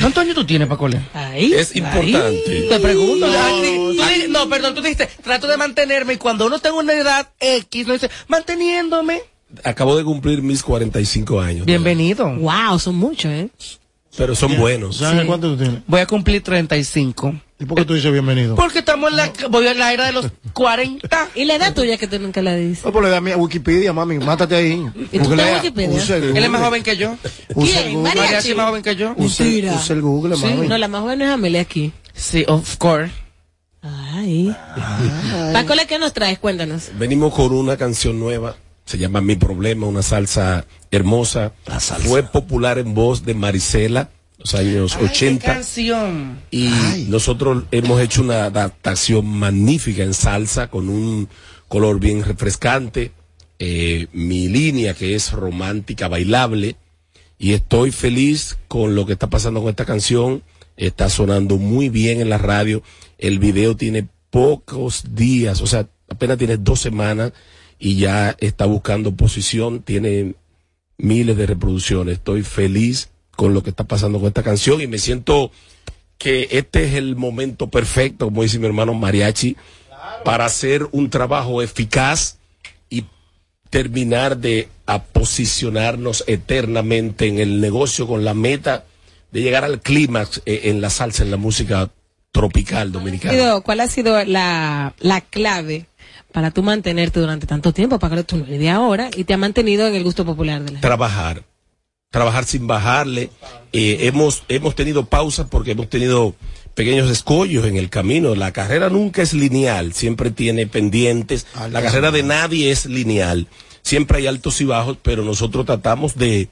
¿Cuántos 0.00 0.22
años 0.22 0.34
tú 0.34 0.44
tienes, 0.44 0.68
Pacolé? 0.68 1.00
Es 1.34 1.74
importante. 1.76 2.66
Te 2.68 2.80
pregunto. 2.80 3.26
No. 3.26 3.60
tú 3.60 3.92
di- 3.94 4.28
no, 4.28 4.48
perdón, 4.48 4.74
tú 4.74 4.82
dijiste, 4.82 5.08
trato 5.22 5.46
de 5.46 5.56
mantenerme 5.56 6.14
y 6.14 6.16
cuando 6.16 6.46
uno 6.46 6.58
tenga 6.58 6.76
una 6.78 6.92
edad 6.94 7.28
X, 7.40 7.86
no 7.86 7.92
dice, 7.94 8.10
manteniéndome. 8.28 9.20
Acabo 9.62 9.96
de 9.96 10.02
cumplir 10.04 10.42
mis 10.42 10.62
45 10.62 11.40
años. 11.40 11.66
Bienvenido. 11.66 12.28
Wow, 12.34 12.78
son 12.78 12.96
muchos, 12.96 13.30
¿eh? 13.30 13.48
Pero 14.16 14.34
son 14.34 14.56
buenos. 14.58 14.96
¿Sabes 14.98 15.24
cuánto 15.26 15.50
tú 15.52 15.56
tienes? 15.62 15.80
Voy 15.86 16.00
a 16.00 16.06
cumplir 16.06 16.42
35. 16.42 17.34
¿Y 17.64 17.66
por 17.66 17.78
qué 17.78 17.84
tú 17.86 17.94
dices 17.94 18.12
bienvenido? 18.12 18.56
Porque 18.56 18.80
estamos 18.80 19.10
en 19.10 19.16
la, 19.16 19.32
voy 19.48 19.66
en 19.66 19.78
la 19.78 19.90
era 19.94 20.04
de 20.04 20.12
los 20.12 20.26
40. 20.52 21.28
¿Y 21.34 21.46
la 21.46 21.54
edad 21.54 21.72
tuya 21.74 21.96
que 21.96 22.06
tú 22.06 22.18
nunca 22.18 22.42
la 22.42 22.54
dices? 22.54 22.84
No, 22.84 22.92
por 22.92 23.02
la 23.02 23.08
edad 23.08 23.22
mía, 23.22 23.38
Wikipedia, 23.38 23.92
mami, 23.94 24.18
mátate 24.18 24.54
ahí. 24.54 24.86
¿Y 25.10 25.18
tú 25.18 25.32
estás 25.32 25.48
en 25.48 25.54
Wikipedia? 25.54 25.96
Usa 25.96 26.16
el 26.18 26.36
Él 26.36 26.44
es 26.44 26.50
más 26.50 26.60
joven 26.62 26.82
que 26.82 26.96
yo. 26.98 27.16
Usa 27.54 27.78
el 27.80 27.84
¿Quién? 27.86 27.94
Google. 27.96 28.14
Mariachi. 28.14 28.50
es 28.50 28.56
más 28.56 28.68
joven 28.68 28.82
que 28.82 28.96
yo. 28.96 29.14
Usa, 29.16 29.44
usa 29.74 29.94
el 29.96 30.02
Google, 30.02 30.36
Sí, 30.36 30.44
mami. 30.44 30.68
no, 30.68 30.76
la 30.76 30.88
más 30.88 31.00
joven 31.00 31.22
es 31.22 31.30
Amelia 31.30 31.62
aquí. 31.62 31.92
Sí, 32.12 32.44
of 32.46 32.76
course. 32.76 33.10
Ay. 33.80 34.54
Pacolé, 35.54 35.86
¿qué 35.86 35.98
nos 35.98 36.12
traes? 36.12 36.38
Cuéntanos. 36.38 36.90
Venimos 36.98 37.34
con 37.34 37.52
una 37.52 37.76
canción 37.78 38.20
nueva. 38.20 38.56
Se 38.84 38.98
llama 38.98 39.22
Mi 39.22 39.36
Problema, 39.36 39.86
una 39.86 40.02
salsa 40.02 40.66
hermosa. 40.90 41.52
Fue 42.06 42.22
popular 42.22 42.78
en 42.78 42.92
voz 42.94 43.24
de 43.24 43.32
Marisela, 43.34 44.10
los 44.44 44.54
años 44.54 44.96
Ay, 44.98 45.06
80. 45.06 45.40
qué 45.40 45.52
canción. 45.52 46.42
Y 46.50 47.06
nosotros 47.08 47.64
hemos 47.70 48.00
hecho 48.00 48.22
una 48.22 48.44
adaptación 48.44 49.26
magnífica 49.26 50.02
en 50.02 50.12
salsa 50.12 50.68
con 50.68 50.88
un 50.90 51.28
color 51.68 51.98
bien 51.98 52.22
refrescante. 52.22 53.12
Eh, 53.58 54.06
mi 54.12 54.48
línea 54.48 54.94
que 54.94 55.14
es 55.14 55.32
romántica, 55.32 56.08
bailable. 56.08 56.76
Y 57.38 57.54
estoy 57.54 57.90
feliz 57.90 58.58
con 58.68 58.94
lo 58.94 59.06
que 59.06 59.14
está 59.14 59.28
pasando 59.30 59.60
con 59.60 59.70
esta 59.70 59.86
canción. 59.86 60.42
Está 60.76 61.08
sonando 61.08 61.56
muy 61.56 61.88
bien 61.88 62.20
en 62.20 62.28
la 62.28 62.38
radio. 62.38 62.82
El 63.16 63.38
video 63.38 63.76
tiene 63.76 64.08
pocos 64.30 65.14
días, 65.14 65.60
o 65.60 65.66
sea, 65.66 65.88
apenas 66.08 66.36
tiene 66.36 66.56
dos 66.56 66.80
semanas 66.80 67.32
y 67.78 67.96
ya 67.96 68.36
está 68.40 68.66
buscando 68.66 69.14
posición. 69.16 69.80
Tiene 69.80 70.34
miles 70.98 71.36
de 71.36 71.46
reproducciones. 71.46 72.14
Estoy 72.18 72.42
feliz 72.42 73.08
con 73.34 73.54
lo 73.54 73.62
que 73.62 73.70
está 73.70 73.84
pasando 73.84 74.18
con 74.18 74.28
esta 74.28 74.42
canción 74.42 74.80
y 74.80 74.86
me 74.86 74.98
siento 74.98 75.50
que 76.18 76.48
este 76.52 76.84
es 76.84 76.94
el 76.94 77.16
momento 77.16 77.68
perfecto, 77.68 78.26
como 78.26 78.42
dice 78.42 78.58
mi 78.58 78.66
hermano 78.66 78.94
Mariachi, 78.94 79.56
para 80.24 80.44
hacer 80.46 80.86
un 80.92 81.10
trabajo 81.10 81.60
eficaz 81.62 82.38
y 82.88 83.04
terminar 83.70 84.36
de 84.38 84.68
posicionarnos 85.12 86.22
eternamente 86.26 87.26
en 87.26 87.38
el 87.38 87.60
negocio 87.60 88.06
con 88.06 88.24
la 88.24 88.34
meta 88.34 88.84
de 89.32 89.40
llegar 89.42 89.64
al 89.64 89.80
clímax 89.80 90.42
eh, 90.46 90.62
en 90.64 90.80
la 90.80 90.90
salsa, 90.90 91.22
en 91.24 91.30
la 91.30 91.36
música 91.36 91.90
tropical 92.30 92.92
dominicana. 92.92 93.32
Sido- 93.34 93.62
¿Cuál 93.62 93.80
ha 93.80 93.88
sido 93.88 94.24
la, 94.24 94.94
la 95.00 95.20
clave 95.22 95.86
para 96.32 96.50
tú 96.52 96.62
mantenerte 96.62 97.18
durante 97.20 97.46
tanto 97.46 97.72
tiempo? 97.72 97.98
Pacolé, 97.98 98.22
tú 98.24 98.36
no 98.36 98.44
de 98.44 98.70
ahora 98.70 99.10
y 99.16 99.24
te 99.24 99.34
ha 99.34 99.38
mantenido 99.38 99.86
en 99.88 99.94
el 99.94 100.04
gusto 100.04 100.24
popular 100.24 100.58
de 100.60 100.64
la 100.66 100.70
gente. 100.72 100.80
trabajar, 100.86 101.42
trabajar 102.14 102.44
sin 102.44 102.68
bajarle. 102.68 103.30
Eh, 103.72 104.06
hemos, 104.06 104.44
hemos 104.48 104.76
tenido 104.76 105.06
pausas 105.06 105.48
porque 105.50 105.72
hemos 105.72 105.90
tenido 105.90 106.36
pequeños 106.76 107.10
escollos 107.10 107.66
en 107.66 107.76
el 107.76 107.90
camino. 107.90 108.36
La 108.36 108.52
carrera 108.52 108.88
nunca 108.88 109.20
es 109.20 109.34
lineal, 109.34 109.92
siempre 109.94 110.30
tiene 110.30 110.68
pendientes. 110.68 111.44
La 111.72 111.82
carrera 111.82 112.12
de 112.12 112.22
nadie 112.22 112.70
es 112.70 112.86
lineal. 112.86 113.48
Siempre 113.82 114.18
hay 114.18 114.28
altos 114.28 114.60
y 114.60 114.64
bajos, 114.64 114.96
pero 115.02 115.24
nosotros 115.24 115.66
tratamos 115.66 116.14
de, 116.14 116.48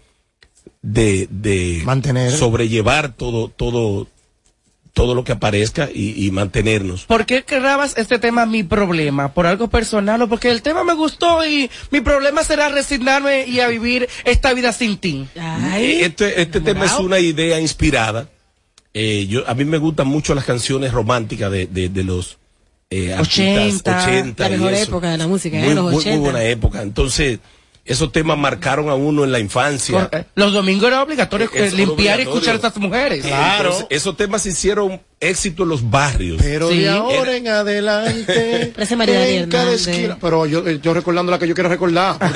de, 0.82 1.28
de 1.30 1.82
Mantener. 1.84 2.32
sobrellevar 2.32 3.14
todo, 3.14 3.46
todo, 3.46 4.08
todo 4.92 5.14
lo 5.14 5.24
que 5.24 5.32
aparezca 5.32 5.88
y, 5.92 6.26
y 6.26 6.30
mantenernos. 6.30 7.04
¿Por 7.04 7.24
qué 7.24 7.44
grabas 7.48 7.94
este 7.96 8.18
tema 8.18 8.44
Mi 8.44 8.62
Problema? 8.62 9.32
¿Por 9.32 9.46
algo 9.46 9.68
personal 9.68 10.20
o 10.22 10.28
porque 10.28 10.50
el 10.50 10.60
tema 10.62 10.84
me 10.84 10.92
gustó 10.92 11.46
y 11.46 11.70
mi 11.90 12.00
problema 12.02 12.44
será 12.44 12.68
resignarme 12.68 13.46
y 13.46 13.60
a 13.60 13.68
vivir 13.68 14.08
esta 14.24 14.52
vida 14.52 14.72
sin 14.72 14.98
ti? 14.98 15.26
Eh, 15.34 16.00
Este, 16.04 16.42
este 16.42 16.60
tema 16.60 16.84
es 16.84 16.92
una 16.98 17.18
idea 17.18 17.58
inspirada. 17.58 18.28
Eh, 18.94 19.26
yo, 19.28 19.48
a 19.48 19.54
mí 19.54 19.64
me 19.64 19.78
gustan 19.78 20.06
mucho 20.08 20.34
las 20.34 20.44
canciones 20.44 20.92
románticas 20.92 21.50
de, 21.50 21.66
de, 21.66 21.88
de 21.88 22.04
los 22.04 22.36
eh, 22.90 23.14
artistas 23.14 24.04
80, 24.04 24.04
80 24.04 24.48
la 24.50 24.54
y 24.54 24.58
mejor 24.58 24.72
eso. 24.74 24.82
época 24.84 25.10
de 25.10 25.16
la 25.16 25.26
música, 25.26 25.58
¿eh? 25.58 25.64
muy, 25.64 25.74
los 25.74 25.84
muy- 25.84 25.92
muy 25.92 26.00
80. 26.02 26.18
buena 26.20 26.42
época. 26.44 26.82
Entonces, 26.82 27.38
esos 27.84 28.12
temas 28.12 28.38
marcaron 28.38 28.88
a 28.88 28.94
uno 28.94 29.24
en 29.24 29.32
la 29.32 29.38
infancia. 29.40 30.08
Cor- 30.08 30.26
Los 30.34 30.52
domingos 30.52 30.86
era 30.88 31.02
obligatorio 31.02 31.48
eh, 31.52 31.66
Es 31.66 31.74
limpiar 31.74 32.18
y 32.20 32.22
escuchar 32.22 32.52
a 32.54 32.56
estas 32.56 32.76
mujeres. 32.78 33.24
Entonces, 33.24 33.86
esos 33.90 34.16
temas 34.16 34.46
hicieron 34.46 35.00
éxito 35.22 35.62
en 35.62 35.68
los 35.70 35.88
barrios. 35.88 36.40
Pero 36.42 36.68
de 36.68 36.88
ahora 36.88 37.36
en 37.36 37.48
adelante. 37.48 38.72
Parece 38.74 38.96
María 38.96 39.26
en 39.28 39.48
cada 39.48 39.72
esquina. 39.72 40.18
Pero 40.20 40.46
yo, 40.46 40.66
eh, 40.66 40.80
yo 40.82 40.92
recordando 40.92 41.30
la 41.30 41.38
que 41.38 41.48
yo 41.48 41.54
quiero 41.54 41.70
recordar. 41.70 42.16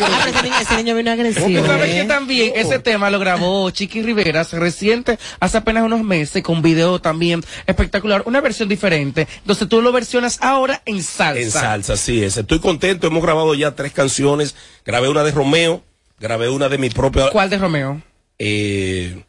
Ah, 0.00 0.26
ese 0.28 0.42
niño, 0.42 0.56
ese 0.60 0.76
niño 0.76 0.94
vino 0.94 1.10
agresivo. 1.10 1.60
¿Tú 1.60 1.66
sabes 1.66 1.90
¿eh? 1.90 2.00
que 2.00 2.04
también 2.04 2.52
ese 2.54 2.78
tema 2.78 3.10
lo 3.10 3.18
grabó 3.18 3.70
Chiqui 3.70 4.02
Rivera 4.02 4.44
reciente, 4.52 5.18
hace 5.40 5.58
apenas 5.58 5.84
unos 5.84 6.02
meses, 6.02 6.42
con 6.42 6.62
video 6.62 7.00
también 7.00 7.42
espectacular, 7.66 8.22
una 8.26 8.40
versión 8.40 8.68
diferente. 8.68 9.26
Entonces 9.38 9.68
tú 9.68 9.80
lo 9.82 9.92
versionas 9.92 10.38
ahora 10.40 10.82
en 10.84 11.02
salsa. 11.02 11.40
En 11.40 11.50
salsa, 11.50 11.96
sí 11.96 12.22
es. 12.22 12.36
Estoy 12.36 12.60
contento. 12.60 13.06
Hemos 13.06 13.22
grabado 13.22 13.54
ya 13.54 13.74
tres 13.74 13.92
canciones. 13.92 14.54
Grabé 14.84 15.08
una 15.08 15.24
de 15.24 15.32
Romeo, 15.32 15.82
grabé 16.18 16.48
una 16.48 16.68
de 16.68 16.78
mi 16.78 16.90
propia. 16.90 17.30
¿Cuál 17.30 17.50
de 17.50 17.58
Romeo? 17.58 18.02
Eh, 18.38 19.24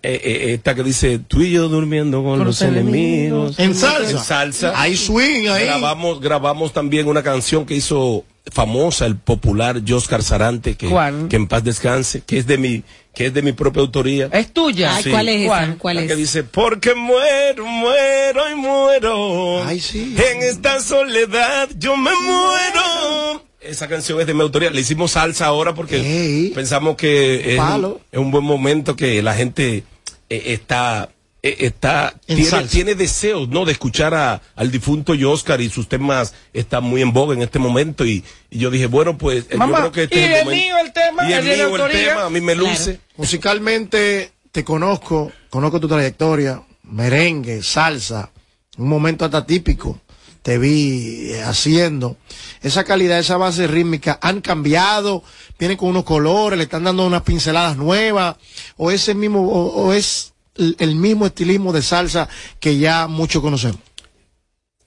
eh, 0.00 0.20
eh, 0.22 0.52
esta 0.54 0.76
que 0.76 0.84
dice 0.84 1.18
tú 1.18 1.42
y 1.42 1.50
yo 1.50 1.68
durmiendo 1.68 2.22
con, 2.22 2.44
los 2.44 2.62
enemigos. 2.62 3.58
En 3.58 3.74
salsa. 3.74 4.10
En 4.10 4.18
salsa. 4.18 4.80
Hay 4.80 4.96
swing 4.96 5.48
ahí. 5.48 5.64
Grabamos, 5.64 6.20
grabamos 6.20 6.72
también 6.72 7.08
una 7.08 7.22
canción 7.22 7.66
que 7.66 7.74
hizo 7.74 8.24
famosa 8.52 9.06
el 9.06 9.16
popular 9.16 9.82
Joscar 9.86 10.22
Sarante, 10.22 10.76
que, 10.76 10.88
¿Cuál? 10.88 11.26
que 11.28 11.36
en 11.36 11.48
paz 11.48 11.64
descanse, 11.64 12.22
que 12.22 12.38
es 12.38 12.46
de 12.46 12.58
mi, 12.58 12.84
que 13.12 13.26
es 13.26 13.34
de 13.34 13.42
mi 13.42 13.52
propia 13.52 13.82
autoría. 13.82 14.28
Es 14.32 14.52
tuya. 14.52 14.96
Ay, 14.96 15.04
¿cuál 15.10 15.28
es 15.28 15.42
esa? 15.42 15.74
¿Cuál 15.78 15.96
La 15.96 16.02
es? 16.02 16.08
que 16.08 16.16
dice, 16.16 16.44
porque 16.44 16.94
muero, 16.94 17.66
muero 17.66 18.50
y 18.50 18.54
muero. 18.54 19.64
Ay, 19.64 19.80
sí. 19.80 20.14
En 20.16 20.42
esta 20.42 20.80
soledad 20.80 21.68
yo 21.76 21.96
me 21.96 22.12
muero. 22.14 23.47
Esa 23.60 23.88
canción 23.88 24.20
es 24.20 24.26
de 24.26 24.34
mi 24.34 24.42
autoría. 24.42 24.70
Le 24.70 24.80
hicimos 24.80 25.12
salsa 25.12 25.46
ahora 25.46 25.74
porque 25.74 25.96
Ey. 25.96 26.50
pensamos 26.50 26.96
que 26.96 27.56
es 27.56 27.60
es 28.12 28.18
un 28.18 28.30
buen 28.30 28.44
momento 28.44 28.94
que 28.96 29.22
la 29.22 29.34
gente 29.34 29.84
eh, 30.28 30.42
está 30.46 31.10
eh, 31.42 31.56
está 31.60 32.14
En 32.26 32.36
tiene, 32.36 32.44
salsa. 32.50 32.70
tiene 32.70 32.94
deseos 32.94 33.48
no 33.48 33.64
de 33.64 33.72
escuchar 33.72 34.14
a, 34.14 34.40
al 34.56 34.70
difunto 34.70 35.12
Oscar 35.28 35.60
y 35.60 35.70
sus 35.70 35.88
temas 35.88 36.34
están 36.52 36.84
muy 36.84 37.02
en 37.02 37.12
boga 37.12 37.34
en 37.34 37.42
este 37.42 37.58
momento 37.58 38.04
y, 38.04 38.24
y 38.50 38.58
yo 38.58 38.70
dije 38.70 38.86
bueno 38.86 39.18
pues 39.18 39.46
Mamá, 39.56 39.84
yo 39.84 39.92
creo 39.92 39.92
que 39.92 40.02
este 40.04 40.18
y 40.18 40.22
es 40.22 40.30
el 40.30 40.34
el 40.38 40.44
momento 40.44 40.64
mío 40.64 40.78
el 40.84 40.92
tema, 40.92 41.28
y 41.28 41.32
el 41.32 41.38
el 41.48 41.56
mío 41.56 41.86
el 41.86 41.92
tema 41.92 42.24
a 42.24 42.30
mí 42.30 42.40
me 42.40 42.54
luce 42.54 43.00
Musicalmente 43.16 44.32
te 44.52 44.64
conozco, 44.64 45.30
conozco 45.50 45.78
tu 45.78 45.88
trayectoria, 45.88 46.62
merengue, 46.82 47.62
salsa, 47.62 48.30
un 48.76 48.88
momento 48.88 49.24
hasta 49.24 49.44
típico. 49.46 50.00
Te 50.48 50.56
vi 50.56 51.30
eh, 51.30 51.42
haciendo. 51.42 52.16
Esa 52.62 52.82
calidad, 52.84 53.18
esa 53.18 53.36
base 53.36 53.66
rítmica 53.66 54.18
han 54.22 54.40
cambiado, 54.40 55.22
vienen 55.58 55.76
con 55.76 55.90
unos 55.90 56.04
colores, 56.04 56.56
le 56.56 56.64
están 56.64 56.84
dando 56.84 57.06
unas 57.06 57.20
pinceladas 57.20 57.76
nuevas, 57.76 58.36
o 58.78 58.90
ese 58.90 59.14
mismo, 59.14 59.46
o, 59.46 59.66
o 59.66 59.92
es 59.92 60.32
el, 60.54 60.74
el 60.78 60.94
mismo 60.94 61.26
estilismo 61.26 61.74
de 61.74 61.82
salsa 61.82 62.30
que 62.60 62.78
ya 62.78 63.08
muchos 63.08 63.42
conocemos. 63.42 63.78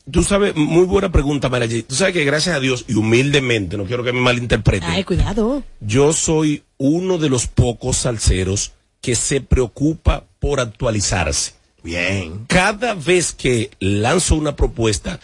Tú 0.10 0.24
sabes, 0.24 0.56
muy 0.56 0.86
buena 0.86 1.12
pregunta, 1.12 1.48
Marayi. 1.48 1.84
Tú 1.84 1.94
sabes 1.94 2.16
que 2.16 2.26
gracias 2.26 2.56
a 2.56 2.60
Dios 2.60 2.86
y 2.88 2.96
humildemente, 2.96 3.78
no 3.78 3.86
quiero 3.86 4.04
que 4.04 4.14
me 4.14 4.20
malinterpreten, 4.20 4.90
Ay, 4.90 5.04
cuidado. 5.04 5.62
yo 5.80 6.12
soy 6.12 6.64
uno 6.80 7.20
de 7.20 7.30
los 7.30 7.46
pocos 7.46 7.98
salseros 7.98 8.72
que 9.00 9.14
se 9.14 9.42
preocupa 9.42 10.24
por 10.40 10.60
actualizarse. 10.60 11.54
Bien. 11.84 12.46
Cada 12.48 12.96
vez 12.96 13.32
que 13.32 13.70
lanzo 13.80 14.34
una 14.34 14.56
propuesta, 14.56 15.20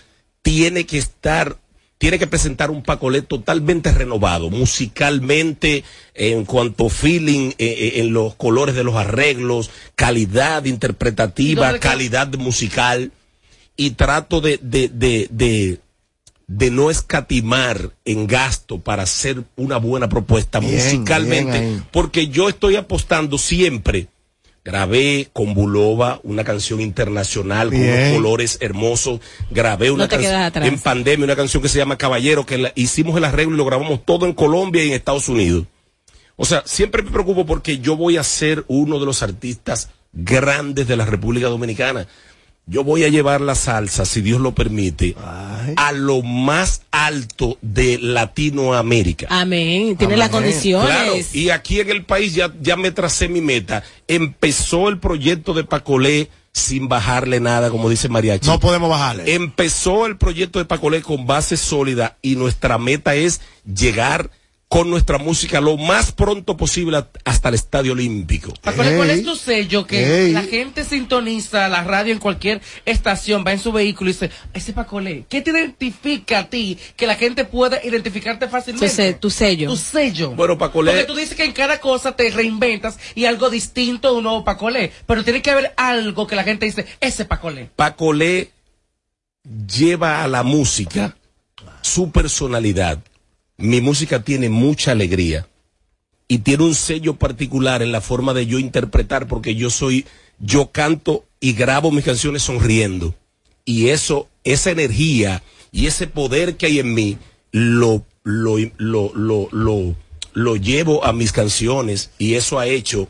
tiene 0.48 0.86
que 0.86 0.98
estar, 0.98 1.58
tiene 1.98 2.18
que 2.18 2.26
presentar 2.26 2.72
un 2.72 2.82
Pacolet 2.82 3.28
totalmente 3.28 3.92
renovado, 3.92 4.50
musicalmente, 4.50 5.84
en 6.14 6.46
cuanto 6.46 6.88
feeling, 6.88 7.50
eh, 7.50 7.56
eh, 7.58 7.92
en 7.96 8.14
los 8.14 8.36
colores 8.36 8.74
de 8.74 8.86
los 8.86 8.96
arreglos, 8.96 9.70
calidad 9.96 10.64
interpretativa, 10.64 11.78
calidad 11.80 12.34
musical 12.36 13.12
y 13.76 13.92
trato 13.92 14.40
de, 14.40 14.58
de, 14.62 14.88
de, 14.88 15.28
de, 15.32 15.82
de 16.48 16.72
no 16.72 16.90
escatimar 16.90 17.92
en 18.06 18.26
gasto 18.26 18.80
para 18.80 19.04
hacer 19.04 19.44
una 19.58 19.76
buena 19.76 20.08
propuesta 20.08 20.62
Bien, 20.62 20.76
musicalmente, 20.76 21.60
bien 21.60 21.84
porque 21.92 22.30
yo 22.30 22.48
estoy 22.48 22.78
apostando 22.78 23.38
siempre. 23.38 24.08
Grabé 24.68 25.30
con 25.32 25.54
Bulova 25.54 26.20
una 26.24 26.44
canción 26.44 26.82
internacional 26.82 27.70
con 27.70 27.80
unos 27.80 28.14
colores 28.16 28.58
hermosos. 28.60 29.22
Grabé 29.50 29.92
una 29.92 30.04
No 30.04 30.10
canción 30.10 30.34
en 30.68 30.78
pandemia, 30.80 31.24
una 31.24 31.38
canción 31.38 31.64
que 31.64 31.70
se 31.70 31.78
llama 31.78 31.98
Caballero, 31.98 32.46
que 32.46 32.58
la- 32.58 32.74
hicimos 32.76 33.16
el 33.16 33.24
arreglo 33.24 33.54
y 33.54 33.58
lo 33.58 33.64
grabamos 33.66 34.04
todo 34.04 34.26
en 34.26 34.34
Colombia 34.34 34.84
y 34.84 34.90
en 34.90 34.96
Estados 34.96 35.30
Unidos. 35.30 35.68
O 36.36 36.44
sea, 36.44 36.64
siempre 36.66 37.02
me 37.02 37.12
preocupo 37.12 37.46
porque 37.46 37.80
yo 37.80 37.96
voy 37.96 38.18
a 38.18 38.24
ser 38.26 38.66
uno 38.68 39.00
de 39.00 39.06
los 39.06 39.24
artistas 39.24 39.90
grandes 40.12 40.86
de 40.86 40.98
la 40.98 41.06
República 41.06 41.48
Dominicana. 41.48 42.06
Yo 42.70 42.84
voy 42.84 43.06
a 43.06 43.08
llevar 43.08 43.40
la 43.40 43.56
salsa, 43.56 44.04
si 44.04 44.20
Dios 44.20 44.42
lo 44.42 44.54
permite, 44.54 45.16
a 45.78 45.92
lo 45.94 46.22
más 46.22 46.82
alto 46.92 47.58
de 47.62 47.98
Latinoamérica. 47.98 49.28
Amén. 49.30 49.96
Tiene 49.96 50.18
las 50.18 50.30
condiciones. 50.30 50.86
Claro, 50.86 51.14
y 51.32 51.50
aquí 51.50 51.80
en 51.80 51.90
el 51.90 52.04
país 52.04 52.36
ya, 52.36 52.54
ya 52.62 52.76
me 52.76 52.92
tracé 52.92 53.30
mi 53.30 53.40
meta. 53.40 53.84
Empezó 54.10 54.90
el 54.90 55.00
proyecto 55.00 55.54
de 55.54 55.64
Pacolé 55.64 56.30
sin 56.52 56.90
bajarle 56.90 57.40
nada, 57.40 57.70
como 57.70 57.90
dice 57.90 58.10
Mariachi. 58.10 58.48
No 58.48 58.60
podemos 58.60 58.90
bajarle. 58.90 59.34
Empezó 59.36 60.06
el 60.06 60.18
proyecto 60.18 60.60
de 60.60 60.66
Pacolé 60.66 61.02
con 61.02 61.26
base 61.26 61.56
sólida 61.56 62.18
y 62.22 62.36
nuestra 62.36 62.78
meta 62.78 63.16
es 63.16 63.40
llegar 63.66 64.30
con 64.70 64.90
nuestra 64.90 65.18
música 65.18 65.62
lo 65.62 65.78
más 65.78 66.12
pronto 66.12 66.58
posible 66.58 67.02
hasta 67.24 67.48
el 67.48 67.56
Estadio 67.56 67.94
Olímpico. 67.94 68.54
Pacolé, 68.62 68.98
¿cuál 68.98 69.10
es 69.12 69.24
tu 69.24 69.36
sello? 69.38 69.88
Que 69.88 70.30
la 70.34 70.44
gente 70.44 70.84
sintoniza 70.84 71.70
la 71.70 71.86
radio 71.86 72.12
en 72.12 72.20
cualquier 72.20 72.60
estación, 72.86 73.46
va 73.48 73.54
en 73.54 73.60
su 73.60 73.72
vehículo 73.72 74.10
y 74.10 74.14
dice, 74.14 74.30
ese 74.54 74.74
Pacolé, 74.74 75.24
¿qué 75.30 75.40
te 75.42 75.52
identifica 75.52 76.40
a 76.40 76.50
ti? 76.50 76.78
Que 76.98 77.08
la 77.08 77.16
gente 77.16 77.46
pueda 77.46 77.80
identificarte 77.82 78.50
fácilmente. 78.50 78.90
Tu 78.90 78.94
se- 78.94 79.14
tu 79.14 79.30
sello. 79.30 79.70
Tu 79.70 79.78
sello. 79.78 80.32
Bueno, 80.32 80.58
Pacolé- 80.58 80.92
Porque 80.92 81.06
tú 81.06 81.16
dices 81.16 81.38
que 81.38 81.46
en 81.46 81.54
cada 81.54 81.80
cosa 81.80 82.18
te 82.18 82.30
reinventas 82.30 83.00
y 83.16 83.24
algo 83.24 83.50
distinto 83.50 84.12
de 84.12 84.18
un 84.18 84.24
nuevo 84.24 84.44
Pacolé. 84.44 84.92
Pero 85.06 85.24
tiene 85.24 85.42
que 85.42 85.52
haber 85.52 85.74
algo 85.78 86.28
que 86.28 86.36
la 86.36 86.44
gente 86.44 86.66
dice, 86.66 86.86
ese 87.00 87.24
Pacolé. 87.24 87.70
Pacolé 87.78 88.52
lleva 89.66 90.24
a 90.24 90.28
la 90.28 90.44
música 90.44 91.16
su 91.82 92.12
personalidad. 92.12 93.00
Mi 93.58 93.82
música 93.82 94.24
tiene 94.24 94.50
mucha 94.50 94.92
alegría 94.92 95.48
y 96.28 96.40
tiene 96.40 96.64
un 96.64 96.76
sello 96.76 97.16
particular 97.16 97.82
en 97.82 97.92
la 97.92 98.02
forma 98.02 98.36
de 98.36 98.46
yo 98.46 98.60
interpretar 98.60 99.28
porque 99.28 99.56
yo 99.56 99.72
soy, 99.72 100.06
yo 100.40 100.72
canto 100.72 101.26
y 101.40 101.54
grabo 101.54 101.90
mis 101.90 102.06
canciones 102.06 102.44
sonriendo. 102.44 103.16
Y 103.66 103.90
eso, 103.90 104.30
esa 104.44 104.70
energía 104.70 105.42
y 105.72 105.88
ese 105.88 106.06
poder 106.06 106.56
que 106.56 106.68
hay 106.68 106.80
en 106.80 106.94
mí, 106.94 107.18
lo, 107.52 108.06
lo, 108.24 108.58
lo, 108.78 109.12
lo, 109.16 109.96
lo, 110.34 110.56
llevo 110.56 111.04
a 111.04 111.12
mis 111.12 111.32
canciones 111.32 112.12
y 112.20 112.36
eso 112.36 112.60
ha 112.60 112.68
hecho 112.68 113.08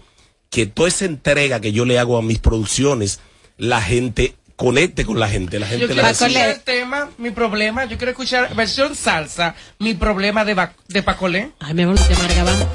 que 0.49 0.65
toda 0.65 0.87
esa 0.87 1.05
entrega 1.05 1.59
que 1.59 1.73
yo 1.73 1.83
le 1.83 1.99
hago 1.99 2.17
a 2.17 2.21
mis 2.21 2.39
producciones, 2.39 3.19
la 3.57 3.81
gente 3.81 4.35
conecte 4.57 5.05
con 5.05 5.19
la 5.19 5.29
gente, 5.29 5.59
la 5.59 5.67
Yo 5.67 5.71
gente 5.71 5.85
quiero 5.87 6.01
la 6.01 6.09
escuchar 6.09 6.49
el 6.49 6.59
tema, 6.61 7.09
mi 7.17 7.31
problema. 7.31 7.85
Yo 7.85 7.95
quiero 7.97 8.11
escuchar 8.11 8.53
versión 8.55 8.95
salsa, 8.95 9.55
mi 9.79 9.93
problema 9.93 10.43
de, 10.43 10.53
Ba- 10.55 10.73
de 10.89 11.03
Pacolé. 11.03 11.51
Ay, 11.59 11.73
mi 11.73 11.83
amor, 11.83 11.97
te 11.99 12.13
amarga, 12.13 12.43
vamos. 12.43 12.67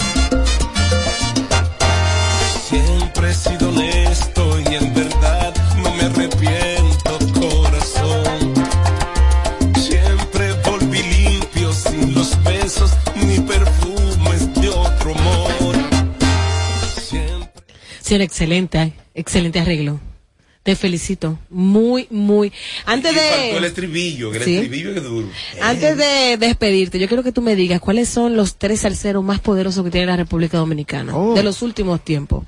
Siempre 2.68 3.30
he 3.30 3.34
sido 3.34 3.68
honesto 3.68 4.60
y 4.60 4.74
en 4.76 4.94
verdad 4.94 5.54
no 5.82 5.94
me 5.94 6.02
arrepiento, 6.04 7.18
corazón. 7.38 8.54
Siempre 9.76 10.52
volví 10.64 11.02
limpio 11.02 11.72
sin 11.72 12.14
los 12.14 12.42
besos 12.44 12.92
ni 13.16 13.38
perfumes 13.40 14.54
de 14.54 14.68
otro 14.70 15.10
amor. 15.14 15.74
Sí, 18.00 18.14
excelente, 18.14 18.92
excelente 19.14 19.60
arreglo. 19.60 20.00
Te 20.62 20.76
felicito. 20.76 21.38
Muy, 21.50 22.06
muy. 22.10 22.52
Antes 22.84 23.12
Y 23.12 23.16
faltó 23.16 23.56
el 23.56 23.62
de, 23.62 23.66
estribillo, 23.68 24.30
que 24.30 24.38
el 24.38 24.44
Sí. 24.44 24.54
estribillo 24.54 24.90
es 24.94 25.02
duro. 25.02 25.28
antes 25.60 25.96
de 25.96 26.36
despedirte, 26.38 26.98
yo 27.00 27.08
quiero 27.08 27.24
que 27.24 27.32
tú 27.32 27.42
me 27.42 27.56
digas 27.56 27.80
cuáles 27.80 28.08
son 28.08 28.36
los 28.36 28.56
tres 28.56 28.80
salseros 28.80 29.24
más 29.24 29.40
poderosos 29.40 29.84
que 29.84 29.90
tiene 29.90 30.06
la 30.06 30.16
República 30.16 30.58
Dominicana 30.58 31.16
Oh. 31.16 31.34
de 31.34 31.42
los 31.42 31.62
últimos 31.62 32.04
tiempos. 32.04 32.44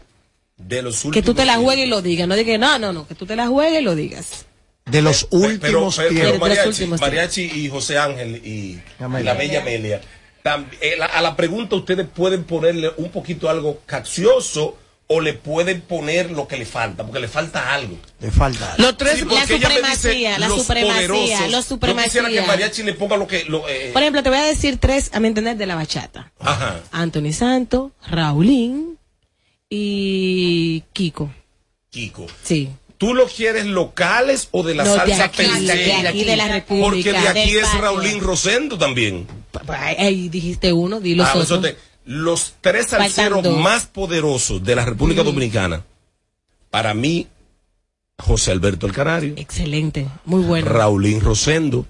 De 0.56 0.80
los 0.82 1.00
Que 1.02 1.08
últimos 1.08 1.24
tú 1.26 1.34
te 1.34 1.44
la 1.44 1.54
tiempos. 1.54 1.64
juegues 1.64 1.86
y 1.86 1.88
lo 1.88 2.02
digas. 2.02 2.28
No 2.28 2.36
digas, 2.36 2.60
no, 2.60 2.78
no, 2.78 2.92
no, 2.92 3.08
que 3.08 3.16
tú 3.16 3.26
te 3.26 3.34
la 3.34 3.48
juegues 3.48 3.80
y 3.80 3.84
lo 3.84 3.96
digas. 3.96 4.46
De 4.86 5.02
los 5.02 5.24
Pero, 5.24 5.42
últimos 5.46 5.60
pero, 5.96 6.08
pero 6.08 6.08
tiempos. 6.20 6.32
De 6.32 6.38
mariachi, 6.38 6.68
últimos 6.68 7.00
mariachi 7.00 7.42
y 7.42 7.68
José 7.68 7.98
Ángel 7.98 8.36
y, 8.46 8.78
la 9.00 9.34
bella 9.34 9.60
Amelia. 9.62 10.00
eh, 10.80 10.94
la- 10.98 11.06
a 11.06 11.20
la 11.22 11.34
pregunta 11.34 11.74
ustedes 11.74 12.06
pueden 12.06 12.44
ponerle 12.44 12.92
un 12.98 13.08
poquito 13.10 13.48
algo 13.48 13.80
caccioso 13.86 14.76
o 15.06 15.20
le 15.20 15.34
pueden 15.34 15.82
poner 15.82 16.30
lo 16.30 16.48
que 16.48 16.56
le 16.56 16.64
falta, 16.64 17.04
porque 17.04 17.20
le 17.20 17.28
falta 17.28 17.74
algo. 17.74 17.98
Le 18.20 18.30
falta. 18.30 18.74
Los 18.78 18.96
tres, 18.96 19.18
Sí, 19.18 19.24
La 19.26 19.46
supremacía, 19.46 20.38
la 20.38 20.48
los 20.48 20.58
supremacía, 20.62 20.94
poderosos. 21.08 21.28
los 21.28 21.40
Yo 21.40 21.46
quisiera 21.48 21.62
supremacía. 21.62 22.28
que 22.28 22.42
Mariachi 22.46 22.82
le 22.84 22.94
ponga 22.94 23.16
lo 23.18 23.26
que... 23.26 23.44
Lo, 23.44 23.68
eh, 23.68 23.90
Por 23.92 24.00
ejemplo, 24.02 24.22
te 24.22 24.30
voy 24.30 24.38
a 24.38 24.44
decir 24.44 24.78
tres, 24.78 25.10
a 25.12 25.20
mi 25.20 25.28
entender, 25.28 25.56
de 25.58 25.66
la 25.66 25.74
bachata. 25.74 26.32
ajá. 26.40 26.80
Anthony 26.90 27.32
Santo, 27.32 27.92
Raulín 28.08 28.98
y 29.68 30.82
Kiko. 30.92 31.30
Kiko. 31.90 32.26
Sí. 32.42 32.70
¿Tú 32.96 33.12
lo 33.12 33.26
quieres 33.26 33.66
locales 33.66 34.48
o 34.52 34.62
de 34.62 34.74
la 34.74 34.84
No, 34.84 34.92
de 34.92 34.96
salsa 34.98 35.24
aquí, 35.24 35.42
de 35.42 36.06
aquí, 36.08 36.24
de 36.24 36.36
la 36.36 36.48
República, 36.48 37.10
Porque 37.10 37.12
de 37.12 37.28
aquí 37.28 37.56
es. 37.56 37.74
Raulín 37.78 38.20
Rosendo 38.20 38.78
también. 38.78 39.26
Ahí 39.68 39.96
ahí 39.98 40.28
dijiste 40.28 40.72
uno, 40.72 41.00
di 41.00 41.14
los 41.14 41.26
Ah, 41.28 41.34
otros. 41.36 41.74
Los 42.04 42.54
tres 42.60 42.88
salseros 42.88 43.42
dos. 43.42 43.58
más 43.60 43.86
poderosos 43.86 44.62
de 44.62 44.76
la 44.76 44.84
República 44.84 45.22
Mm. 45.22 45.26
Dominicana, 45.26 45.84
para 46.70 46.92
mí, 46.94 47.26
José 48.18 48.50
Alberto 48.52 48.86
el 48.86 48.92
Canario, 48.92 49.34
Excelente, 49.36 50.06
muy 50.24 50.42
bueno. 50.42 50.68
Raulín 50.68 51.20
Rosendo, 51.20 51.86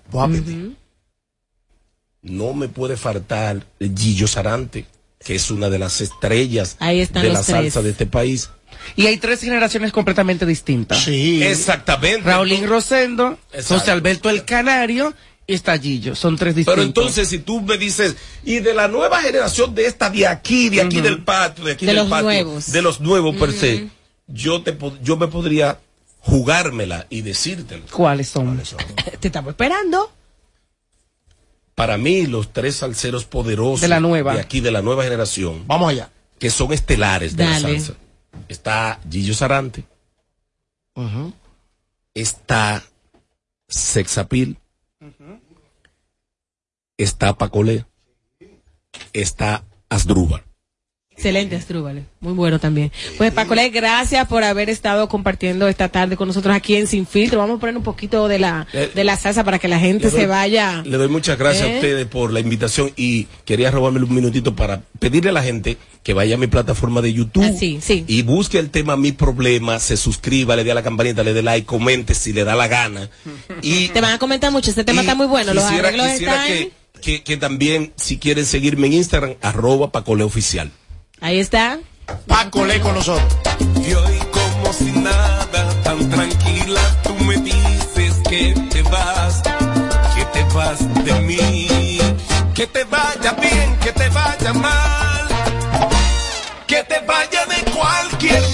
no 2.22 2.54
me 2.54 2.68
puede 2.68 2.96
faltar 2.96 3.66
Gillo 3.80 4.26
Sarante, 4.26 4.86
que 5.18 5.34
es 5.34 5.50
una 5.50 5.68
de 5.68 5.78
las 5.78 6.00
estrellas 6.00 6.76
Ahí 6.80 7.00
están 7.00 7.22
de 7.22 7.28
la 7.30 7.42
tres. 7.42 7.46
salsa 7.46 7.82
de 7.82 7.90
este 7.90 8.06
país. 8.06 8.50
Y 8.96 9.06
hay 9.06 9.16
tres 9.18 9.40
generaciones 9.40 9.92
completamente 9.92 10.44
distintas. 10.46 11.02
Sí. 11.04 11.42
Exactamente. 11.42 12.22
Raulín 12.22 12.66
Rosendo, 12.66 13.38
Exacto. 13.52 13.78
José 13.78 13.90
Alberto 13.90 14.30
el 14.30 14.44
Canario 14.44 15.14
y 15.46 15.54
está 15.54 15.78
Gillo. 15.78 16.14
Son 16.14 16.36
tres 16.36 16.54
distintos. 16.54 16.74
Pero 16.74 16.86
entonces, 16.86 17.28
si 17.28 17.38
tú 17.38 17.60
me 17.60 17.76
dices, 17.78 18.16
y 18.44 18.60
de 18.60 18.72
la 18.74 18.88
nueva 18.88 19.20
generación 19.20 19.74
de 19.74 19.86
esta, 19.86 20.08
de 20.10 20.26
aquí, 20.26 20.68
de 20.70 20.80
aquí 20.82 21.00
del 21.00 21.22
patio, 21.22 21.64
de 21.64 21.72
aquí 21.72 21.84
De 21.86 21.92
del 21.92 22.02
los 22.02 22.08
patio, 22.08 22.24
nuevos. 22.24 22.72
de 22.72 22.82
los 22.82 23.00
nuevos 23.00 23.36
per 23.36 23.52
se, 23.52 23.88
yo, 24.26 24.62
te, 24.62 24.76
yo 25.02 25.16
me 25.16 25.28
podría 25.28 25.78
jugármela 26.20 27.06
y 27.10 27.20
decírtelo. 27.20 27.84
¿Cuáles 27.90 28.28
son? 28.28 28.62
Te 29.20 29.28
estamos 29.28 29.50
esperando. 29.50 30.10
Para 31.74 31.98
mí, 31.98 32.26
los 32.26 32.52
tres 32.52 32.76
salseros 32.76 33.24
poderosos 33.24 33.80
De 33.80 33.88
la 33.88 34.00
nueva. 34.00 34.34
de 34.34 34.40
aquí, 34.40 34.60
de 34.60 34.70
la 34.70 34.80
nueva 34.80 35.02
generación, 35.04 35.64
Vamos 35.66 35.90
allá. 35.90 36.08
que 36.38 36.48
son 36.48 36.72
estelares 36.72 37.36
de 37.36 37.44
la 37.44 37.60
salsa. 37.60 37.94
Está 38.48 39.00
Gillo 39.10 39.34
Sarante, 39.34 39.84
está 42.14 42.82
Sexapil, 43.68 44.56
está 46.98 47.34
Pacolé, 47.36 47.84
está 49.12 49.64
Asdrúbal. 49.88 50.42
Excelente, 51.16 51.54
Astrúbal. 51.54 52.04
Muy 52.18 52.32
bueno 52.32 52.58
también. 52.58 52.90
Pues, 53.18 53.32
Pacolé, 53.32 53.70
gracias 53.70 54.26
por 54.26 54.42
haber 54.42 54.68
estado 54.68 55.08
compartiendo 55.08 55.68
esta 55.68 55.88
tarde 55.88 56.16
con 56.16 56.26
nosotros 56.26 56.52
aquí 56.56 56.74
en 56.74 56.88
Sin 56.88 57.06
Filtro. 57.06 57.38
Vamos 57.38 57.58
a 57.58 57.60
poner 57.60 57.76
un 57.76 57.84
poquito 57.84 58.26
de 58.26 58.40
la, 58.40 58.66
Eh, 58.72 58.90
de 58.92 59.04
la 59.04 59.16
salsa 59.16 59.44
para 59.44 59.60
que 59.60 59.68
la 59.68 59.78
gente 59.78 60.10
doy- 60.10 60.20
se 60.22 60.26
vaya. 60.26 60.82
Le 60.84 60.96
doy 60.96 61.06
muchas 61.06 61.38
gracias 61.38 61.68
¿Eh? 61.68 61.72
a 61.72 61.74
ustedes 61.76 62.06
por 62.08 62.32
la 62.32 62.40
invitación 62.40 62.90
y 62.96 63.28
quería 63.44 63.70
robarme 63.70 64.00
un 64.02 64.12
minutito 64.12 64.56
para 64.56 64.82
pedirle 64.98 65.30
a 65.30 65.34
la 65.34 65.44
gente 65.44 65.76
que 66.02 66.14
vaya 66.14 66.34
a 66.34 66.38
mi 66.38 66.48
plataforma 66.48 67.00
de 67.00 67.12
YouTube 67.12 67.44
Ah, 67.44 67.52
sí, 67.56 67.78
sí. 67.80 68.04
y 68.08 68.22
busque 68.22 68.58
el 68.58 68.70
tema 68.70 68.96
Mi 68.96 69.12
Problema, 69.12 69.78
se 69.78 69.96
suscriba, 69.96 70.56
le 70.56 70.64
dé 70.64 70.72
a 70.72 70.74
la 70.74 70.82
campanita, 70.82 71.22
le 71.22 71.32
dé 71.32 71.42
like, 71.44 71.64
comente 71.64 72.14
si 72.14 72.32
le 72.32 72.42
da 72.42 72.56
la 72.56 72.66
gana. 72.66 73.08
Y 73.62 73.86
Te 73.90 74.00
van 74.00 74.14
a 74.14 74.18
comentar 74.18 74.50
mucho. 74.50 74.70
Este 74.70 74.82
tema 74.82 75.02
y 75.02 75.04
está 75.04 75.14
muy 75.14 75.26
bueno. 75.28 75.54
Los 75.54 75.62
arreglos 75.62 76.06
están. 76.08 76.48
que, 76.48 76.72
que, 77.04 77.22
que 77.22 77.36
también, 77.36 77.92
si 77.96 78.18
quieren 78.18 78.46
seguirme 78.46 78.86
en 78.86 78.94
Instagram, 78.94 79.34
arroba 79.42 79.92
Pacole 79.92 80.24
Oficial. 80.24 80.72
Ahí 81.20 81.38
está. 81.38 81.78
Paco, 82.26 82.64
lee 82.64 82.80
con 82.80 82.94
nosotros. 82.94 83.36
Y 83.86 83.92
hoy 83.92 84.18
como 84.32 84.72
si 84.72 84.90
nada, 84.92 85.82
tan 85.82 86.10
tranquila, 86.10 86.80
tú 87.02 87.14
me 87.24 87.36
dices 87.36 88.14
que 88.28 88.54
te 88.70 88.82
vas, 88.82 89.42
que 90.14 90.24
te 90.32 90.54
vas 90.54 91.04
de 91.04 91.20
mí. 91.20 91.98
Que 92.54 92.66
te 92.68 92.84
vaya 92.84 93.32
bien, 93.32 93.76
que 93.82 93.92
te 93.92 94.08
vaya 94.10 94.52
mal, 94.52 95.28
que 96.68 96.84
te 96.84 97.00
vaya 97.00 97.46
de 97.46 97.72
cualquier 97.72 98.53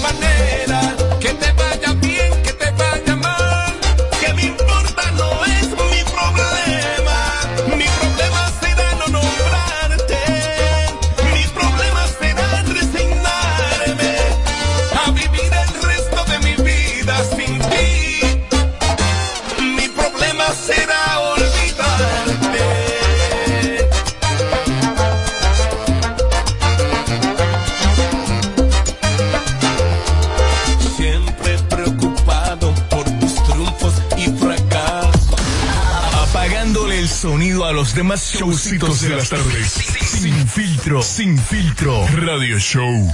los 37.69 37.93
demás 37.93 38.33
showcitos 38.33 39.01
de 39.01 39.09
las 39.09 39.29
tardes. 39.29 39.71
Sin 39.71 40.47
filtro, 40.47 41.03
sin 41.03 41.37
filtro. 41.37 42.07
Radio 42.07 42.57
Show. 42.57 43.07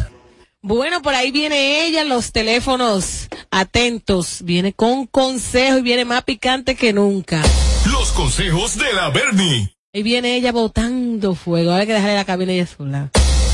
Bueno, 0.62 1.02
por 1.02 1.14
ahí 1.14 1.32
viene 1.32 1.86
ella, 1.86 2.06
los 2.06 2.32
teléfonos 2.32 3.28
atentos. 3.52 4.39
Viene 4.43 4.72
con 4.72 5.06
consejo 5.06 5.80
y 5.80 5.82
viene 5.82 6.06
más 6.06 6.24
picante 6.24 6.76
que 6.76 6.93
nunca. 6.93 7.43
Los 7.91 8.12
consejos 8.14 8.78
de 8.78 8.93
la 8.93 9.10
Bernie. 9.10 9.76
Ahí 9.93 10.02
viene 10.02 10.38
ella 10.38 10.54
botando 10.54 11.36
fuego. 11.36 11.72
Ahora 11.72 11.82
hay 11.82 11.88
que 11.88 11.93
dejarle 11.93 12.16
la 12.16 12.26
cabina 12.26 12.54
ella 12.54 12.68
sola. 12.68 13.12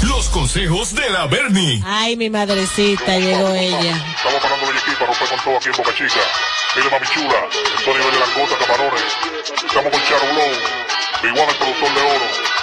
Los 0.08 0.30
consejos 0.30 0.94
de 0.94 1.10
la 1.10 1.28
Bernie. 1.28 1.82
Ay, 1.86 2.16
mi 2.18 2.30
madrecita, 2.30 3.18
llegó 3.18 3.50
ella. 3.54 3.96
Estamos 4.16 4.42
parando 4.42 4.70
el 4.72 4.78
equipo, 4.78 5.06
romper 5.06 5.30
con 5.30 5.40
todo 5.40 5.58
aquí 5.58 5.70
en 5.70 5.76
Boca 5.78 5.94
Chica. 5.96 6.22
Mire, 6.76 6.90
mami 6.90 7.08
chula, 7.08 7.48
esto 7.78 7.92
nivel 7.92 8.12
de 8.12 8.20
langota, 8.20 8.58
camarones. 8.58 9.04
Estamos 9.66 9.92
con 9.92 10.02
Charo 10.04 10.34
Blow, 10.34 11.32
igual 11.32 11.50
el 11.50 11.56
productor 11.56 11.94
de 11.94 12.02
oro. 12.02 12.54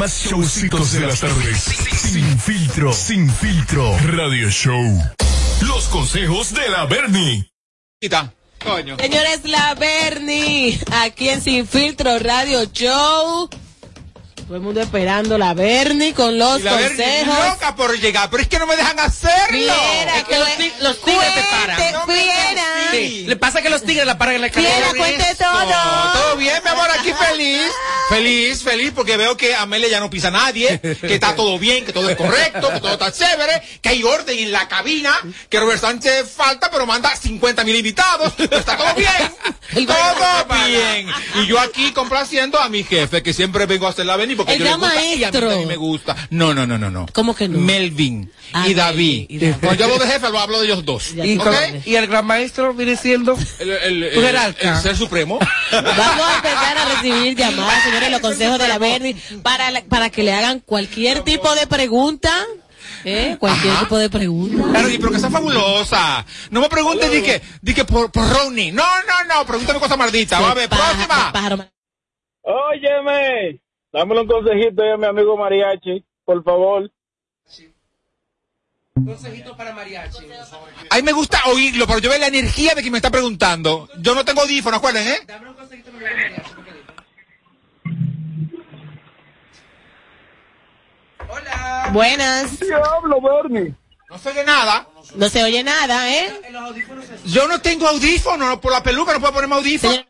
Demás 0.00 0.24
showcitos 0.24 0.92
de 0.92 1.00
las 1.00 1.20
tardes. 1.20 1.58
Sin 1.60 2.40
filtro, 2.40 2.90
sin 2.90 3.30
filtro. 3.30 3.98
Radio 4.06 4.48
Show. 4.48 4.98
Los 5.60 5.88
consejos 5.88 6.54
de 6.54 6.70
la 6.70 6.86
Bernie. 6.86 7.50
Coño. 8.64 8.96
Señores, 8.98 9.40
la 9.44 9.74
Bernie, 9.74 10.80
aquí 11.02 11.28
en 11.28 11.42
Sin 11.42 11.68
Filtro 11.68 12.18
Radio 12.18 12.64
Show. 12.72 13.50
Todo 14.46 14.56
el 14.56 14.62
mundo 14.62 14.80
esperando 14.80 15.36
la 15.36 15.52
Bernie 15.54 16.14
con 16.14 16.38
los 16.38 16.60
Y 16.60 16.62
la 16.62 16.72
Bernie 16.76 16.96
consejos. 16.96 17.48
loca 17.52 17.76
por 17.76 17.98
llegar, 18.00 18.30
pero 18.30 18.42
es 18.42 18.48
que 18.48 18.58
no 18.58 18.66
me 18.66 18.76
dejan 18.76 18.98
hacerlo. 19.00 19.58
Viera, 19.58 20.16
Es 20.16 20.24
que 20.24 20.38
los, 20.38 20.48
los 20.80 21.00
tigres 21.02 21.34
te 21.34 21.42
paran. 21.42 22.06
Viera. 22.08 22.64
Sí, 22.90 23.24
Le 23.28 23.36
pasa 23.36 23.60
que 23.62 23.70
los 23.70 23.82
tigres 23.84 24.06
la 24.06 24.16
paran 24.18 24.36
en 24.36 24.40
la 24.40 24.46
escalera. 24.48 24.92
Viera, 24.92 24.98
cuente 24.98 25.34
todo. 25.36 25.64
No, 25.64 26.12
todo 26.12 26.36
bien, 26.36 26.60
mi 26.64 26.70
amor, 26.70 26.88
aquí 26.90 27.12
feliz. 27.12 27.70
Feliz, 28.10 28.62
feliz, 28.62 28.92
porque 28.94 29.16
veo 29.16 29.36
que 29.36 29.54
Amelia 29.54 29.88
ya 29.88 30.00
no 30.00 30.10
pisa 30.10 30.28
a 30.28 30.32
nadie, 30.32 30.80
que 30.80 31.14
está 31.14 31.34
todo 31.34 31.58
bien, 31.58 31.84
que 31.84 31.92
todo 31.92 32.08
es 32.10 32.16
correcto, 32.16 32.68
que 32.72 32.80
todo 32.80 32.92
está 32.92 33.12
chévere, 33.12 33.62
que 33.80 33.88
hay 33.88 34.02
orden 34.02 34.38
en 34.38 34.52
la 34.52 34.68
cabina, 34.68 35.16
que 35.48 35.58
Robert 35.60 35.80
Sánchez 35.80 36.30
falta, 36.36 36.70
pero 36.70 36.86
manda 36.86 37.14
50 37.14 37.64
mil 37.64 37.76
invitados, 37.76 38.32
está 38.38 38.76
todo 38.76 38.94
bien. 38.94 39.86
todo 39.86 40.66
bien. 40.66 41.06
Y 41.36 41.46
yo 41.46 41.58
aquí 41.60 41.92
complaciendo 41.92 42.58
a 42.60 42.68
mi 42.68 42.82
jefe, 42.84 43.22
que 43.22 43.32
siempre 43.32 43.66
vengo 43.66 43.86
a 43.86 43.90
hacer 43.90 44.06
la 44.06 44.16
venir 44.16 44.36
porque 44.36 44.54
El 44.54 44.58
yo 44.58 44.64
le 44.64 44.70
gusta 44.74 44.94
y 45.04 45.24
a 45.24 45.30
mí 45.30 45.32
también 45.40 45.68
me 45.68 45.76
gusta. 45.76 46.16
No, 46.30 46.52
no, 46.52 46.66
no, 46.66 46.78
no, 46.78 46.90
no. 46.90 47.06
¿Cómo 47.12 47.34
que 47.34 47.48
no? 47.48 47.58
Melvin 47.58 48.30
Ah, 48.52 48.66
y 48.66 48.74
David. 48.74 49.26
y 49.28 49.38
David. 49.38 49.54
Cuando 49.60 49.78
yo 49.78 49.84
hablo 49.84 50.04
de 50.04 50.10
jefe, 50.10 50.28
lo 50.28 50.40
hablo 50.40 50.58
de 50.58 50.66
ellos 50.66 50.84
dos. 50.84 51.12
Y, 51.14 51.38
y 51.84 51.94
el 51.94 52.06
gran 52.08 52.26
maestro 52.26 52.74
viene 52.74 52.96
siendo 52.96 53.38
El, 53.60 53.70
el, 53.70 54.02
el- 54.02 54.54
el 54.60 54.76
ser 54.82 54.96
supremo. 54.96 55.38
Vamos 55.70 56.26
a 56.26 56.34
empezar 56.36 56.78
a 56.78 56.84
recibir 56.96 57.36
llamadas, 57.36 57.84
los 58.08 58.20
consejos 58.20 58.58
de 58.58 58.68
la 58.68 58.78
Bernie, 58.78 59.16
para, 59.42 59.70
la- 59.70 59.82
para 59.82 60.08
que 60.10 60.22
le 60.22 60.32
hagan 60.32 60.60
cualquier 60.60 61.22
tipo 61.22 61.54
de 61.54 61.66
pregunta. 61.66 62.32
¿Eh? 63.04 63.36
Cualquier 63.40 63.72
Ajá. 63.72 63.80
tipo 63.80 63.96
de 63.98 64.10
pregunta. 64.10 64.62
Claro, 64.70 64.88
y 64.90 64.98
pero 64.98 65.10
que 65.10 65.18
sea 65.18 65.30
fabulosa. 65.30 66.24
No 66.50 66.60
me 66.60 66.68
preguntes 66.68 67.10
di 67.10 67.22
que, 67.22 67.40
di 67.62 67.72
que 67.74 67.84
por, 67.84 68.10
por 68.12 68.28
Ronnie. 68.28 68.72
No, 68.72 68.84
no, 69.02 69.34
no, 69.34 69.46
pregúntame 69.46 69.80
cosa 69.80 69.96
maldita. 69.96 70.38
Va 70.40 70.50
a 70.50 70.54
ver, 70.54 70.68
próxima. 70.68 71.32
Óyeme, 72.42 73.60
dámelo 73.92 74.22
un 74.22 74.28
consejito 74.28 74.82
ahí 74.82 74.90
a 74.90 74.96
mi 74.96 75.06
amigo 75.06 75.36
Mariachi, 75.36 76.04
por 76.24 76.42
favor. 76.44 76.90
Consejito 78.92 79.56
para 79.56 79.72
mariachi. 79.72 80.18
A 80.90 80.96
mí 80.96 81.02
me 81.02 81.12
gusta 81.12 81.40
oírlo, 81.46 81.86
pero 81.86 82.00
yo 82.00 82.10
veo 82.10 82.18
la 82.18 82.26
energía 82.26 82.74
de 82.74 82.82
quien 82.82 82.92
me 82.92 82.98
está 82.98 83.08
preguntando. 83.10 83.88
Yo 83.98 84.14
no 84.14 84.24
tengo 84.26 84.42
audífonos, 84.42 84.76
acuerden, 84.78 85.08
¿eh? 85.08 85.20
Buenas. 91.92 92.60
Diablo, 92.60 93.20
Bernie. 93.20 93.74
No 94.08 94.18
se 94.18 94.30
oye 94.30 94.44
nada. 94.44 94.88
No 95.14 95.28
se 95.28 95.42
oye 95.42 95.62
nada, 95.62 96.12
¿eh? 96.12 96.42
Yo 97.26 97.48
no 97.48 97.60
tengo 97.60 97.88
audífonos, 97.88 98.58
por 98.58 98.72
la 98.72 98.82
peluca 98.82 99.12
no 99.12 99.20
puedo 99.20 99.32
ponerme 99.32 99.56
audífonos. 99.56 100.04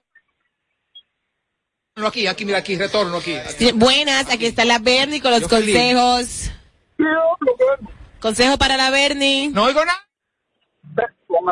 No, 1.96 2.06
aquí, 2.06 2.26
aquí, 2.26 2.44
mira, 2.44 2.58
aquí, 2.58 2.76
retorno 2.76 3.18
aquí. 3.18 3.34
Sí, 3.58 3.72
Buenas, 3.72 4.30
aquí 4.30 4.46
está 4.46 4.64
la 4.64 4.78
Bernie 4.78 5.20
con 5.20 5.32
los 5.32 5.42
Yo 5.42 5.48
consejos. 5.48 6.50
Consejo 8.20 8.58
para 8.58 8.76
la 8.76 8.90
Bernie. 8.90 9.50
No 9.50 9.64
oigo 9.64 9.84
nada. 9.84 10.06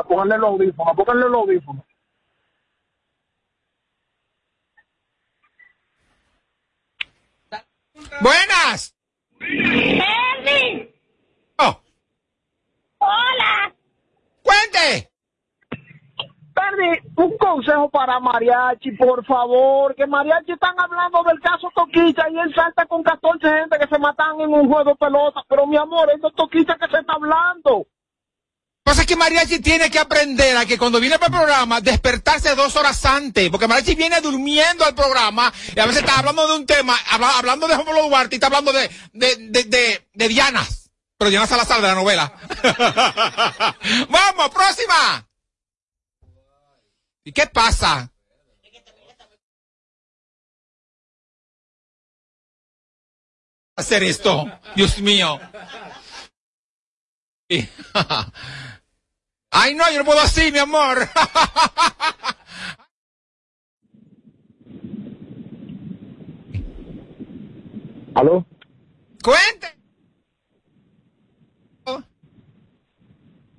Pónganle 0.06 0.38
los 0.38 0.50
audífonos, 0.50 0.96
pónganle 0.96 1.28
los 1.28 1.34
audífonos. 1.34 1.84
Buenas. 8.20 8.94
Bernie. 9.48 10.94
Oh, 11.58 11.80
Hola. 12.98 13.72
cuente. 14.42 15.10
Bernie, 16.54 17.02
un 17.16 17.36
consejo 17.38 17.88
para 17.88 18.20
Mariachi, 18.20 18.92
por 18.92 19.24
favor, 19.24 19.94
que 19.94 20.06
Mariachi 20.06 20.52
están 20.52 20.74
hablando 20.78 21.22
del 21.22 21.40
caso 21.40 21.70
Toquicha 21.74 22.28
y 22.30 22.38
él 22.38 22.54
salta 22.54 22.84
con 22.86 23.02
14 23.02 23.48
gente 23.48 23.78
que 23.78 23.86
se 23.86 23.98
matan 23.98 24.40
en 24.40 24.52
un 24.52 24.68
juego 24.68 24.90
de 24.90 24.96
pelota, 24.96 25.42
pero 25.48 25.66
mi 25.66 25.76
amor, 25.76 26.10
es 26.14 26.20
de 26.20 26.30
Toquicha 26.32 26.76
que 26.76 26.88
se 26.88 27.00
está 27.00 27.14
hablando. 27.14 27.86
Pasa 28.88 29.04
que 29.04 29.16
Mariachi 29.16 29.58
tiene 29.60 29.90
que 29.90 29.98
aprender 29.98 30.56
a 30.56 30.64
que 30.64 30.78
cuando 30.78 30.98
viene 30.98 31.18
para 31.18 31.26
el 31.26 31.38
programa, 31.42 31.82
despertarse 31.82 32.54
dos 32.54 32.74
horas 32.74 33.04
antes, 33.04 33.50
porque 33.50 33.68
Mariachi 33.68 33.94
viene 33.94 34.18
durmiendo 34.22 34.82
al 34.82 34.94
programa 34.94 35.52
y 35.76 35.78
a 35.78 35.84
veces 35.84 36.00
está 36.00 36.18
hablando 36.20 36.48
de 36.48 36.54
un 36.54 36.64
tema, 36.64 36.96
habla- 37.10 37.36
hablando 37.36 37.68
de 37.68 37.74
Juan 37.74 37.84
Pablo 37.84 38.08
Duarte 38.08 38.36
y 38.36 38.38
está 38.38 38.46
hablando 38.46 38.72
de, 38.72 38.88
de, 39.12 39.36
de, 39.50 39.64
de, 39.64 40.08
de 40.14 40.28
Dianas, 40.28 40.88
pero 41.18 41.28
Diana 41.28 41.46
Salazar 41.46 41.82
de 41.82 41.88
la 41.88 41.94
novela. 41.96 42.32
Vamos, 44.08 44.48
próxima. 44.54 45.28
¿Y 47.24 47.32
qué 47.32 47.46
pasa? 47.46 48.10
Hacer 53.76 54.02
esto, 54.02 54.46
Dios 54.74 54.98
mío. 55.00 55.38
Ay, 59.50 59.74
no, 59.74 59.90
yo 59.90 59.98
no 59.98 60.04
puedo 60.04 60.20
así, 60.20 60.52
mi 60.52 60.58
amor. 60.58 60.98
¿Aló? 68.14 68.44
Cuente. 69.22 69.78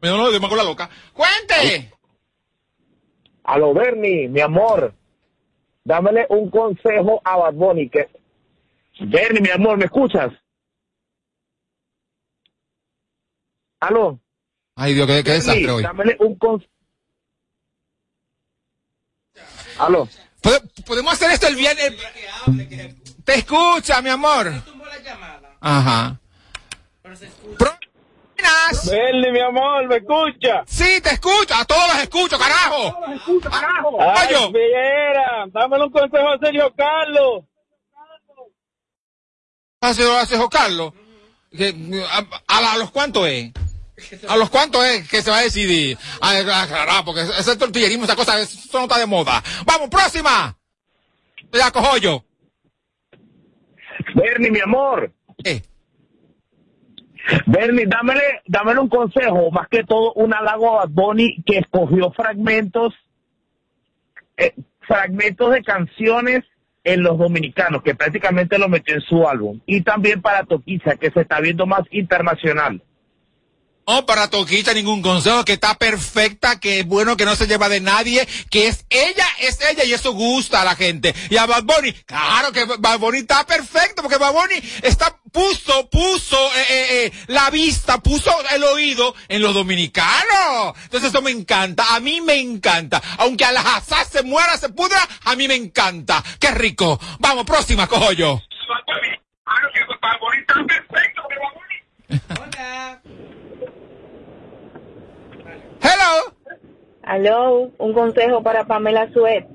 Me 0.02 0.10
no, 0.10 0.32
me 0.32 0.40
con 0.40 0.58
la 0.58 0.64
loca. 0.64 0.90
Cuente. 1.14 1.92
Aló, 3.44 3.74
Bernie, 3.74 4.30
mi 4.30 4.42
amor. 4.42 4.94
Dámele 5.84 6.28
un 6.30 6.50
consejo 6.50 7.22
a 7.24 7.38
Bad 7.38 7.54
Bunny 7.54 7.90
que... 7.90 8.10
Bernie, 9.00 9.42
mi 9.42 9.50
amor, 9.50 9.78
¿me 9.78 9.86
escuchas? 9.86 10.32
Aló. 13.80 14.20
Ay, 14.82 14.94
Dios, 14.94 15.08
qué, 15.08 15.24
qué 15.26 15.32
desastre 15.32 15.70
hoy. 15.70 15.84
Dámele 15.84 16.16
un 16.20 16.38
consejo... 16.38 16.72
Aló. 19.78 20.08
¿Pode- 20.42 20.62
¿Podemos 20.86 21.12
hacer 21.14 21.32
esto 21.32 21.48
el 21.48 21.56
viernes? 21.58 21.94
Te 23.26 23.36
escucha, 23.36 24.02
mi 24.02 24.10
amor. 24.10 24.52
Ajá. 25.60 26.18
Pro- 27.58 27.78
Buenas. 28.38 28.90
Bernie, 28.90 29.32
mi 29.34 29.42
amor, 29.42 29.86
¿me 29.88 29.98
escucha? 29.98 30.64
Sí, 30.66 31.02
te 31.02 31.10
escucho. 31.10 31.54
A 31.56 31.66
todos 31.66 31.88
los 31.94 31.98
escucho, 32.04 32.38
carajo. 32.40 32.98
Ay. 34.00 34.34
Fiera, 34.54 35.46
dámele 35.48 35.84
un 35.84 35.92
consejo 35.92 36.30
a 36.30 36.40
Sergio 36.40 36.74
Carlos. 36.74 37.44
Hace, 39.82 40.10
hace 40.20 40.38
Carlos. 40.50 40.94
Que, 41.52 41.76
a, 42.10 42.26
a- 42.48 42.74
a 42.74 42.78
los 42.78 42.92
cuántos 42.92 43.28
es? 43.28 43.52
¿A 44.28 44.36
los 44.38 44.50
cuántos 44.50 44.86
es 44.86 45.08
que 45.10 45.22
se 45.22 45.32
va 45.32 45.40
a 45.40 45.44
decidir? 45.44 45.98
Porque 47.06 47.22
ese 47.22 47.56
tortillerismo, 47.58 48.06
esa 48.06 48.16
cosa, 48.16 48.40
eso 48.40 48.78
no 48.78 48.86
está 48.86 48.98
de 48.98 49.06
moda. 49.06 49.44
Vamos, 49.66 49.90
próxima. 49.90 50.56
Ya 51.52 51.72
cojo 51.72 51.98
yo. 51.98 52.24
Bernie, 54.16 54.52
mi 54.52 54.60
amor. 54.60 55.12
Eh. 55.44 55.62
Bernie, 57.46 57.86
dámele, 57.86 58.42
dámele 58.46 58.80
un 58.80 58.90
consejo, 58.90 59.52
más 59.52 59.68
que 59.68 59.84
todo 59.84 60.14
un 60.14 60.34
halago 60.34 60.80
a 60.80 60.86
Bunny 60.86 61.44
que 61.46 61.60
escogió 61.60 62.12
fragmentos, 62.12 62.94
eh, 64.38 64.54
fragmentos 64.88 65.52
de 65.52 65.64
canciones 65.64 66.44
en 66.84 67.04
los 67.04 67.18
dominicanos, 67.18 67.84
que 67.84 67.94
prácticamente 67.94 68.58
lo 68.58 68.70
metió 68.70 68.96
en 68.96 69.02
su 69.02 69.28
álbum. 69.28 69.60
Y 69.66 69.82
también 69.82 70.22
para 70.22 70.46
Toquicha, 70.46 70.96
que 70.96 71.12
se 71.12 71.22
está 71.22 71.40
viendo 71.40 71.68
más 71.68 71.84
internacional. 71.92 72.82
No, 73.90 74.06
para 74.06 74.30
Toquita 74.30 74.72
ningún 74.76 75.02
consejo, 75.02 75.44
que 75.44 75.54
está 75.54 75.74
perfecta, 75.74 76.60
que 76.60 76.82
es 76.82 76.86
bueno, 76.86 77.18
que 77.18 77.26
no 77.26 77.36
se 77.36 77.48
lleva 77.48 77.70
de 77.70 77.82
nadie, 77.82 78.28
que 78.52 78.68
es 78.68 78.86
ella, 78.92 79.26
es 79.40 79.60
ella 79.62 79.84
y 79.84 79.94
eso 79.94 80.12
gusta 80.14 80.62
a 80.62 80.64
la 80.64 80.76
gente. 80.76 81.16
Y 81.32 81.38
a 81.38 81.48
Bad 81.48 81.64
Bunny, 81.64 81.94
claro 82.06 82.52
que 82.52 82.66
Bad 82.66 83.00
Bunny 83.00 83.18
está 83.18 83.48
perfecto, 83.48 84.04
porque 84.04 84.20
Bad 84.20 84.32
Bunny 84.32 84.62
está, 84.84 85.18
puso, 85.32 85.90
puso 85.90 86.38
eh, 86.56 86.66
eh, 86.70 86.88
eh, 86.92 87.12
la 87.30 87.50
vista, 87.50 87.98
puso 87.98 88.32
el 88.52 88.64
oído 88.64 89.16
en 89.28 89.42
los 89.42 89.56
dominicanos. 89.56 90.76
Entonces 90.84 91.10
eso 91.10 91.24
me 91.24 91.32
encanta, 91.32 91.96
a 91.96 92.00
mí 92.00 92.22
me 92.22 92.36
encanta. 92.36 93.02
Aunque 93.18 93.44
a 93.44 93.52
la 93.52 93.62
Hazá 93.62 94.06
se 94.06 94.22
muera, 94.22 94.56
se 94.58 94.70
pudra, 94.70 95.00
a 95.24 95.36
mí 95.36 95.48
me 95.48 95.56
encanta. 95.56 96.24
Qué 96.40 96.52
rico. 96.52 97.00
Vamos, 97.18 97.44
próxima, 97.44 97.88
cojo 97.88 98.12
yo. 98.12 98.40
Hello. 105.82 106.34
Aló, 107.04 107.72
un 107.78 107.94
consejo 107.94 108.44
para 108.44 108.66
Pamela 108.66 109.12
Suet. 109.14 109.48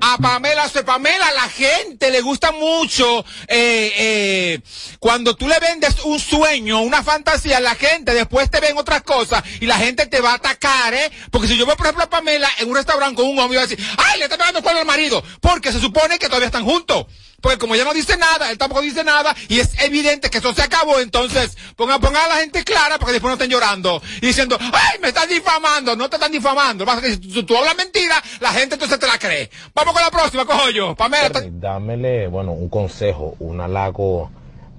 A 0.00 0.18
Pamela, 0.18 0.68
se 0.68 0.84
Pamela, 0.84 1.32
la 1.32 1.48
gente 1.48 2.10
le 2.10 2.20
gusta 2.20 2.52
mucho 2.52 3.24
eh, 3.48 3.92
eh, 3.96 4.60
cuando 5.00 5.34
tú 5.34 5.48
le 5.48 5.58
vendes 5.58 6.04
un 6.04 6.20
sueño, 6.20 6.82
una 6.82 7.02
fantasía, 7.02 7.60
la 7.60 7.74
gente 7.74 8.14
después 8.14 8.50
te 8.50 8.60
ven 8.60 8.76
otras 8.76 9.02
cosas 9.02 9.42
y 9.60 9.66
la 9.66 9.76
gente 9.78 10.06
te 10.06 10.20
va 10.20 10.32
a 10.32 10.34
atacar, 10.34 10.94
¿eh? 10.94 11.10
Porque 11.30 11.48
si 11.48 11.56
yo 11.56 11.66
veo, 11.66 11.76
por 11.76 11.86
ejemplo, 11.86 12.04
a 12.04 12.10
Pamela 12.10 12.48
en 12.58 12.68
un 12.68 12.76
restaurante 12.76 13.16
con 13.16 13.26
un 13.26 13.38
hombre, 13.38 13.58
voy 13.58 13.64
a 13.64 13.66
decir, 13.66 13.84
¡ay, 13.96 14.18
le 14.18 14.24
está 14.26 14.36
pegando 14.36 14.58
el 14.58 14.62
cuerno 14.62 14.80
al 14.80 14.86
marido! 14.86 15.24
Porque 15.40 15.72
se 15.72 15.80
supone 15.80 16.18
que 16.18 16.26
todavía 16.26 16.46
están 16.46 16.64
juntos. 16.64 17.06
Porque 17.46 17.58
como 17.58 17.76
ella 17.76 17.84
no 17.84 17.94
dice 17.94 18.16
nada, 18.16 18.50
él 18.50 18.58
tampoco 18.58 18.80
dice 18.80 19.04
nada, 19.04 19.32
y 19.46 19.60
es 19.60 19.80
evidente 19.80 20.30
que 20.30 20.38
eso 20.38 20.52
se 20.52 20.62
acabó, 20.62 20.98
entonces 20.98 21.56
pongan 21.76 22.00
ponga 22.00 22.24
a 22.24 22.28
la 22.28 22.34
gente 22.38 22.64
clara 22.64 22.98
para 22.98 23.06
que 23.06 23.12
después 23.12 23.30
no 23.30 23.34
estén 23.34 23.50
llorando 23.50 24.02
y 24.20 24.26
diciendo, 24.26 24.58
¡ay, 24.60 24.98
me 25.00 25.08
estás 25.08 25.28
difamando! 25.28 25.94
No 25.94 26.10
te 26.10 26.16
están 26.16 26.32
difamando. 26.32 26.84
Lo 26.84 26.90
que 26.90 26.96
pasa 26.96 27.06
es 27.06 27.18
que 27.18 27.22
si 27.22 27.32
tú, 27.32 27.46
tú 27.46 27.56
hablas 27.56 27.76
mentira, 27.76 28.20
la 28.40 28.50
gente 28.50 28.74
entonces 28.74 28.98
te 28.98 29.06
la 29.06 29.16
cree. 29.16 29.48
Vamos 29.72 29.94
con 29.94 30.02
la 30.02 30.10
próxima, 30.10 30.44
cojo 30.44 30.70
yo. 30.70 30.96
Pamela, 30.96 31.30
Dámele, 31.52 32.26
bueno, 32.26 32.50
un 32.50 32.68
consejo, 32.68 33.36
un 33.38 33.60
halago 33.60 34.28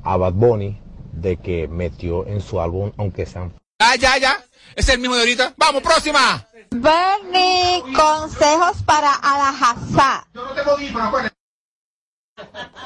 a 0.04 0.18
Bad 0.18 0.34
Bunny 0.34 0.78
de 1.14 1.38
que 1.38 1.70
metió 1.70 2.28
en 2.28 2.42
su 2.42 2.60
álbum, 2.60 2.92
aunque 2.98 3.26
sean 3.26 3.54
Ah, 3.80 3.96
ya, 3.96 4.18
ya. 4.18 4.44
Es 4.76 4.90
el 4.90 5.00
mismo 5.00 5.16
de 5.16 5.22
ahorita. 5.22 5.54
Vamos, 5.56 5.84
próxima. 5.84 6.46
Bernie, 6.70 7.82
consejos 7.96 8.84
para 8.86 9.14
Alajazá. 9.14 10.28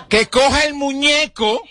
Que 0.09 0.27
coja 0.27 0.65
el 0.65 0.73
muñeco, 0.73 1.63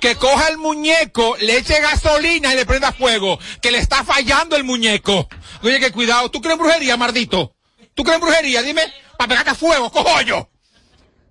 que 0.00 0.16
coja 0.16 0.48
el 0.48 0.58
muñeco, 0.58 1.36
le 1.40 1.58
eche 1.58 1.80
gasolina 1.80 2.52
y 2.52 2.56
le 2.56 2.66
prenda 2.66 2.92
fuego. 2.92 3.38
Que 3.60 3.70
le 3.70 3.78
está 3.78 4.04
fallando 4.04 4.56
el 4.56 4.64
muñeco. 4.64 5.28
Oye, 5.62 5.80
que 5.80 5.92
cuidado. 5.92 6.30
¿Tú 6.30 6.40
crees 6.40 6.58
en 6.58 6.64
brujería, 6.64 6.96
mardito? 6.96 7.54
¿Tú 7.94 8.04
crees 8.04 8.20
en 8.20 8.26
brujería? 8.26 8.62
Dime, 8.62 8.82
para 9.16 9.28
pegarte 9.28 9.50
a 9.50 9.54
fuego, 9.54 9.90
cojo 9.90 10.20
yo. 10.22 10.48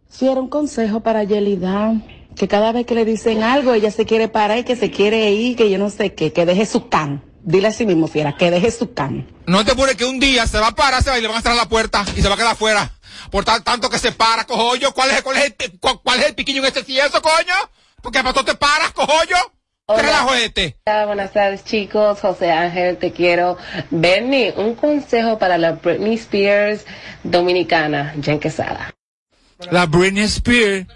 Si 0.09 0.27
era 0.27 0.39
un 0.41 0.49
consejo 0.49 0.99
para 0.99 1.23
Yelida, 1.23 1.93
que 2.35 2.47
cada 2.47 2.71
vez 2.71 2.85
que 2.85 2.95
le 2.95 3.05
dicen 3.05 3.43
algo, 3.43 3.73
ella 3.73 3.91
se 3.91 4.05
quiere 4.05 4.27
parar 4.27 4.57
y 4.59 4.63
que 4.63 4.75
se 4.75 4.91
quiere 4.91 5.31
ir, 5.31 5.55
que 5.55 5.69
yo 5.69 5.77
no 5.77 5.89
sé 5.89 6.13
qué, 6.13 6.33
que 6.33 6.45
deje 6.45 6.65
su 6.65 6.89
can. 6.89 7.23
Dile 7.43 7.69
a 7.69 7.71
sí 7.71 7.85
mismo, 7.85 8.07
fiera, 8.07 8.37
que 8.37 8.51
deje 8.51 8.71
su 8.71 8.93
can. 8.93 9.27
No 9.47 9.65
te 9.65 9.71
apures 9.71 9.95
que 9.95 10.05
un 10.05 10.19
día 10.19 10.45
se 10.47 10.59
va 10.59 10.67
a 10.67 10.75
parar, 10.75 11.01
se 11.01 11.09
va 11.09 11.17
y 11.17 11.21
le 11.21 11.27
van 11.27 11.37
a 11.37 11.41
cerrar 11.41 11.57
la 11.57 11.69
puerta 11.69 12.05
y 12.15 12.21
se 12.21 12.27
va 12.27 12.35
a 12.35 12.37
quedar 12.37 12.51
afuera. 12.51 12.91
Por 13.29 13.45
tal- 13.45 13.63
tanto 13.63 13.89
que 13.89 13.99
se 13.99 14.11
para, 14.11 14.45
cojollo. 14.45 14.93
¿Cuál 14.93 15.11
es, 15.11 15.21
cuál 15.21 15.37
es, 15.37 15.53
el, 15.59 15.79
cuál, 15.79 15.99
cuál 16.03 16.19
es 16.19 16.27
el 16.27 16.35
piquiño 16.35 16.59
en 16.59 16.65
este 16.67 16.83
cieso, 16.83 17.21
coño? 17.21 17.53
Porque 18.01 18.19
para 18.21 18.33
tú 18.33 18.43
te 18.43 18.55
paras, 18.55 18.91
cojollo. 18.91 19.37
¿Qué 19.93 20.01
relajo 20.01 20.33
es 20.33 20.43
este? 20.43 20.77
Hola, 20.85 21.05
buenas 21.05 21.33
tardes 21.33 21.65
chicos, 21.65 22.19
José 22.21 22.49
Ángel, 22.51 22.97
te 22.97 23.11
quiero. 23.11 23.57
Bernie, 23.89 24.53
un 24.55 24.75
consejo 24.75 25.37
para 25.37 25.57
la 25.57 25.73
Britney 25.73 26.13
Spears 26.15 26.85
dominicana, 27.23 28.13
Jen 28.21 28.39
Quesada. 28.39 28.93
La 29.69 29.85
Britney 29.87 30.23
Spears, 30.23 30.87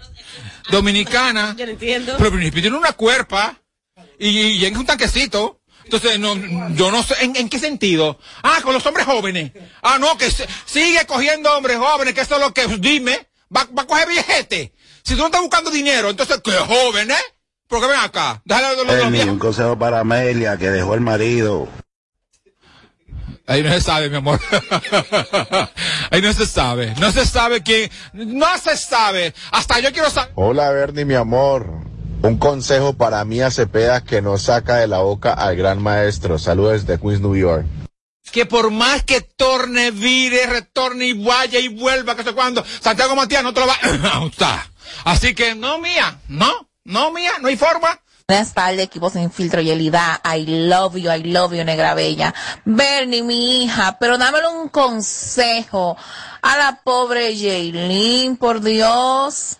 dominicana. 0.70 1.54
Yo 1.58 1.66
no 1.66 1.72
entiendo. 1.72 2.14
Pero 2.16 2.30
Britney 2.30 2.48
Spears 2.48 2.62
tiene 2.62 2.76
una 2.78 2.92
cuerpa 2.92 3.56
y, 4.18 4.28
y 4.28 4.64
es 4.64 4.76
un 4.76 4.86
tanquecito. 4.86 5.60
Entonces, 5.86 6.18
no, 6.18 6.34
yo 6.74 6.90
no 6.90 7.00
sé, 7.04 7.14
¿en, 7.20 7.36
en 7.36 7.48
qué 7.48 7.60
sentido? 7.60 8.18
Ah, 8.42 8.58
con 8.62 8.74
los 8.74 8.84
hombres 8.86 9.06
jóvenes. 9.06 9.52
Ah, 9.82 9.98
no, 10.00 10.18
que 10.18 10.30
se- 10.32 10.46
sigue 10.64 11.06
cogiendo 11.06 11.56
hombres 11.56 11.78
jóvenes, 11.78 12.12
que 12.12 12.22
eso 12.22 12.34
es 12.34 12.40
lo 12.40 12.52
que, 12.52 12.66
dime, 12.78 13.28
va, 13.56 13.68
va 13.76 13.82
a 13.82 13.86
coger 13.86 14.08
viejete. 14.08 14.74
Si 15.04 15.14
tú 15.14 15.20
no 15.20 15.26
estás 15.26 15.42
buscando 15.42 15.70
dinero, 15.70 16.10
entonces, 16.10 16.40
¿qué 16.42 16.50
jóvenes? 16.52 17.22
Porque 17.68 17.86
ven 17.86 18.00
acá, 18.00 18.42
déjale 18.44 18.76
los, 18.84 19.24
un 19.28 19.38
consejo 19.38 19.78
para 19.78 20.00
Amelia 20.00 20.56
que 20.56 20.70
dejó 20.70 20.94
el 20.94 21.00
marido. 21.02 21.68
Ahí 23.46 23.62
no 23.62 23.70
se 23.72 23.80
sabe, 23.80 24.10
mi 24.10 24.16
amor. 24.16 24.40
Ahí 26.10 26.20
no 26.20 26.32
se 26.32 26.46
sabe. 26.46 26.94
No 26.98 27.12
se 27.12 27.24
sabe 27.24 27.62
quién. 27.62 27.88
No 28.12 28.46
se 28.58 28.76
sabe. 28.76 29.34
Hasta 29.52 29.78
yo 29.78 29.92
quiero 29.92 30.10
saber. 30.10 30.32
Hola 30.34 30.70
Bernie, 30.72 31.04
mi 31.04 31.14
amor. 31.14 31.68
Un 32.22 32.38
consejo 32.38 32.94
para 32.94 33.24
Mía 33.24 33.50
Cepeda 33.50 34.02
que 34.02 34.20
no 34.22 34.36
saca 34.38 34.76
de 34.76 34.88
la 34.88 34.98
boca 34.98 35.32
al 35.32 35.56
gran 35.56 35.80
maestro. 35.82 36.38
Saludos 36.38 36.86
de 36.86 36.98
Queens, 36.98 37.20
New 37.20 37.36
York. 37.36 37.66
que 38.32 38.44
por 38.46 38.70
más 38.70 39.02
que 39.04 39.20
torne, 39.20 39.92
vire, 39.92 40.46
retorne 40.46 41.06
y 41.06 41.12
vaya 41.24 41.58
y 41.60 41.68
vuelva, 41.68 42.16
que 42.16 42.24
sé 42.24 42.32
cuándo, 42.32 42.64
Santiago 42.80 43.14
Matías 43.14 43.42
no 43.44 43.54
te 43.54 43.60
lo 43.60 43.66
va 43.68 43.76
a 44.12 44.18
gustar. 44.24 44.60
Así 45.04 45.34
que 45.34 45.54
no 45.54 45.78
mía, 45.78 46.18
no, 46.28 46.68
no 46.84 47.12
mía, 47.12 47.32
no 47.40 47.48
hay 47.48 47.56
forma. 47.56 48.00
Buenas 48.28 48.52
tardes, 48.52 48.80
equipo 48.80 49.08
sin 49.08 49.30
filtro 49.30 49.60
Yelida. 49.60 50.20
I 50.24 50.44
love 50.66 50.96
you, 50.96 51.08
I 51.12 51.22
love 51.22 51.54
you, 51.54 51.62
negra 51.64 51.94
bella. 51.94 52.34
Bernie, 52.64 53.22
mi 53.22 53.62
hija, 53.64 53.96
pero 54.00 54.18
dámelo 54.18 54.50
un 54.60 54.68
consejo 54.68 55.96
a 56.42 56.56
la 56.56 56.80
pobre 56.82 57.36
Jaylin, 57.36 58.36
por 58.36 58.60
Dios. 58.60 59.58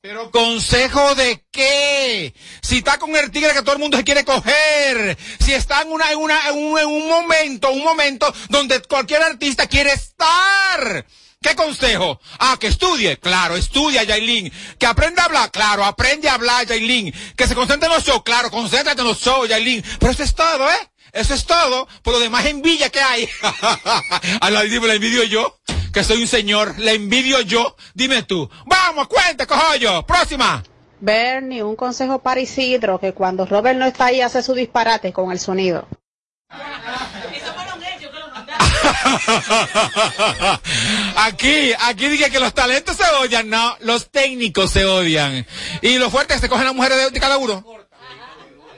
Pero 0.00 0.30
consejo 0.30 1.16
de 1.16 1.44
qué? 1.50 2.32
Si 2.62 2.78
está 2.78 2.98
con 2.98 3.16
el 3.16 3.32
tigre 3.32 3.52
que 3.52 3.62
todo 3.62 3.72
el 3.72 3.80
mundo 3.80 3.96
se 3.96 4.04
quiere 4.04 4.24
coger, 4.24 5.18
si 5.40 5.52
está 5.54 5.82
en 5.82 5.90
una, 5.90 6.12
en 6.12 6.18
una, 6.18 6.48
en 6.48 6.56
un, 6.56 6.78
en 6.78 6.86
un 6.86 7.08
momento, 7.08 7.72
un 7.72 7.82
momento 7.82 8.32
donde 8.48 8.80
cualquier 8.82 9.22
artista 9.22 9.66
quiere 9.66 9.92
estar. 9.92 11.04
¿Qué 11.42 11.56
consejo? 11.56 12.20
Ah, 12.38 12.56
que 12.60 12.68
estudie. 12.68 13.18
Claro, 13.18 13.56
estudia, 13.56 14.04
Yailin. 14.04 14.52
Que 14.78 14.86
aprenda 14.86 15.22
a 15.22 15.26
hablar. 15.26 15.50
Claro, 15.50 15.84
aprende 15.84 16.28
a 16.28 16.34
hablar, 16.34 16.64
Yailin. 16.64 17.12
Que 17.36 17.48
se 17.48 17.56
concentre 17.56 17.88
en 17.88 17.94
los 17.94 18.04
shows. 18.04 18.22
Claro, 18.22 18.52
concéntrate 18.52 19.00
en 19.00 19.06
los 19.08 19.20
shows, 19.20 19.48
Yailin. 19.48 19.82
Pero 19.98 20.12
eso 20.12 20.22
es 20.22 20.34
todo, 20.34 20.70
¿eh? 20.70 20.90
Eso 21.12 21.34
es 21.34 21.44
todo. 21.44 21.88
Por 22.02 22.14
lo 22.14 22.20
demás 22.20 22.46
envidia 22.46 22.90
que 22.90 23.00
hay. 23.00 23.28
a 24.40 24.50
la, 24.50 24.62
la 24.62 24.94
envidio 24.94 25.24
yo. 25.24 25.58
Que 25.98 26.04
soy 26.04 26.22
un 26.22 26.28
señor. 26.28 26.78
La 26.78 26.92
envidio 26.92 27.40
yo. 27.40 27.74
Dime 27.92 28.22
tú. 28.22 28.48
Vamos, 28.66 29.08
cuente, 29.08 29.48
cojollo. 29.48 30.06
Próxima. 30.06 30.62
Bernie, 31.00 31.64
un 31.64 31.74
consejo 31.74 32.20
para 32.20 32.38
Isidro, 32.38 33.00
que 33.00 33.12
cuando 33.12 33.46
Robert 33.46 33.76
no 33.76 33.84
está 33.84 34.04
ahí 34.04 34.20
hace 34.20 34.44
su 34.44 34.54
disparate 34.54 35.12
con 35.12 35.32
el 35.32 35.40
sonido. 35.40 35.88
aquí, 41.16 41.72
aquí 41.80 42.08
dije 42.08 42.30
que 42.30 42.38
los 42.38 42.54
talentos 42.54 42.96
se 42.96 43.02
odian, 43.16 43.50
no, 43.50 43.76
los 43.80 44.08
técnicos 44.12 44.70
se 44.70 44.84
odian. 44.84 45.44
Y 45.82 45.98
los 45.98 46.12
fuertes 46.12 46.40
se 46.40 46.48
cogen 46.48 46.66
las 46.66 46.76
mujeres 46.76 46.98
de, 46.98 47.10
de 47.10 47.18
cada 47.18 47.38
uno. 47.38 47.64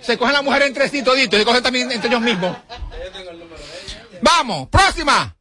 Se 0.00 0.16
cogen 0.16 0.32
las 0.32 0.42
mujeres 0.42 0.68
entre 0.68 0.88
sí 0.88 1.02
toditos, 1.02 1.38
se 1.38 1.44
cogen 1.44 1.62
también 1.62 1.92
entre 1.92 2.08
ellos 2.08 2.22
mismos. 2.22 2.56
Vamos, 4.22 4.70
próxima. 4.70 5.36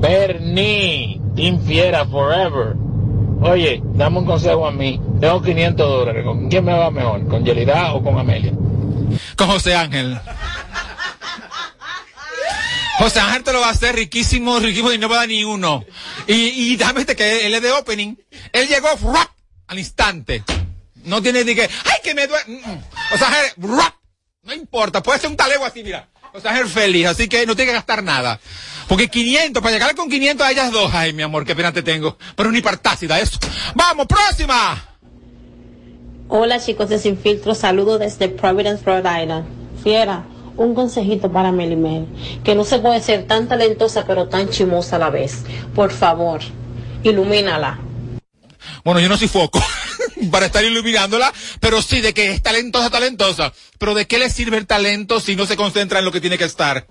Bernie, 0.00 1.20
Team 1.34 1.64
Fiera 1.64 2.04
Forever. 2.06 2.76
Oye, 3.40 3.80
dame 3.94 4.18
un 4.18 4.26
consejo 4.26 4.66
a 4.66 4.70
mí. 4.70 5.00
Tengo 5.20 5.42
500 5.42 5.88
dólares. 5.88 6.24
¿Con 6.24 6.48
quién 6.48 6.64
me 6.64 6.72
va 6.72 6.90
mejor? 6.90 7.26
¿Con 7.28 7.44
Yelida 7.44 7.94
o 7.94 8.02
con 8.02 8.18
Amelia? 8.18 8.52
Con 9.36 9.48
José 9.48 9.74
Ángel. 9.74 10.18
José 12.98 13.20
Ángel 13.20 13.42
te 13.42 13.52
lo 13.52 13.60
va 13.60 13.68
a 13.68 13.72
hacer 13.72 13.94
riquísimo, 13.96 14.58
riquísimo 14.60 14.92
y 14.92 14.98
no 14.98 15.08
va 15.08 15.16
a 15.16 15.18
dar 15.20 15.28
ni 15.28 15.44
uno. 15.44 15.84
Y, 16.26 16.72
y 16.72 16.76
déjame 16.76 17.00
decirte 17.00 17.16
que 17.16 17.46
él 17.46 17.54
es 17.54 17.62
de 17.62 17.72
opening. 17.72 18.14
Él 18.52 18.68
llegó 18.68 18.88
al 19.66 19.78
instante. 19.78 20.44
No 21.04 21.20
tiene 21.20 21.44
ni 21.44 21.54
que, 21.54 21.62
¡ay, 21.62 21.98
que 22.02 22.14
me 22.14 22.26
duele! 22.26 22.44
Mm, 22.46 22.70
mm. 22.70 22.84
José 23.10 23.24
Ángel, 23.24 23.52
no 24.44 24.54
importa, 24.54 25.02
puede 25.02 25.18
ser 25.18 25.30
un 25.30 25.36
talego 25.36 25.64
así, 25.64 25.82
mira. 25.82 26.08
José 26.32 26.48
Ángel 26.48 26.68
feliz, 26.68 27.06
así 27.06 27.28
que 27.28 27.46
no 27.46 27.54
tiene 27.54 27.70
que 27.70 27.76
gastar 27.76 28.02
nada. 28.02 28.40
Porque 28.88 29.08
500, 29.08 29.62
para 29.62 29.72
llegar 29.72 29.94
con 29.94 30.10
500 30.10 30.46
a 30.46 30.50
ellas 30.50 30.72
dos, 30.72 30.92
ay, 30.94 31.12
mi 31.12 31.22
amor, 31.22 31.44
qué 31.44 31.56
pena 31.56 31.72
te 31.72 31.82
tengo. 31.82 32.18
Pero 32.36 32.52
ni 32.52 32.60
partácida 32.60 33.18
eso. 33.20 33.38
¡Vamos, 33.74 34.06
próxima! 34.06 34.94
Hola 36.28 36.58
chicos 36.58 36.88
de 36.88 36.98
Sin 36.98 37.18
Filtro, 37.18 37.54
saludo 37.54 37.98
desde 37.98 38.28
Providence, 38.28 38.82
Rhode 38.84 39.22
Island. 39.22 39.46
Fiera, 39.82 40.24
un 40.56 40.74
consejito 40.74 41.30
para 41.30 41.52
Melimel, 41.52 42.06
que 42.42 42.54
no 42.54 42.64
se 42.64 42.78
puede 42.78 43.00
ser 43.00 43.26
tan 43.26 43.48
talentosa 43.48 44.06
pero 44.06 44.28
tan 44.28 44.48
chimosa 44.48 44.96
a 44.96 44.98
la 44.98 45.10
vez. 45.10 45.44
Por 45.74 45.92
favor, 45.92 46.40
ilumínala. 47.02 47.78
Bueno, 48.84 49.00
yo 49.00 49.08
no 49.08 49.16
soy 49.16 49.28
foco 49.28 49.62
para 50.30 50.46
estar 50.46 50.64
iluminándola, 50.64 51.32
pero 51.60 51.82
sí 51.82 52.00
de 52.00 52.14
que 52.14 52.32
es 52.32 52.42
talentosa, 52.42 52.90
talentosa. 52.90 53.52
Pero 53.78 53.94
¿de 53.94 54.06
qué 54.06 54.18
le 54.18 54.30
sirve 54.30 54.56
el 54.56 54.66
talento 54.66 55.20
si 55.20 55.36
no 55.36 55.46
se 55.46 55.56
concentra 55.56 55.98
en 55.98 56.04
lo 56.04 56.12
que 56.12 56.20
tiene 56.20 56.38
que 56.38 56.44
estar? 56.44 56.86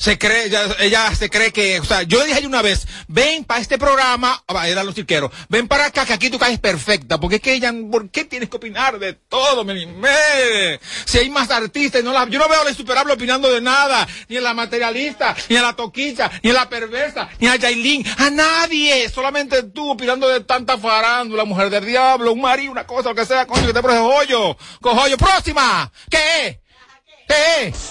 Se 0.00 0.16
cree, 0.16 0.46
ella, 0.46 0.66
ella 0.78 1.14
se 1.14 1.28
cree 1.28 1.52
que, 1.52 1.78
o 1.78 1.84
sea, 1.84 2.04
yo 2.04 2.20
le 2.20 2.24
dije 2.24 2.36
a 2.36 2.38
ella 2.38 2.48
una 2.48 2.62
vez, 2.62 2.88
ven 3.06 3.44
para 3.44 3.60
este 3.60 3.76
programa, 3.76 4.42
ah, 4.46 4.66
era 4.66 4.82
los 4.82 4.94
cirqueros, 4.94 5.30
ven 5.50 5.68
para 5.68 5.84
acá 5.84 6.06
que 6.06 6.14
aquí 6.14 6.30
tú 6.30 6.38
caes 6.38 6.58
perfecta, 6.58 7.20
porque 7.20 7.36
es 7.36 7.42
que 7.42 7.52
ella, 7.52 7.70
¿por 7.92 8.08
qué 8.08 8.24
tienes 8.24 8.48
que 8.48 8.56
opinar 8.56 8.98
de 8.98 9.12
todo, 9.12 9.62
Melimé? 9.62 10.80
Si 11.04 11.18
hay 11.18 11.28
más 11.28 11.50
artistas, 11.50 12.02
no 12.02 12.14
la, 12.14 12.26
yo 12.30 12.38
no 12.38 12.48
veo 12.48 12.62
a 12.62 12.64
la 12.64 12.70
insuperable 12.70 13.12
opinando 13.12 13.52
de 13.52 13.60
nada, 13.60 14.08
ni 14.30 14.38
a 14.38 14.40
la 14.40 14.54
materialista, 14.54 15.36
ni 15.50 15.56
a 15.56 15.60
la 15.60 15.76
toquilla, 15.76 16.30
ni 16.42 16.48
a 16.48 16.54
la 16.54 16.70
perversa, 16.70 17.28
ni 17.38 17.48
a 17.48 17.56
Yailin, 17.56 18.02
a 18.16 18.30
nadie, 18.30 19.06
solamente 19.10 19.64
tú 19.64 19.90
opinando 19.90 20.30
de 20.30 20.40
tanta 20.40 20.78
farándula, 20.78 21.44
mujer 21.44 21.68
del 21.68 21.84
diablo, 21.84 22.32
un 22.32 22.40
marido, 22.40 22.72
una 22.72 22.86
cosa, 22.86 23.10
lo 23.10 23.14
que 23.14 23.26
sea, 23.26 23.46
coño, 23.46 23.66
que 23.66 23.74
te 23.74 23.82
por 23.82 23.90
ese 23.90 24.00
hoyo, 24.00 24.56
cojollo, 24.80 25.18
próxima, 25.18 25.92
¿qué? 26.08 26.58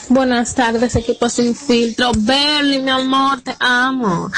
Buenas 0.09 0.55
tardes, 0.55 0.95
equipo 0.95 1.29
sin 1.29 1.55
filtro. 1.55 2.11
Bernie, 2.17 2.79
mi 2.79 2.89
amor, 2.89 3.41
te 3.41 3.55
amo. 3.59 4.29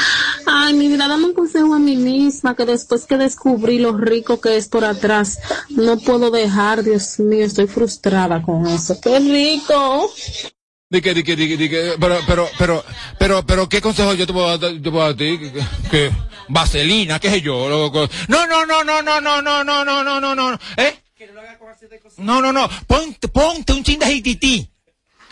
Ay, 0.45 0.74
mi 0.74 0.88
vida, 0.88 1.08
dame 1.08 1.26
un 1.26 1.34
consejo 1.34 1.74
a 1.74 1.80
mí 1.80 1.95
misma 1.95 2.56
que 2.56 2.66
después 2.66 3.06
que 3.06 3.18
descubrí 3.18 3.80
lo 3.80 3.97
rico 3.97 4.39
que 4.41 4.58
es 4.58 4.68
por 4.68 4.84
atrás, 4.86 5.39
no 5.70 5.97
puedo 5.97 6.30
dejar, 6.32 6.84
Dios 6.84 7.20
mío, 7.20 7.45
estoy 7.45 7.68
frustrada 7.68 8.41
con 8.41 8.68
eso. 8.68 8.99
¡Qué 9.02 9.20
rico! 9.20 10.12
Di 10.89 11.02
que, 11.02 11.14
di 11.14 11.24
que, 11.24 11.36
di 11.38 11.47
que, 11.47 11.58
di 11.58 11.70
que, 11.70 11.93
pero, 11.99 12.18
pero, 12.28 12.49
pero, 12.60 12.84
pero, 13.18 13.45
pero, 13.45 13.70
¿qué 13.70 13.80
consejo 13.80 14.14
yo 14.14 14.28
te 14.28 14.34
puedo 14.34 14.58
dar, 14.58 14.72
te 14.74 14.91
puedo 14.91 14.99
dar 15.06 15.14
a 15.14 15.16
ti? 15.16 15.38
¿Qué, 15.39 15.52
qué- 15.54 15.66
qué? 15.89 16.12
Vaselina, 16.49 17.18
qué 17.18 17.30
sé 17.30 17.41
yo, 17.41 17.70
loco. 17.70 18.10
No, 18.28 18.45
no, 18.45 18.66
no, 18.66 18.84
no, 18.84 19.02
no, 19.02 19.22
no, 19.22 19.41
no, 19.41 19.64
no, 19.64 19.86
no, 19.86 20.04
no, 20.04 20.20
no, 20.20 20.36
no, 20.36 20.60
¿eh? 20.76 20.99
No, 22.18 22.41
no, 22.41 22.52
no, 22.52 22.68
ponte, 22.88 23.30
ponte 23.30 23.72
un 23.72 23.84
chin 23.84 23.99
de 23.99 24.06
ajitití. 24.06 24.70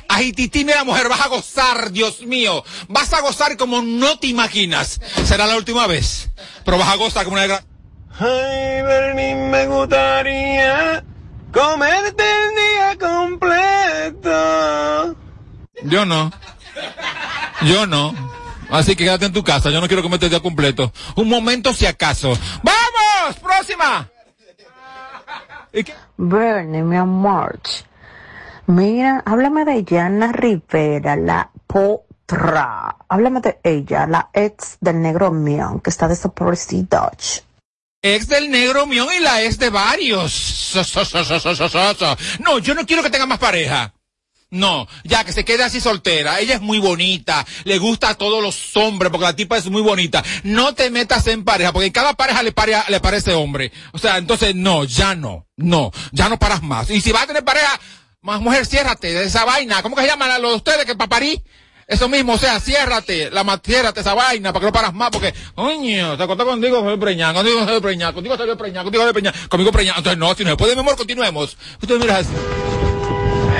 Ajitití, 0.10 0.66
mira 0.66 0.84
mujer, 0.84 1.07
vas 1.07 1.22
a 1.22 1.28
gozar, 1.28 1.91
Dios 1.91 2.22
mío. 2.22 2.64
Vas 2.88 3.14
a 3.14 3.22
gozar 3.22 3.55
como 3.57 3.84
no 3.84 4.18
te 4.18 4.26
imaginas. 4.26 4.99
Será 5.24 5.45
la 5.45 5.55
última 5.55 5.86
vez. 5.86 6.32
Pero 6.66 6.80
vas 6.80 6.89
a 6.89 6.95
gozar 6.95 7.24
como 7.26 7.36
una 7.36 7.45
gran... 7.45 7.64
Ay, 8.20 8.82
Bernie, 8.82 9.36
me 9.36 9.68
gustaría 9.68 11.05
comerte 11.53 12.24
el 12.24 12.55
día 12.55 12.97
completo. 13.07 14.32
Yo 15.84 16.05
no. 16.05 16.32
Yo 17.62 17.86
no. 17.86 18.14
Así 18.72 18.95
que 18.95 19.03
quédate 19.03 19.28
en 19.28 19.34
tu 19.34 19.43
casa. 19.43 19.70
Yo 19.70 19.80
no 19.80 19.88
quiero 19.88 20.01
comerte 20.01 20.26
el 20.26 20.32
día 20.32 20.39
completo. 20.41 20.91
Un 21.16 21.30
momento 21.30 21.72
si 21.72 21.86
acaso. 21.86 22.36
¡Vamos! 22.64 23.36
¡Próxima! 23.41 24.10
Bernie, 26.18 26.82
mi 26.82 26.97
amor. 26.97 27.60
Mira, 28.70 29.24
háblame 29.26 29.66
de 29.66 29.84
Yana 29.84 30.32
Rivera, 30.32 31.16
la 31.16 31.50
potra. 31.66 32.98
Háblame 33.10 33.42
de 33.42 33.60
ella, 33.64 34.06
la 34.06 34.30
ex 34.32 34.78
del 34.80 35.02
negro 35.02 35.32
mío, 35.32 35.82
que 35.84 35.90
está 35.90 36.08
desaparecida. 36.08 37.12
Ex 38.04 38.28
del 38.28 38.52
negro 38.52 38.86
mión 38.86 39.08
y 39.12 39.22
la 39.22 39.42
ex 39.42 39.58
de 39.58 39.72
varios. 39.72 40.32
So, 40.32 40.84
so, 40.84 41.04
so. 41.04 42.18
No, 42.42 42.60
yo 42.60 42.76
no 42.76 42.86
quiero 42.86 43.02
que 43.02 43.10
tenga 43.10 43.26
más 43.26 43.40
pareja. 43.40 43.92
No, 44.52 44.88
ya 45.04 45.24
que 45.24 45.32
se 45.32 45.44
quede 45.46 45.64
así 45.64 45.82
soltera. 45.82 46.40
Ella 46.40 46.56
es 46.56 46.62
muy 46.62 46.78
bonita, 46.80 47.46
le 47.64 47.78
gusta 47.80 48.10
a 48.10 48.16
todos 48.16 48.42
los 48.42 48.78
hombres 48.78 49.12
porque 49.12 49.26
la 49.26 49.36
tipa 49.36 49.58
es 49.58 49.68
muy 49.70 49.82
bonita. 49.82 50.24
No 50.44 50.76
te 50.76 50.92
metas 50.92 51.26
en 51.28 51.44
pareja 51.44 51.72
porque 51.74 51.92
cada 51.92 52.14
pareja 52.14 52.44
le, 52.44 52.52
pare- 52.52 52.84
le 52.88 53.00
parece 53.00 53.34
hombre. 53.34 53.72
O 53.94 53.98
sea, 54.00 54.18
entonces 54.18 54.54
no, 54.56 54.84
ya 54.86 55.14
no, 55.16 55.48
no, 55.58 55.92
ya 56.12 56.30
no 56.30 56.38
paras 56.40 56.62
más. 56.64 56.90
Y 56.92 57.02
si 57.02 57.12
vas 57.12 57.24
a 57.24 57.28
tener 57.28 57.44
pareja, 57.44 57.80
más 58.22 58.42
mujer, 58.42 58.66
ciérrate 58.66 59.14
de 59.14 59.24
esa 59.24 59.46
vaina. 59.46 59.82
¿Cómo 59.82 59.96
que 59.96 60.02
se 60.02 60.08
llaman 60.08 60.30
a 60.32 60.40
los 60.40 60.52
de 60.52 60.58
ustedes 60.58 60.86
que 60.86 60.96
paparí? 60.96 61.42
Eso 61.88 62.08
mismo, 62.08 62.34
o 62.34 62.38
sea, 62.38 62.60
ciérrate, 62.60 63.32
la 63.32 63.60
ciérrate 63.64 64.02
esa 64.02 64.14
vaina 64.14 64.54
para 64.54 64.60
que 64.60 64.66
no 64.68 64.72
paras 64.72 64.94
más, 64.94 65.10
porque, 65.10 65.34
coño, 65.56 66.18
te 66.18 66.24
acostás 66.24 66.46
contigo, 66.46 66.82
soy 66.82 66.98
preñada, 66.98 67.34
contigo 67.34 67.66
soy 67.66 67.82
preñada, 67.82 68.14
contigo 68.14 68.38
soy 68.38 68.56
preñada, 68.56 68.84
contigo 68.84 69.04
soy 69.04 69.14
preñada, 69.14 69.38
conmigo 69.50 69.72
preñada. 69.72 69.98
Entonces, 69.98 70.20
no, 70.20 70.36
si 70.36 70.44
no 70.44 70.52
se 70.52 70.58
puede, 70.58 70.76
mi 70.76 70.82
amor, 70.82 70.98
continuemos. 70.98 71.58
Usted 71.82 72.00
mira 72.00 72.18
así. 72.18 72.30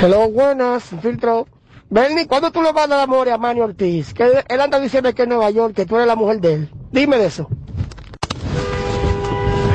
Hello, 0.00 0.28
buenas, 0.30 0.84
filtro. 1.02 1.48
Bernie, 1.88 2.28
¿cuándo 2.28 2.52
tú 2.52 2.62
le 2.62 2.70
vas 2.70 2.84
a 2.84 2.88
dar 2.88 3.00
amor 3.00 3.28
a 3.28 3.36
Manny 3.36 3.62
Ortiz? 3.62 4.14
Que 4.14 4.44
él 4.48 4.60
anda 4.60 4.78
diciendo 4.78 5.12
que 5.12 5.22
en 5.22 5.30
Nueva 5.30 5.50
York, 5.50 5.74
que 5.74 5.86
tú 5.86 5.96
eres 5.96 6.06
la 6.06 6.14
mujer 6.14 6.40
de 6.40 6.54
él. 6.54 6.70
Dime 6.92 7.18
de 7.18 7.26
eso. 7.26 7.48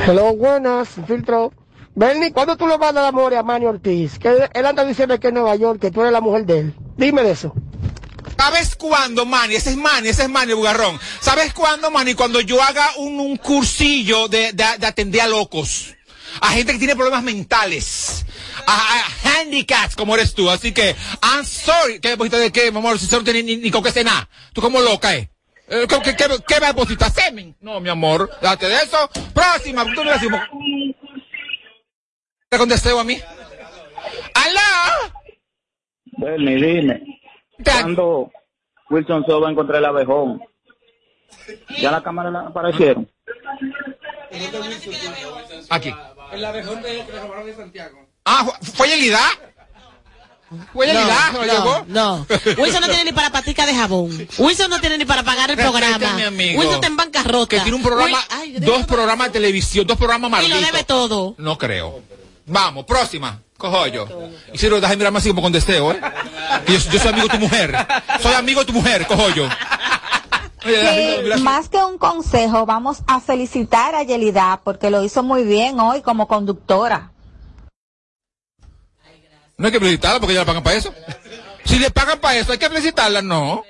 Hello, 0.08 0.34
buenas, 0.34 0.88
filtro. 1.06 1.52
Bernie, 1.96 2.34
¿cuándo 2.34 2.58
tú 2.58 2.68
le 2.68 2.78
vas 2.78 2.90
a 2.90 2.94
dar 2.94 3.06
amor 3.06 3.34
a 3.34 3.42
Manny 3.42 3.66
Ortiz? 3.66 4.20
Que 4.20 4.50
él, 4.54 4.66
anda 4.66 4.84
diciendo 4.84 5.18
que 5.20 5.30
en 5.30 5.36
Nueva 5.36 5.56
York, 5.56 5.80
que 5.80 5.92
tú 5.92 6.02
eres 6.02 6.12
la 6.12 6.20
mujer 6.20 6.46
de 6.46 6.60
él. 6.60 6.76
Dime 6.98 7.24
de 7.24 7.32
eso. 7.32 7.54
¿Sabes 8.38 8.76
cuándo, 8.76 9.26
Manny? 9.26 9.56
Ese 9.56 9.70
es 9.72 9.78
Manny, 9.78 10.10
ese 10.10 10.24
es 10.24 10.30
Manny 10.30 10.54
Bugarrón. 10.54 11.00
¿Sabes 11.22 11.54
cuándo, 11.54 11.90
Manny? 11.90 12.14
Cuando 12.14 12.42
yo 12.42 12.62
haga 12.62 12.86
un, 12.98 13.20
un 13.20 13.38
cursillo 13.38 14.28
de, 14.28 14.52
de, 14.52 14.66
de 14.78 14.86
atender 14.86 15.22
a 15.22 15.28
locos. 15.28 15.96
A 16.42 16.50
gente 16.50 16.74
que 16.74 16.80
tiene 16.80 16.96
problemas 16.96 17.24
mentales. 17.24 18.26
A, 18.68 19.04
handicaps 19.40 19.96
como 19.96 20.16
eres 20.16 20.34
tú. 20.34 20.50
Así 20.50 20.74
que, 20.74 20.96
I'm 21.24 21.46
sorry. 21.46 22.00
¿Qué 22.02 22.10
deposita 22.10 22.38
de 22.38 22.52
qué, 22.52 22.72
mi 22.72 22.78
amor? 22.78 23.00
Si 23.00 23.14
no 23.14 23.24
tiene 23.24 23.42
ni, 23.42 23.56
ni 23.56 23.72
con 23.72 23.82
qué 23.82 23.92
cenar. 23.92 24.28
Tú 24.52 24.62
como 24.62 24.82
loca, 24.82 25.16
¿eh? 25.16 25.30
Eh, 25.68 25.88
¿Qué, 25.88 26.00
qué, 26.04 26.16
qué, 26.16 26.26
qué 26.46 26.60
me 26.60 26.68
depositas? 26.68 27.14
¿Semen? 27.14 27.56
No, 27.62 27.80
mi 27.80 27.90
amor. 27.90 28.30
Date 28.42 28.68
de 28.68 28.76
eso. 28.76 29.10
Próxima. 29.34 29.86
Tú 29.96 30.04
me 30.04 30.12
decimos. 30.12 30.42
¿Te 30.42 31.05
con 32.52 32.70
deseo 32.70 33.00
a 33.00 33.04
mí? 33.04 33.20
¡Aló! 34.34 35.12
Bernie, 36.18 36.56
dime. 36.56 37.22
¿Cuándo 37.64 38.32
Wilson 38.90 39.24
Solo 39.26 39.42
va 39.42 39.48
a 39.50 39.52
encontrar 39.52 39.80
el 39.80 39.86
abejón? 39.86 40.42
¿Ya 41.80 41.92
la 41.92 42.02
cámara 42.04 42.32
la 42.32 42.42
aparecieron? 42.48 43.10
Aquí. 45.70 45.94
El 46.32 46.46
abejón 46.46 46.82
de 46.82 47.06
que 47.06 47.12
robaron 47.20 47.46
de 47.46 47.56
Santiago. 47.56 48.08
Ah, 48.26 48.46
¿fue- 48.46 48.72
¿fue 48.74 48.90
Yelida? 48.90 49.20
Fue 50.74 50.88
Yelida, 50.88 51.32
¿se 51.32 51.38
lo 51.38 51.44
llevó? 51.44 51.86
no. 51.88 52.26
Wilson 52.58 52.82
no 52.82 52.88
tiene 52.88 53.04
ni 53.06 53.12
para 53.12 53.30
patica 53.32 53.66
de 53.66 53.74
jabón. 53.76 54.28
Wilson 54.38 54.70
no 54.70 54.80
tiene 54.80 54.98
ni 54.98 55.06
para 55.06 55.24
pagar 55.24 55.52
el 55.52 55.58
programa. 55.58 56.14
Mi 56.14 56.24
amigo. 56.24 56.60
Wilson 56.60 56.76
está 56.76 56.88
en 56.88 56.98
bancarrota. 56.98 57.48
Que 57.58 57.60
tiene 57.62 57.76
un 57.78 57.84
programa, 57.84 58.20
Ay, 58.30 58.54
dos 58.60 58.86
programas 58.86 59.28
de 59.28 59.34
televisión, 59.34 59.86
dos 59.86 59.98
programas 59.98 60.30
y 60.30 60.48
lo 60.48 60.56
malditos. 60.56 60.72
debe 60.72 60.84
todo. 60.86 61.36
No 61.38 61.58
creo. 61.58 62.02
Vamos, 62.46 62.86
próxima. 62.86 63.42
Cojo 63.58 63.88
yo. 63.88 64.08
Y 64.54 64.58
si 64.58 64.70
lo 64.70 64.80
dejas 64.82 64.98
mirarme 64.98 65.20
así 65.20 65.30
como 65.30 65.42
con 65.42 65.52
deseo, 65.52 65.92
¿eh? 65.92 66.02
Que 66.66 66.74
Yo, 66.74 66.92
yo 66.92 67.00
soy 67.00 67.10
amigo 67.10 67.28
de 67.28 67.38
tu 67.38 67.40
mujer. 67.40 67.88
Soy 68.22 68.34
amigo 68.34 68.60
de 68.60 68.66
tu 68.66 68.74
mujer, 68.74 69.08
cojo 69.08 69.30
yo. 69.30 69.48
Que 70.62 71.36
más 71.42 71.70
que 71.70 71.78
un 71.78 71.98
consejo, 71.98 72.66
vamos 72.66 73.04
a 73.08 73.22
felicitar 73.22 73.94
a 73.94 74.04
Yelida 74.04 74.62
porque 74.64 74.90
lo 74.90 75.04
hizo 75.04 75.22
muy 75.22 75.44
bien 75.44 75.80
hoy 75.80 76.02
como 76.02 76.28
conductora. 76.28 77.12
No 79.58 79.68
hay 79.68 79.72
que 79.72 79.80
felicitarla 79.80 80.20
porque 80.20 80.34
ya 80.34 80.42
le 80.42 80.46
pagan 80.46 80.64
para 80.64 80.76
eso. 80.76 80.94
Si 81.64 81.80
le 81.80 81.92
pagan 81.92 82.20
para 82.20 82.38
eso, 82.38 82.52
hay 82.52 82.58
que 82.58 82.68
felicitarla, 82.68 83.22
no. 83.22 83.64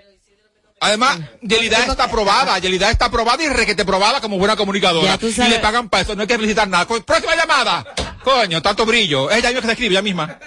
Además, 0.80 1.20
Yelida 1.42 1.80
está 1.80 2.06
aprobada, 2.06 2.58
Yelida 2.60 2.90
está 2.90 3.06
aprobada 3.06 3.44
y 3.44 3.50
requete 3.50 3.86
probada 3.86 4.22
como 4.22 4.38
buena 4.38 4.56
comunicadora. 4.56 5.18
Y 5.22 5.50
le 5.50 5.60
pagan 5.60 5.90
para 5.90 6.04
eso, 6.04 6.16
no 6.16 6.22
hay 6.22 6.28
que 6.28 6.36
felicitar 6.36 6.68
nada. 6.68 6.86
Próxima 6.86 7.36
llamada. 7.36 7.86
Coño, 8.26 8.60
tanto 8.60 8.88
brillo. 8.88 9.30
Ella 9.30 9.50
misma 9.50 9.62
que 9.62 9.68
se 9.68 9.72
escribe, 9.74 9.94
ella 9.94 10.02
misma. 10.02 10.40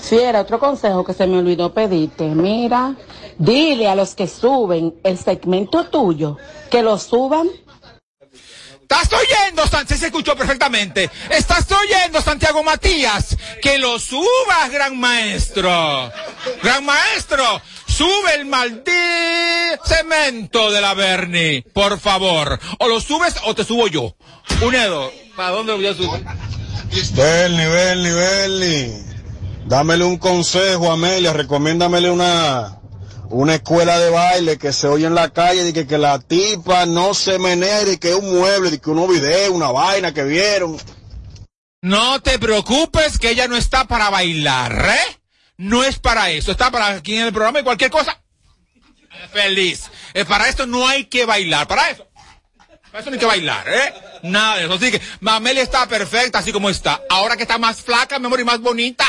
Fiera, 0.00 0.40
otro 0.40 0.58
consejo 0.58 1.04
que 1.04 1.12
se 1.12 1.26
me 1.26 1.38
olvidó 1.38 1.74
pedirte. 1.74 2.24
Mira, 2.24 2.94
dile 3.36 3.86
a 3.86 3.94
los 3.94 4.14
que 4.14 4.26
suben 4.26 4.94
el 5.04 5.18
segmento 5.18 5.84
tuyo 5.84 6.38
que 6.70 6.82
lo 6.82 6.98
suban. 6.98 7.50
¿Estás 8.80 9.10
oyendo, 9.12 9.66
Sánchez? 9.66 9.98
Se 9.98 10.06
escuchó 10.06 10.34
perfectamente. 10.34 11.10
¿Estás 11.28 11.66
oyendo, 11.70 12.22
Santiago 12.22 12.62
Matías? 12.62 13.36
Que 13.60 13.76
lo 13.76 13.98
subas, 13.98 14.70
gran 14.70 14.98
maestro. 14.98 16.10
Gran 16.62 16.84
maestro, 16.84 17.60
sube 17.94 18.34
el 18.34 18.46
maldito 18.46 18.90
cemento 19.84 20.70
de 20.70 20.80
la 20.80 20.94
Bernie, 20.94 21.62
por 21.72 21.98
favor. 21.98 22.58
O 22.78 22.88
lo 22.88 23.00
subes 23.00 23.34
o 23.44 23.54
te 23.54 23.64
subo 23.64 23.86
yo. 23.88 24.16
Unedo, 24.62 25.12
¿para 25.36 25.50
dónde 25.50 25.74
voy 25.74 25.86
a 25.86 25.94
subir? 25.94 26.24
Bernie, 27.14 27.68
Bernie, 27.68 28.12
Bernie. 28.12 29.04
Dámele 29.66 30.04
un 30.04 30.18
consejo, 30.18 30.90
Amelia. 30.90 31.32
Recomiéndamele 31.32 32.10
una, 32.10 32.80
una 33.30 33.54
escuela 33.54 33.98
de 33.98 34.10
baile 34.10 34.58
que 34.58 34.72
se 34.72 34.86
oye 34.86 35.06
en 35.06 35.14
la 35.14 35.30
calle 35.30 35.68
y 35.68 35.72
que, 35.72 35.86
que 35.86 35.98
la 35.98 36.18
tipa 36.18 36.86
no 36.86 37.14
se 37.14 37.38
menea 37.38 37.82
y 37.90 37.96
que 37.96 38.10
es 38.10 38.14
un 38.14 38.38
mueble, 38.38 38.74
y 38.74 38.78
que 38.78 38.90
unos 38.90 39.08
videos, 39.08 39.50
una 39.50 39.70
vaina 39.70 40.12
que 40.12 40.24
vieron. 40.24 40.76
No 41.82 42.20
te 42.20 42.38
preocupes 42.38 43.18
que 43.18 43.30
ella 43.30 43.46
no 43.46 43.56
está 43.56 43.84
para 43.86 44.08
bailar, 44.10 44.86
¿eh? 44.88 45.18
No 45.56 45.84
es 45.84 45.98
para 45.98 46.30
eso, 46.30 46.50
está 46.50 46.70
para 46.70 46.88
aquí 46.88 47.16
en 47.16 47.26
el 47.26 47.32
programa 47.32 47.60
y 47.60 47.62
cualquier 47.62 47.90
cosa. 47.90 48.18
Feliz. 49.32 49.90
Eh, 50.12 50.24
para 50.24 50.48
esto 50.48 50.66
no 50.66 50.86
hay 50.86 51.04
que 51.04 51.24
bailar, 51.24 51.66
para 51.66 51.90
eso. 51.90 52.06
Para 52.90 53.00
eso 53.00 53.10
no 53.10 53.14
hay 53.14 53.20
que 53.20 53.26
bailar, 53.26 53.68
¿eh? 53.68 53.94
Nada 54.24 54.56
de 54.56 54.64
eso. 54.64 54.74
Así 54.74 54.90
que 54.90 55.00
Mameli 55.20 55.60
está 55.60 55.86
perfecta 55.86 56.38
así 56.38 56.52
como 56.52 56.70
está. 56.70 57.02
Ahora 57.08 57.36
que 57.36 57.42
está 57.42 57.58
más 57.58 57.80
flaca, 57.80 58.18
mi 58.18 58.26
amor, 58.26 58.40
y 58.40 58.44
más 58.44 58.60
bonita. 58.60 59.04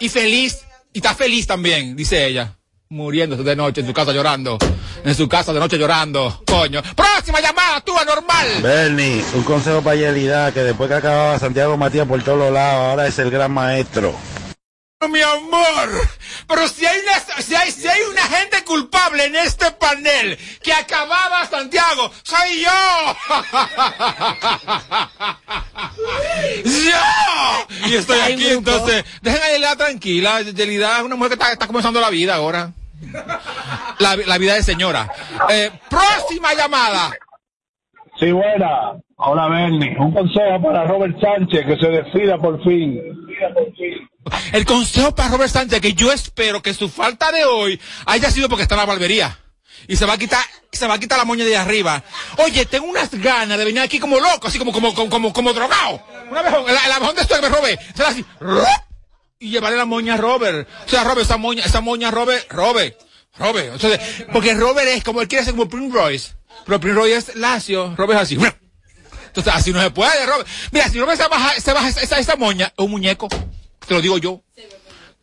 Y 0.00 0.08
feliz. 0.08 0.60
Y 0.92 0.98
está 0.98 1.14
feliz 1.14 1.46
también, 1.46 1.96
dice 1.96 2.26
ella. 2.26 2.54
Muriéndose 2.88 3.42
de 3.42 3.56
noche 3.56 3.80
en 3.80 3.86
su 3.86 3.92
casa 3.92 4.12
llorando. 4.12 4.58
En 5.04 5.14
su 5.14 5.28
casa 5.28 5.52
de 5.52 5.60
noche 5.60 5.78
llorando. 5.78 6.42
Coño. 6.46 6.82
Próxima 6.94 7.40
llamada, 7.40 7.80
tú 7.80 7.96
anormal. 7.98 8.62
Bernie, 8.62 9.24
un 9.34 9.42
consejo 9.42 9.82
para 9.82 9.96
Yelida, 9.96 10.52
que 10.52 10.60
después 10.60 10.88
que 10.88 10.94
acababa 10.94 11.38
Santiago 11.38 11.76
Matías 11.76 12.06
por 12.06 12.22
todos 12.22 12.52
lados, 12.52 12.90
ahora 12.90 13.06
es 13.06 13.18
el 13.18 13.30
gran 13.30 13.52
maestro. 13.52 14.14
Mi 15.08 15.20
amor. 15.20 15.88
Pero 16.46 16.68
si 16.68 16.86
hay, 16.86 16.98
una, 17.00 17.42
si, 17.42 17.54
hay, 17.54 17.70
si 17.70 17.86
hay 17.88 18.02
una 18.10 18.22
gente 18.22 18.64
culpable 18.64 19.24
en 19.24 19.36
este 19.36 19.70
panel 19.72 20.38
que 20.62 20.72
acababa 20.72 21.46
Santiago, 21.46 22.10
soy 22.22 22.62
yo. 22.62 23.16
¡Yo! 26.64 27.88
Y 27.88 27.94
estoy 27.94 28.20
aquí 28.20 28.48
entonces. 28.48 29.04
Dejen 29.22 29.42
a 29.42 29.48
Yelida 29.48 29.76
tranquila. 29.76 30.42
Yelida 30.42 30.98
es 30.98 31.04
una 31.04 31.16
mujer 31.16 31.30
que 31.30 31.34
está, 31.34 31.52
está 31.52 31.66
comenzando 31.66 32.00
la 32.00 32.10
vida 32.10 32.34
ahora. 32.34 32.72
La, 33.98 34.16
la 34.16 34.38
vida 34.38 34.54
de 34.54 34.62
señora. 34.62 35.10
Eh, 35.48 35.70
próxima 35.88 36.54
llamada. 36.54 37.12
Sí, 38.18 38.30
buena. 38.32 38.92
Hola, 39.16 39.48
Bernie. 39.48 39.96
Un 39.98 40.12
consejo 40.12 40.62
para 40.62 40.84
Robert 40.84 41.16
Sánchez, 41.20 41.66
que 41.66 41.76
se 41.76 41.88
despida 41.88 42.38
por 42.38 42.62
fin. 42.62 43.00
El 44.52 44.64
consejo 44.64 45.14
para 45.14 45.30
Robert 45.30 45.52
Sánchez, 45.52 45.80
que 45.80 45.94
yo 45.94 46.12
espero 46.12 46.62
que 46.62 46.74
su 46.74 46.88
falta 46.88 47.32
de 47.32 47.44
hoy 47.44 47.80
haya 48.06 48.30
sido 48.30 48.48
porque 48.48 48.62
está 48.62 48.74
en 48.74 48.80
la 48.80 48.86
barbería. 48.86 49.38
Y 49.86 49.96
se 49.96 50.06
va 50.06 50.14
a 50.14 50.18
quitar, 50.18 50.44
se 50.72 50.86
va 50.86 50.94
a 50.94 50.98
quitar 50.98 51.18
la 51.18 51.24
moña 51.24 51.44
de 51.44 51.56
arriba. 51.56 52.02
Oye, 52.38 52.64
tengo 52.64 52.86
unas 52.86 53.10
ganas 53.10 53.58
de 53.58 53.64
venir 53.64 53.82
aquí 53.82 53.98
como 53.98 54.18
loco, 54.18 54.46
así 54.46 54.58
como, 54.58 54.72
como, 54.72 54.94
como, 54.94 55.10
como, 55.10 55.32
como 55.32 55.52
drogado. 55.52 56.02
Una 56.30 56.42
la, 56.42 56.88
la 56.88 57.00
mejor 57.00 57.14
de 57.14 57.22
esto 57.22 57.34
que 57.34 57.42
me 57.42 57.48
robé. 57.48 57.78
Se 57.94 58.02
la 58.02 58.08
así, 58.08 58.24
y 59.38 59.50
llevarle 59.50 59.76
la 59.76 59.84
moña 59.84 60.14
a 60.14 60.16
Robert. 60.16 60.68
O 60.86 60.88
sea, 60.88 61.04
Robert, 61.04 61.26
esa 61.26 61.36
moña, 61.36 61.64
esa 61.64 61.80
moña 61.80 62.10
Robert, 62.10 62.50
Robert, 62.50 62.98
Robert. 63.36 63.74
Entonces, 63.74 64.00
porque 64.32 64.54
Robert 64.54 64.88
es 64.88 65.04
como, 65.04 65.20
él 65.20 65.28
quiere 65.28 65.44
ser 65.44 65.54
como 65.54 65.68
Prince 65.68 65.94
Royce. 65.94 66.32
Pero 66.64 66.80
Prince 66.80 66.98
Royce 66.98 67.16
es 67.16 67.34
lacio, 67.36 67.94
Robert 67.96 68.20
es 68.20 68.22
así. 68.22 68.38
Entonces, 69.26 69.52
así 69.52 69.72
no 69.72 69.82
se 69.82 69.90
puede, 69.90 70.24
Robert. 70.24 70.48
Mira, 70.70 70.88
si 70.88 70.98
Robert 70.98 71.20
se 71.20 71.28
baja, 71.28 71.60
se 71.60 71.72
baja 71.72 71.88
esa, 71.88 72.18
esa 72.18 72.36
moña, 72.36 72.66
es 72.66 72.84
un 72.84 72.90
muñeco. 72.90 73.28
Te 73.86 73.94
lo 73.94 74.00
digo 74.00 74.18
yo. 74.18 74.42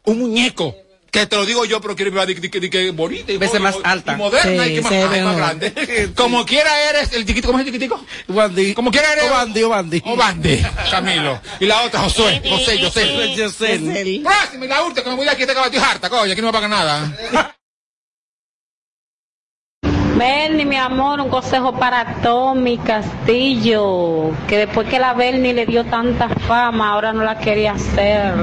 Un 0.06 0.20
muñeco. 0.20 0.76
Que 1.12 1.26
te 1.26 1.36
lo 1.36 1.46
digo 1.46 1.66
yo, 1.66 1.82
pero 1.82 1.94
quiere 1.94 2.10
de 2.10 2.92
bonita 2.92 3.34
y, 3.34 3.38
Veces 3.38 3.60
y- 3.60 3.64
más 3.64 3.76
y 3.76 3.80
alta. 3.84 4.16
moderna 4.16 4.64
Sí, 4.64 4.72
y 4.72 4.76
que 4.76 4.82
más, 4.82 5.36
grande. 5.36 6.12
Como 6.16 6.46
quiera 6.46 6.90
eres 6.90 7.12
el 7.12 7.26
chiquito, 7.26 7.48
¿cómo 7.48 7.60
es 7.60 7.66
el 7.68 7.74
chiquitico? 7.74 8.02
Wandy. 8.30 8.74
Como 8.74 8.92
quiera 8.92 9.12
eres. 9.12 9.26
Obandi, 9.30 9.62
Obandi. 9.64 10.02
Obandi, 10.06 10.62
Camilo. 10.90 11.42
Y 11.60 11.66
la 11.66 11.82
otra, 11.82 12.00
Josué, 12.00 12.42
José, 12.50 12.80
José. 12.82 13.36
José. 13.38 14.22
Próxima 14.24 14.66
y 14.66 14.68
la 14.70 14.84
última, 14.84 15.04
que 15.04 15.10
me 15.10 15.16
voy 15.18 15.26
de 15.26 15.32
aquí, 15.32 15.46
te 15.46 15.54
de 15.54 15.78
harta, 15.80 16.10
coño, 16.10 16.32
aquí 16.32 16.40
no 16.42 16.48
me 16.48 16.54
pagan 16.54 16.72
nada. 16.72 17.54
Bernie, 20.22 20.66
mi 20.66 20.78
amor, 20.78 21.20
un 21.20 21.30
consejo 21.30 21.74
para 21.80 22.22
Tommy 22.22 22.78
Castillo, 22.78 24.30
que 24.48 24.56
después 24.56 24.88
que 24.88 25.00
la 25.00 25.14
Bernie 25.16 25.52
le 25.52 25.66
dio 25.66 25.84
tanta 25.84 26.30
fama, 26.48 26.92
ahora 26.92 27.12
no 27.12 27.24
la 27.24 27.40
quería 27.40 27.72
hacer. 27.72 28.36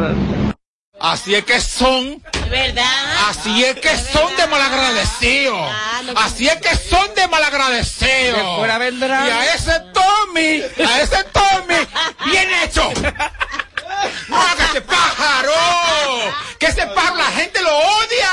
Así 0.98 1.36
es 1.36 1.44
que 1.44 1.60
son. 1.60 2.20
¿Verdad? 2.50 2.84
Así 3.28 3.62
es 3.64 3.76
que 3.76 3.96
son 3.96 4.34
de 4.36 4.48
malagradecidos. 4.48 5.70
Así 6.16 6.48
es 6.48 6.56
que 6.56 6.74
son 6.74 7.14
de 7.14 7.28
malagradecidos. 7.28 8.40
Y 8.40 9.30
a 9.30 9.54
ese 9.54 9.80
Tommy, 9.94 10.62
a 10.84 11.00
ese 11.00 11.22
Tommy, 11.32 11.76
bien 12.24 12.48
hecho. 12.64 12.90
¡Hágase 14.30 14.80
pájaro! 14.82 15.52
¡Que 16.58 16.66
ese 16.66 16.86
pájaro 16.88 17.16
la 17.16 17.30
gente 17.30 17.62
lo 17.62 17.76
odia! 17.76 18.30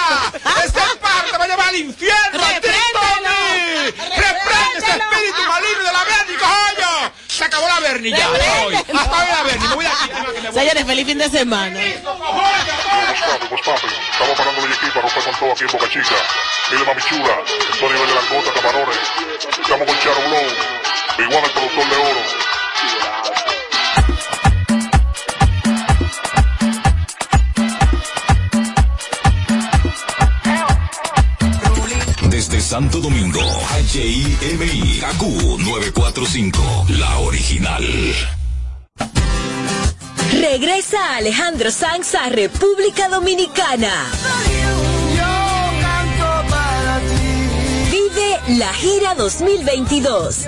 ¡Ese 0.64 0.80
pájaro 1.02 1.32
te 1.32 1.38
va 1.38 1.44
a 1.44 1.48
llevar 1.48 1.68
al 1.70 1.76
infierno! 1.76 2.44
¡A 2.44 2.60
ti, 2.60 2.68
Tommy! 2.94 3.92
¡Reprende 4.16 4.78
ese 4.78 4.92
espíritu 4.92 5.42
maligno 5.48 5.84
de 5.84 5.94
la 5.94 6.04
Bernie, 6.04 6.38
coño! 6.38 7.12
Se 7.36 7.44
acabó 7.44 7.68
la 7.68 7.82
Bernie 7.82 8.12
ya, 8.12 8.28
hasta 8.28 8.66
hoy. 8.66 8.76
Hasta 8.76 9.18
hoy 9.18 9.28
la 9.28 9.44
Bernie, 9.44 9.68
me 9.68 9.76
voy 9.76 9.84
de 9.84 9.92
aquí. 9.92 10.10
que. 10.42 10.52
Señores, 10.54 10.86
feliz 10.86 11.06
fin 11.06 11.18
de 11.18 11.30
semana. 11.30 11.78
What's 13.52 13.62
poppin'? 13.66 13.90
Estamos 14.14 14.38
parando 14.38 14.66
el 14.66 14.72
equipo 14.72 15.00
a 15.00 15.02
romper 15.02 15.24
con 15.24 15.36
todo 15.36 15.52
aquí 15.52 15.64
en 15.66 15.72
Boca 15.72 15.90
Chica. 15.90 16.16
Dile 16.72 16.86
mami 16.86 17.02
chula, 17.02 17.38
esto 17.72 17.86
a 17.86 17.92
nivel 17.92 18.08
de 18.08 18.16
langota, 18.16 18.54
camarones. 18.54 18.98
Estamos 19.62 19.86
con 19.86 20.00
Charo 20.00 20.22
Blow, 20.30 20.48
Big 21.18 21.28
One, 21.28 21.46
el 21.46 21.52
productor 21.52 21.90
de 21.90 21.96
oro. 21.98 22.45
Santo 32.76 33.00
Domingo, 33.00 33.40
HIMI, 33.94 35.00
KQ 35.00 35.22
945, 35.60 36.62
la 36.90 37.20
original. 37.20 37.86
Regresa 40.34 41.16
Alejandro 41.16 41.72
Sanz 41.72 42.16
a 42.16 42.28
República 42.28 43.08
Dominicana. 43.08 44.12
Vive 47.90 48.58
la 48.58 48.74
gira 48.74 49.16
2022. 49.16 50.48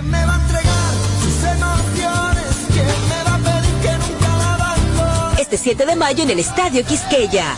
Este 5.39 5.57
7 5.57 5.85
de 5.85 5.95
mayo 5.95 6.23
en 6.23 6.31
el 6.31 6.39
Estadio 6.39 6.85
Quisqueya. 6.85 7.55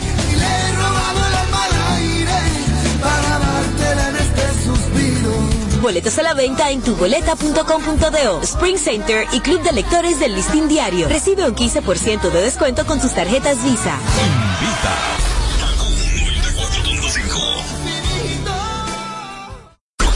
Boletas 5.80 6.18
a 6.18 6.22
la 6.22 6.34
venta 6.34 6.70
en 6.70 6.82
tuboleta.com.do. 6.82 8.42
Spring 8.42 8.76
Center 8.76 9.26
y 9.32 9.40
Club 9.40 9.62
de 9.62 9.72
Lectores 9.72 10.20
del 10.20 10.34
Listín 10.34 10.68
Diario. 10.68 11.08
Recibe 11.08 11.48
un 11.48 11.54
15% 11.54 12.30
de 12.30 12.42
descuento 12.42 12.84
con 12.84 13.00
tus 13.00 13.12
tarjetas 13.12 13.64
Visa. 13.64 13.98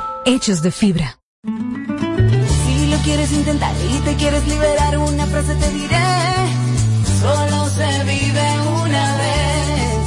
hechos 0.25 0.61
de 0.61 0.71
fibra. 0.71 1.19
Si 1.43 2.87
lo 2.87 2.97
quieres 2.99 3.31
intentar 3.31 3.73
y 3.89 3.99
te 3.99 4.15
quieres 4.15 4.47
liberar, 4.47 4.97
una 4.97 5.25
frase 5.25 5.55
te 5.55 5.69
diré. 5.71 5.97
Solo 7.19 7.69
se 7.69 8.03
vive 8.03 8.59
una 8.83 9.17
vez. 9.17 9.97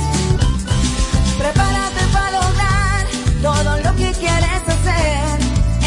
Prepárate 1.38 2.04
para 2.12 2.30
lograr 2.40 3.06
todo 3.42 3.78
lo 3.78 3.96
que 3.96 4.12
quieres 4.12 4.62
hacer. 4.66 5.40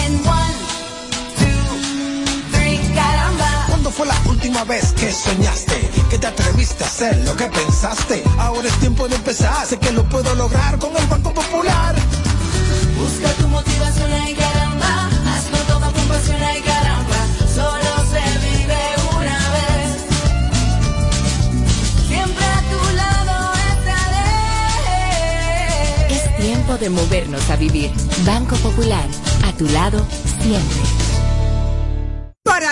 En 0.05 0.13
one, 0.27 0.55
two, 1.39 2.57
three, 2.57 2.93
caramba. 2.93 3.65
¿Cuándo 3.67 3.91
fue 3.91 4.07
la 4.07 4.19
última 4.25 4.63
vez 4.65 4.93
que 4.93 5.11
soñaste? 5.11 5.89
Que 6.09 6.17
te 6.17 6.27
atreviste 6.27 6.83
a 6.83 6.87
hacer 6.87 7.17
lo 7.25 7.35
que 7.35 7.45
pensaste. 7.45 8.23
Ahora 8.37 8.67
es 8.67 8.79
tiempo 8.79 9.07
de 9.07 9.15
empezar. 9.15 9.65
Sé 9.65 9.77
que 9.77 9.91
lo 9.91 10.03
puedo 10.07 10.33
lograr 10.35 10.77
con 10.79 10.95
el 10.95 11.05
Banco 11.07 11.33
Popular. 11.33 11.95
Busca 12.97 13.29
tu 13.33 13.46
de 26.79 26.89
movernos 26.89 27.49
a 27.49 27.55
vivir. 27.55 27.91
Banco 28.25 28.55
Popular, 28.57 29.07
a 29.45 29.51
tu 29.53 29.67
lado 29.69 30.05
siempre. 30.41 31.06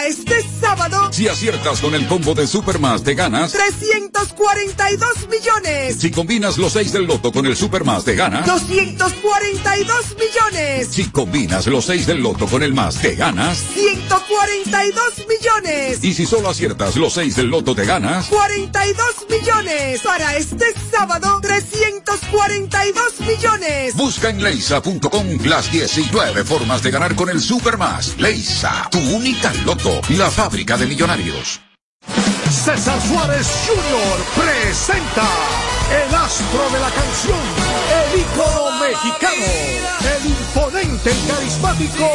Para 0.05 0.13
este 0.13 0.45
sábado, 0.61 1.11
Si 1.11 1.27
aciertas 1.27 1.81
con 1.81 1.95
el 1.95 2.05
combo 2.05 2.35
de 2.35 2.45
Supermas, 2.45 3.03
te 3.03 3.15
ganas. 3.15 3.53
342 3.53 5.27
millones. 5.29 5.97
Si 5.99 6.11
combinas 6.11 6.57
los 6.59 6.73
6 6.73 6.93
del 6.93 7.05
loto 7.05 7.31
con 7.31 7.47
el 7.47 7.55
Supermas, 7.55 8.03
te 8.03 8.13
ganas. 8.13 8.45
242 8.45 10.15
millones. 10.19 10.89
Si 10.91 11.05
combinas 11.05 11.65
los 11.65 11.85
6 11.85 12.05
del 12.05 12.21
loto 12.21 12.45
con 12.45 12.61
el 12.61 12.73
más, 12.73 12.97
te 13.01 13.15
ganas. 13.15 13.57
142 13.73 15.25
millones. 15.27 16.03
Y 16.03 16.13
si 16.13 16.27
solo 16.27 16.49
aciertas 16.49 16.95
los 16.97 17.13
6 17.13 17.35
del 17.37 17.47
loto, 17.47 17.73
te 17.73 17.85
ganas. 17.85 18.27
42 18.27 19.07
millones. 19.29 20.01
Para 20.01 20.35
este 20.35 20.65
sábado, 20.91 21.39
342 21.41 23.21
millones. 23.21 23.95
Busca 23.95 24.29
en 24.29 24.43
leisa.com 24.43 25.25
las 25.45 25.71
19 25.71 26.43
formas 26.43 26.83
de 26.83 26.91
ganar 26.91 27.15
con 27.15 27.29
el 27.29 27.41
Supermas. 27.41 28.15
Leisa, 28.19 28.87
tu 28.91 28.99
única 28.99 29.51
loto, 29.65 29.94
la 30.09 30.29
fábrica 30.29 30.77
de 30.77 30.85
millonarios. 30.85 31.61
César 32.49 32.99
Suárez 33.01 33.47
Jr. 33.67 34.43
presenta 34.43 35.27
el 36.07 36.15
astro 36.15 36.69
de 36.71 36.79
la 36.79 36.89
canción, 36.89 37.39
el 38.13 38.19
ícono 38.21 38.79
mexicano, 38.79 39.45
el 40.17 40.25
imponente 40.27 41.11
y 41.11 41.27
carismático 41.27 42.09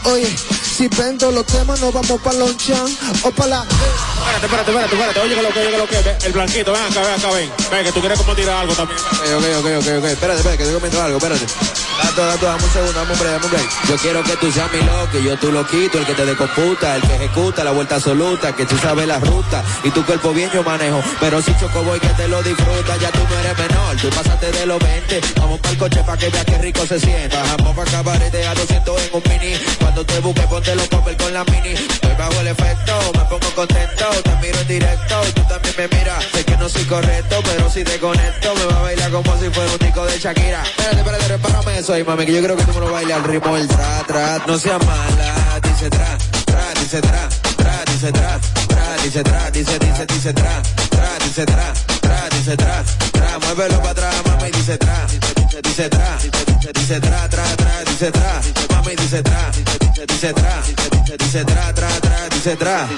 Oye, 0.05 0.37
si 0.77 0.89
vendo 0.89 1.31
los 1.31 1.47
temas 1.47 1.81
nos 1.81 1.93
vamos 1.93 2.21
pa' 2.21 2.33
Lonchan 2.33 2.87
o 3.23 3.31
pa' 3.31 3.47
la... 3.47 3.63
Espérate, 3.63 4.47
espérate, 4.47 4.71
espérate, 4.71 4.95
espérate. 4.95 5.21
Oye, 5.21 5.35
que 5.35 5.43
lo 5.43 5.49
que, 5.51 5.61
oye, 5.61 5.71
que 5.71 5.79
lo 5.79 5.87
que. 5.87 5.97
Ve, 6.03 6.19
El 6.25 6.33
blanquito, 6.33 6.73
ven 6.73 6.83
acá, 6.83 7.01
ven 7.01 7.13
acá, 7.13 7.31
ven. 7.31 7.53
Ven, 7.71 7.85
que 7.85 7.93
tú 7.93 8.01
quieres 8.01 8.19
como 8.19 8.35
tirar 8.35 8.57
algo 8.57 8.75
también. 8.75 8.99
Ok, 8.99 9.45
ok, 9.59 9.67
ok, 9.79 9.99
ok. 9.99 10.05
Espérate, 10.05 10.39
espérate, 10.39 10.57
que 10.57 10.63
estoy 10.63 10.75
comiendo 10.75 11.03
algo, 11.03 11.17
espérate. 11.19 11.47
Dato, 12.03 12.27
dato, 12.27 12.47
dame 12.47 12.65
un 12.65 12.71
segundo, 12.71 12.93
dame 12.93 13.13
un 13.13 13.19
break, 13.19 13.33
dame 13.33 13.45
un 13.47 13.51
break. 13.51 13.89
Yo 13.89 13.97
quiero 13.97 14.23
que 14.23 14.37
tú 14.37 14.53
seas 14.53 14.71
mi 14.73 14.81
loco, 14.83 15.19
y 15.19 15.25
yo 15.25 15.39
tú 15.39 15.51
loquito, 15.53 15.99
el 15.99 16.07
que 16.07 16.15
te 16.15 16.27
decomputa, 16.27 16.97
el 16.97 17.03
que 17.03 17.15
ejecuta 17.15 17.65
la 17.65 17.71
vuelta 17.71 17.97
absoluta, 17.97 18.55
que 18.55 18.67
tú 18.67 18.77
sabes 18.79 19.07
la 19.07 19.19
ruta, 19.19 19.65
y 19.83 19.91
tu 19.91 20.05
cuerpo 20.05 20.33
bien 20.33 20.51
yo 20.53 20.63
manejo. 20.63 21.03
Pero 21.21 21.41
si 21.41 21.57
choco 21.59 21.83
voy 21.83 21.99
que 21.99 22.09
te 22.09 22.29
lo 22.29 22.43
disfruta, 22.43 22.97
ya 22.99 23.11
tú 23.11 23.21
no 23.29 23.39
eres 23.39 23.59
menor, 23.59 23.97
tú 23.97 24.11
pasaste 24.11 24.46
de 24.53 24.67
los 24.67 24.79
20. 24.79 25.21
Vamos 25.37 25.61
para 25.61 25.73
el 25.73 25.79
coche 25.79 26.03
pa' 26.05 26.17
que 26.17 26.29
veas 26.29 26.45
qué 26.45 26.59
rico 26.59 26.87
se 26.87 27.01
sienta. 27.01 27.43
Bajamos 27.43 27.77
pa' 27.77 27.85
cabarete 27.85 28.47
a 28.47 28.55
200 28.55 29.03
en 29.03 29.11
un 29.13 29.23
mini. 29.29 29.55
Cuando 29.81 30.05
te 30.05 30.21
busque, 30.21 30.43
ponte 30.43 30.75
los 30.75 30.89
popper 30.89 31.17
con 31.17 31.33
la 31.33 31.45
mini. 31.45 31.71
Estoy 31.71 32.15
bajo 32.17 32.41
el 32.41 32.49
efecto, 32.49 32.93
me 33.15 33.25
pongo 33.25 33.51
contento, 33.55 34.05
te 34.23 34.37
miro 34.37 34.59
en 34.61 34.69
directo, 34.69 35.15
y 35.29 35.33
tú 35.33 35.43
también 35.49 35.75
me 35.79 35.89
miras. 35.89 36.25
Sé 36.33 36.45
que 36.45 36.57
no 36.57 36.69
soy 36.69 36.85
correcto, 36.85 37.41
pero 37.45 37.71
si 37.71 37.85
te 37.85 37.99
conecto, 37.99 38.55
me 38.55 38.65
va 38.67 38.79
a 38.79 38.83
bailar 38.83 39.11
como 39.11 39.39
si 39.39 39.51
fuera 39.51 39.73
un 39.73 39.79
tico 39.79 40.05
de 40.07 40.19
Shakira. 40.19 40.63
Espérate, 40.63 40.99
espérate, 40.99 41.29
repárame 41.29 41.79
eso 41.79 41.93
ahí, 41.93 42.05
mami, 42.05 42.27
que 42.27 42.33
yo 42.33 42.43
creo 42.43 42.57
que 42.57 42.65
tú 42.65 42.73
me 42.75 42.81
lo 42.81 42.93
bailas 42.93 43.19
al 43.19 43.25
ritmo 43.25 43.55
del 43.57 43.69
tra, 43.69 44.03
tra. 44.07 44.39
No 44.47 44.59
seas 44.59 44.85
mala, 44.85 45.61
dice 45.63 45.91
tra, 45.91 46.19
tra, 46.45 46.75
dice 46.81 47.01
tra, 47.01 47.29
tra, 47.57 47.85
dice 47.93 48.13
tra, 48.13 48.41
tra, 48.69 48.76
dice 49.03 49.23
tra, 49.23 49.51
dice, 49.51 49.79
dice, 49.79 50.05
dice 50.07 50.33
tra, 50.33 50.61
tra, 50.91 51.09
dice 51.23 51.45
tra, 51.45 51.73
tra, 52.01 52.29
dice 52.31 52.57
tra, 52.57 52.85
tra. 53.13 53.39
Muévelo 53.39 53.79
para 53.81 53.91
atrás, 53.91 54.23
mami, 54.27 54.51
dice 54.51 54.77
tra, 54.77 55.07
dice 55.63 55.89
tra, 55.89 56.19
dice, 56.21 56.73
dice 56.73 57.01
tra, 57.01 57.29
tra, 57.29 57.45
tra, 57.57 57.85
dice 57.85 58.11
tra, 58.11 58.41
mami, 58.71 58.95
dice 58.97 59.23
tra, 59.23 59.51
dice, 59.51 60.07
dice 60.07 60.33
tra, 60.33 60.63
dice, 60.67 61.17
dice 61.17 61.45
tra, 61.45 61.73
tra, 61.73 61.89
tra, 62.01 62.29
dice 62.31 62.57
tra. 62.57 62.89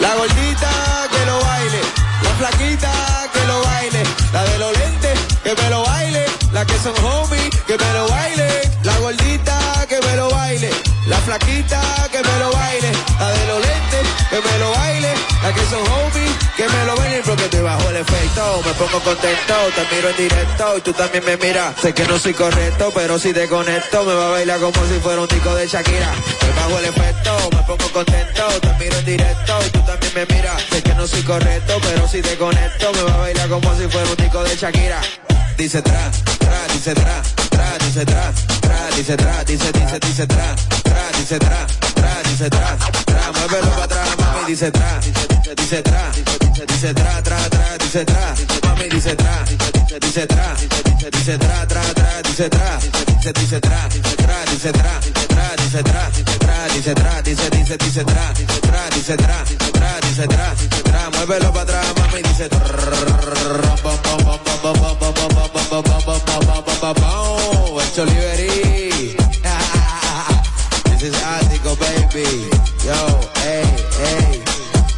La 0.00 0.14
gordita 0.14 0.70
que 1.10 1.26
lo 1.26 1.40
baile, 1.40 1.80
la 2.22 2.30
flaquita 2.38 2.92
que 3.32 3.46
lo 3.46 3.62
baile, 3.62 4.02
la 4.32 4.44
de 4.44 4.58
los 4.58 4.78
lentes 4.78 5.18
que 5.42 5.54
me 5.54 5.70
lo 5.70 5.82
baile, 5.82 6.24
la 6.52 6.64
que 6.64 6.78
son 6.78 6.94
homies 7.04 7.50
que 7.66 7.76
me 7.76 7.92
lo 7.92 8.08
baile, 8.08 8.48
la 8.82 8.98
gordita 8.98 9.86
que 9.88 10.00
me 10.00 10.16
lo 10.16 10.30
baile, 10.30 10.70
la 11.06 11.16
flaquita 11.18 11.80
que 12.10 12.22
me 12.22 12.38
lo 12.38 12.50
baile, 12.52 12.92
la 13.18 13.30
de 13.30 13.46
los 13.46 13.60
lentes 13.60 14.08
que 14.30 14.40
me 14.40 14.58
lo 14.58 14.70
baile, 14.70 15.14
la 15.42 15.52
que 15.52 15.60
son 15.70 15.80
homies 15.80 16.32
que 16.56 16.68
me 16.68 16.84
lo 16.84 16.96
baile 16.96 17.22
porque 17.24 17.48
te 17.48 17.60
bajo 17.60 17.88
el 17.90 17.96
efecto, 17.96 18.62
me 18.64 18.72
pongo 18.74 19.00
contento, 19.00 19.54
te 19.74 19.94
miro 19.94 20.10
en 20.10 20.16
directo 20.16 20.78
y 20.78 20.80
tú 20.80 20.92
también 20.92 21.24
me 21.24 21.36
miras. 21.36 21.74
No 22.08 22.18
soy 22.18 22.34
correcto, 22.34 22.92
pero 22.94 23.18
si 23.18 23.32
te 23.32 23.48
conecto, 23.48 24.04
me 24.04 24.14
va 24.14 24.28
a 24.28 24.30
bailar 24.30 24.60
como 24.60 24.84
si 24.86 24.98
fuera 25.00 25.22
un 25.22 25.28
disco 25.28 25.54
de 25.54 25.66
Shakira. 25.66 26.12
Me 26.42 26.60
bajo 26.60 26.78
el 26.78 26.84
efecto, 26.84 27.50
me 27.52 27.62
pongo 27.62 27.92
contento, 27.92 28.42
te 28.60 28.84
miro 28.84 28.98
en 28.98 29.04
directo 29.04 29.58
y 29.66 29.70
tú 29.70 29.80
también 29.80 30.12
me 30.14 30.26
miras. 30.26 30.62
Sé 30.70 30.82
que 30.82 30.94
no 30.94 31.06
soy 31.06 31.22
correcto, 31.22 31.78
pero 31.82 32.06
si 32.08 32.22
te 32.22 32.36
conecto, 32.36 32.92
me 32.92 33.02
va 33.02 33.14
a 33.14 33.18
bailar 33.18 33.48
como 33.48 33.74
si 33.76 33.88
fuera 33.88 34.10
un 34.10 34.16
disco 34.16 34.42
de 34.44 34.56
Shakira. 34.56 35.00
Dice 35.56 35.82
tra, 35.82 36.10
tra, 36.38 36.66
dice 36.72 36.94
tra, 36.94 37.22
tra, 37.50 37.78
dice 37.78 38.04
tra, 38.04 38.32
tra, 38.60 38.96
dice 38.96 39.16
tra, 39.16 39.44
dice, 39.44 39.72
dice, 39.72 39.98
dice 40.00 40.26
tra, 40.26 40.56
tra, 40.82 41.10
dice 41.18 41.38
tra, 41.38 41.66
tra, 41.94 42.22
dice 42.24 42.50
tra, 42.50 42.76
tra, 43.04 43.32
muévelo 43.32 43.70
para 43.70 43.84
atrás, 43.84 44.08
mami, 44.18 44.46
dice 44.46 44.70
tra, 44.70 45.00
dice, 45.00 45.35
dice, 45.54 45.54
dice 45.54 45.82
tra, 45.82 46.10
dice, 46.12 46.64
dice 46.66 46.92
tra, 46.92 47.22
tra, 47.22 47.36
tra, 47.48 47.76
dice 47.78 48.04
tra, 48.04 48.34
mami 48.64 48.88
dice 48.88 49.14
tra, 49.14 49.44
dice 50.00 50.26
tra, 50.26 50.54
dice 51.10 51.36
tra, 51.36 51.66
tra, 51.66 51.82
tra, 51.92 52.20
dice 52.22 52.48
tra, 52.48 52.78
dice, 52.80 53.32
dice 53.32 53.58
tra, 53.60 53.88
tra, 54.16 54.44
dice 54.50 54.70
tra, 54.72 54.98
tra, 55.28 55.54
dice 55.56 55.82
tra, 55.82 56.10
tra, 56.38 56.68
dice 56.72 56.92
tra, 56.94 57.20
dice, 57.20 57.48
dice, 57.50 57.76
dice 57.76 58.04
tra, 58.04 58.32
tra, 58.60 58.88
dice 58.90 59.14
tra, 59.14 59.44
tra, 59.72 59.98
dice 60.00 60.26
tra, 60.26 60.54
tra, 60.82 61.10
muévelo 61.10 61.52
para 61.52 61.62
atrás, 61.62 61.92
mami 61.96 62.22
dice 62.22 62.48
tra, 62.48 62.66
Oliveri. 67.98 69.16
This 70.84 71.02
is 71.02 71.14
Attico, 71.22 71.74
baby. 71.76 72.50
Yo, 72.84 73.20
hey, 73.36 73.64
hey. 73.96 74.45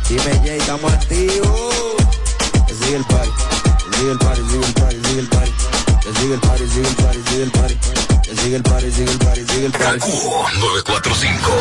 Dime 0.08 0.40
Jay, 0.42 0.58
estamos 0.58 0.90
activos. 0.90 1.74
Sigue 2.80 2.96
el 2.96 3.04
party, 3.04 3.30
sigue 3.98 4.12
el 4.12 4.18
party, 4.18 4.40
sigue 4.48 4.66
el 4.66 4.72
party, 4.72 4.96
sigue 5.04 5.20
el 5.20 5.28
party. 5.28 5.52
Sigue 6.18 6.34
el 6.34 6.40
party, 6.40 6.66
sigue 6.66 6.88
el 6.88 6.94
party, 6.96 7.20
sigue 7.28 7.42
el 7.42 7.50
party. 7.50 7.78
Sigue 8.42 8.56
el 8.56 8.62
party, 8.62 8.90
sigue 8.90 9.12
el 9.12 9.18
party, 9.18 9.44
sigue 9.46 9.66
el 9.66 9.72
party. 9.72 10.10
945. 10.60 11.52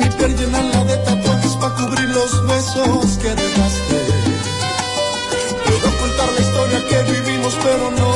mi 0.00 0.08
piel 0.16 0.36
llenarla 0.36 0.84
de 0.84 0.96
tatuajes 0.96 1.52
para 1.60 1.74
cubrir 1.76 2.08
los 2.08 2.46
besos 2.48 3.18
que 3.18 3.28
dejaste. 3.28 3.81
pero 7.62 7.90
no 7.92 8.11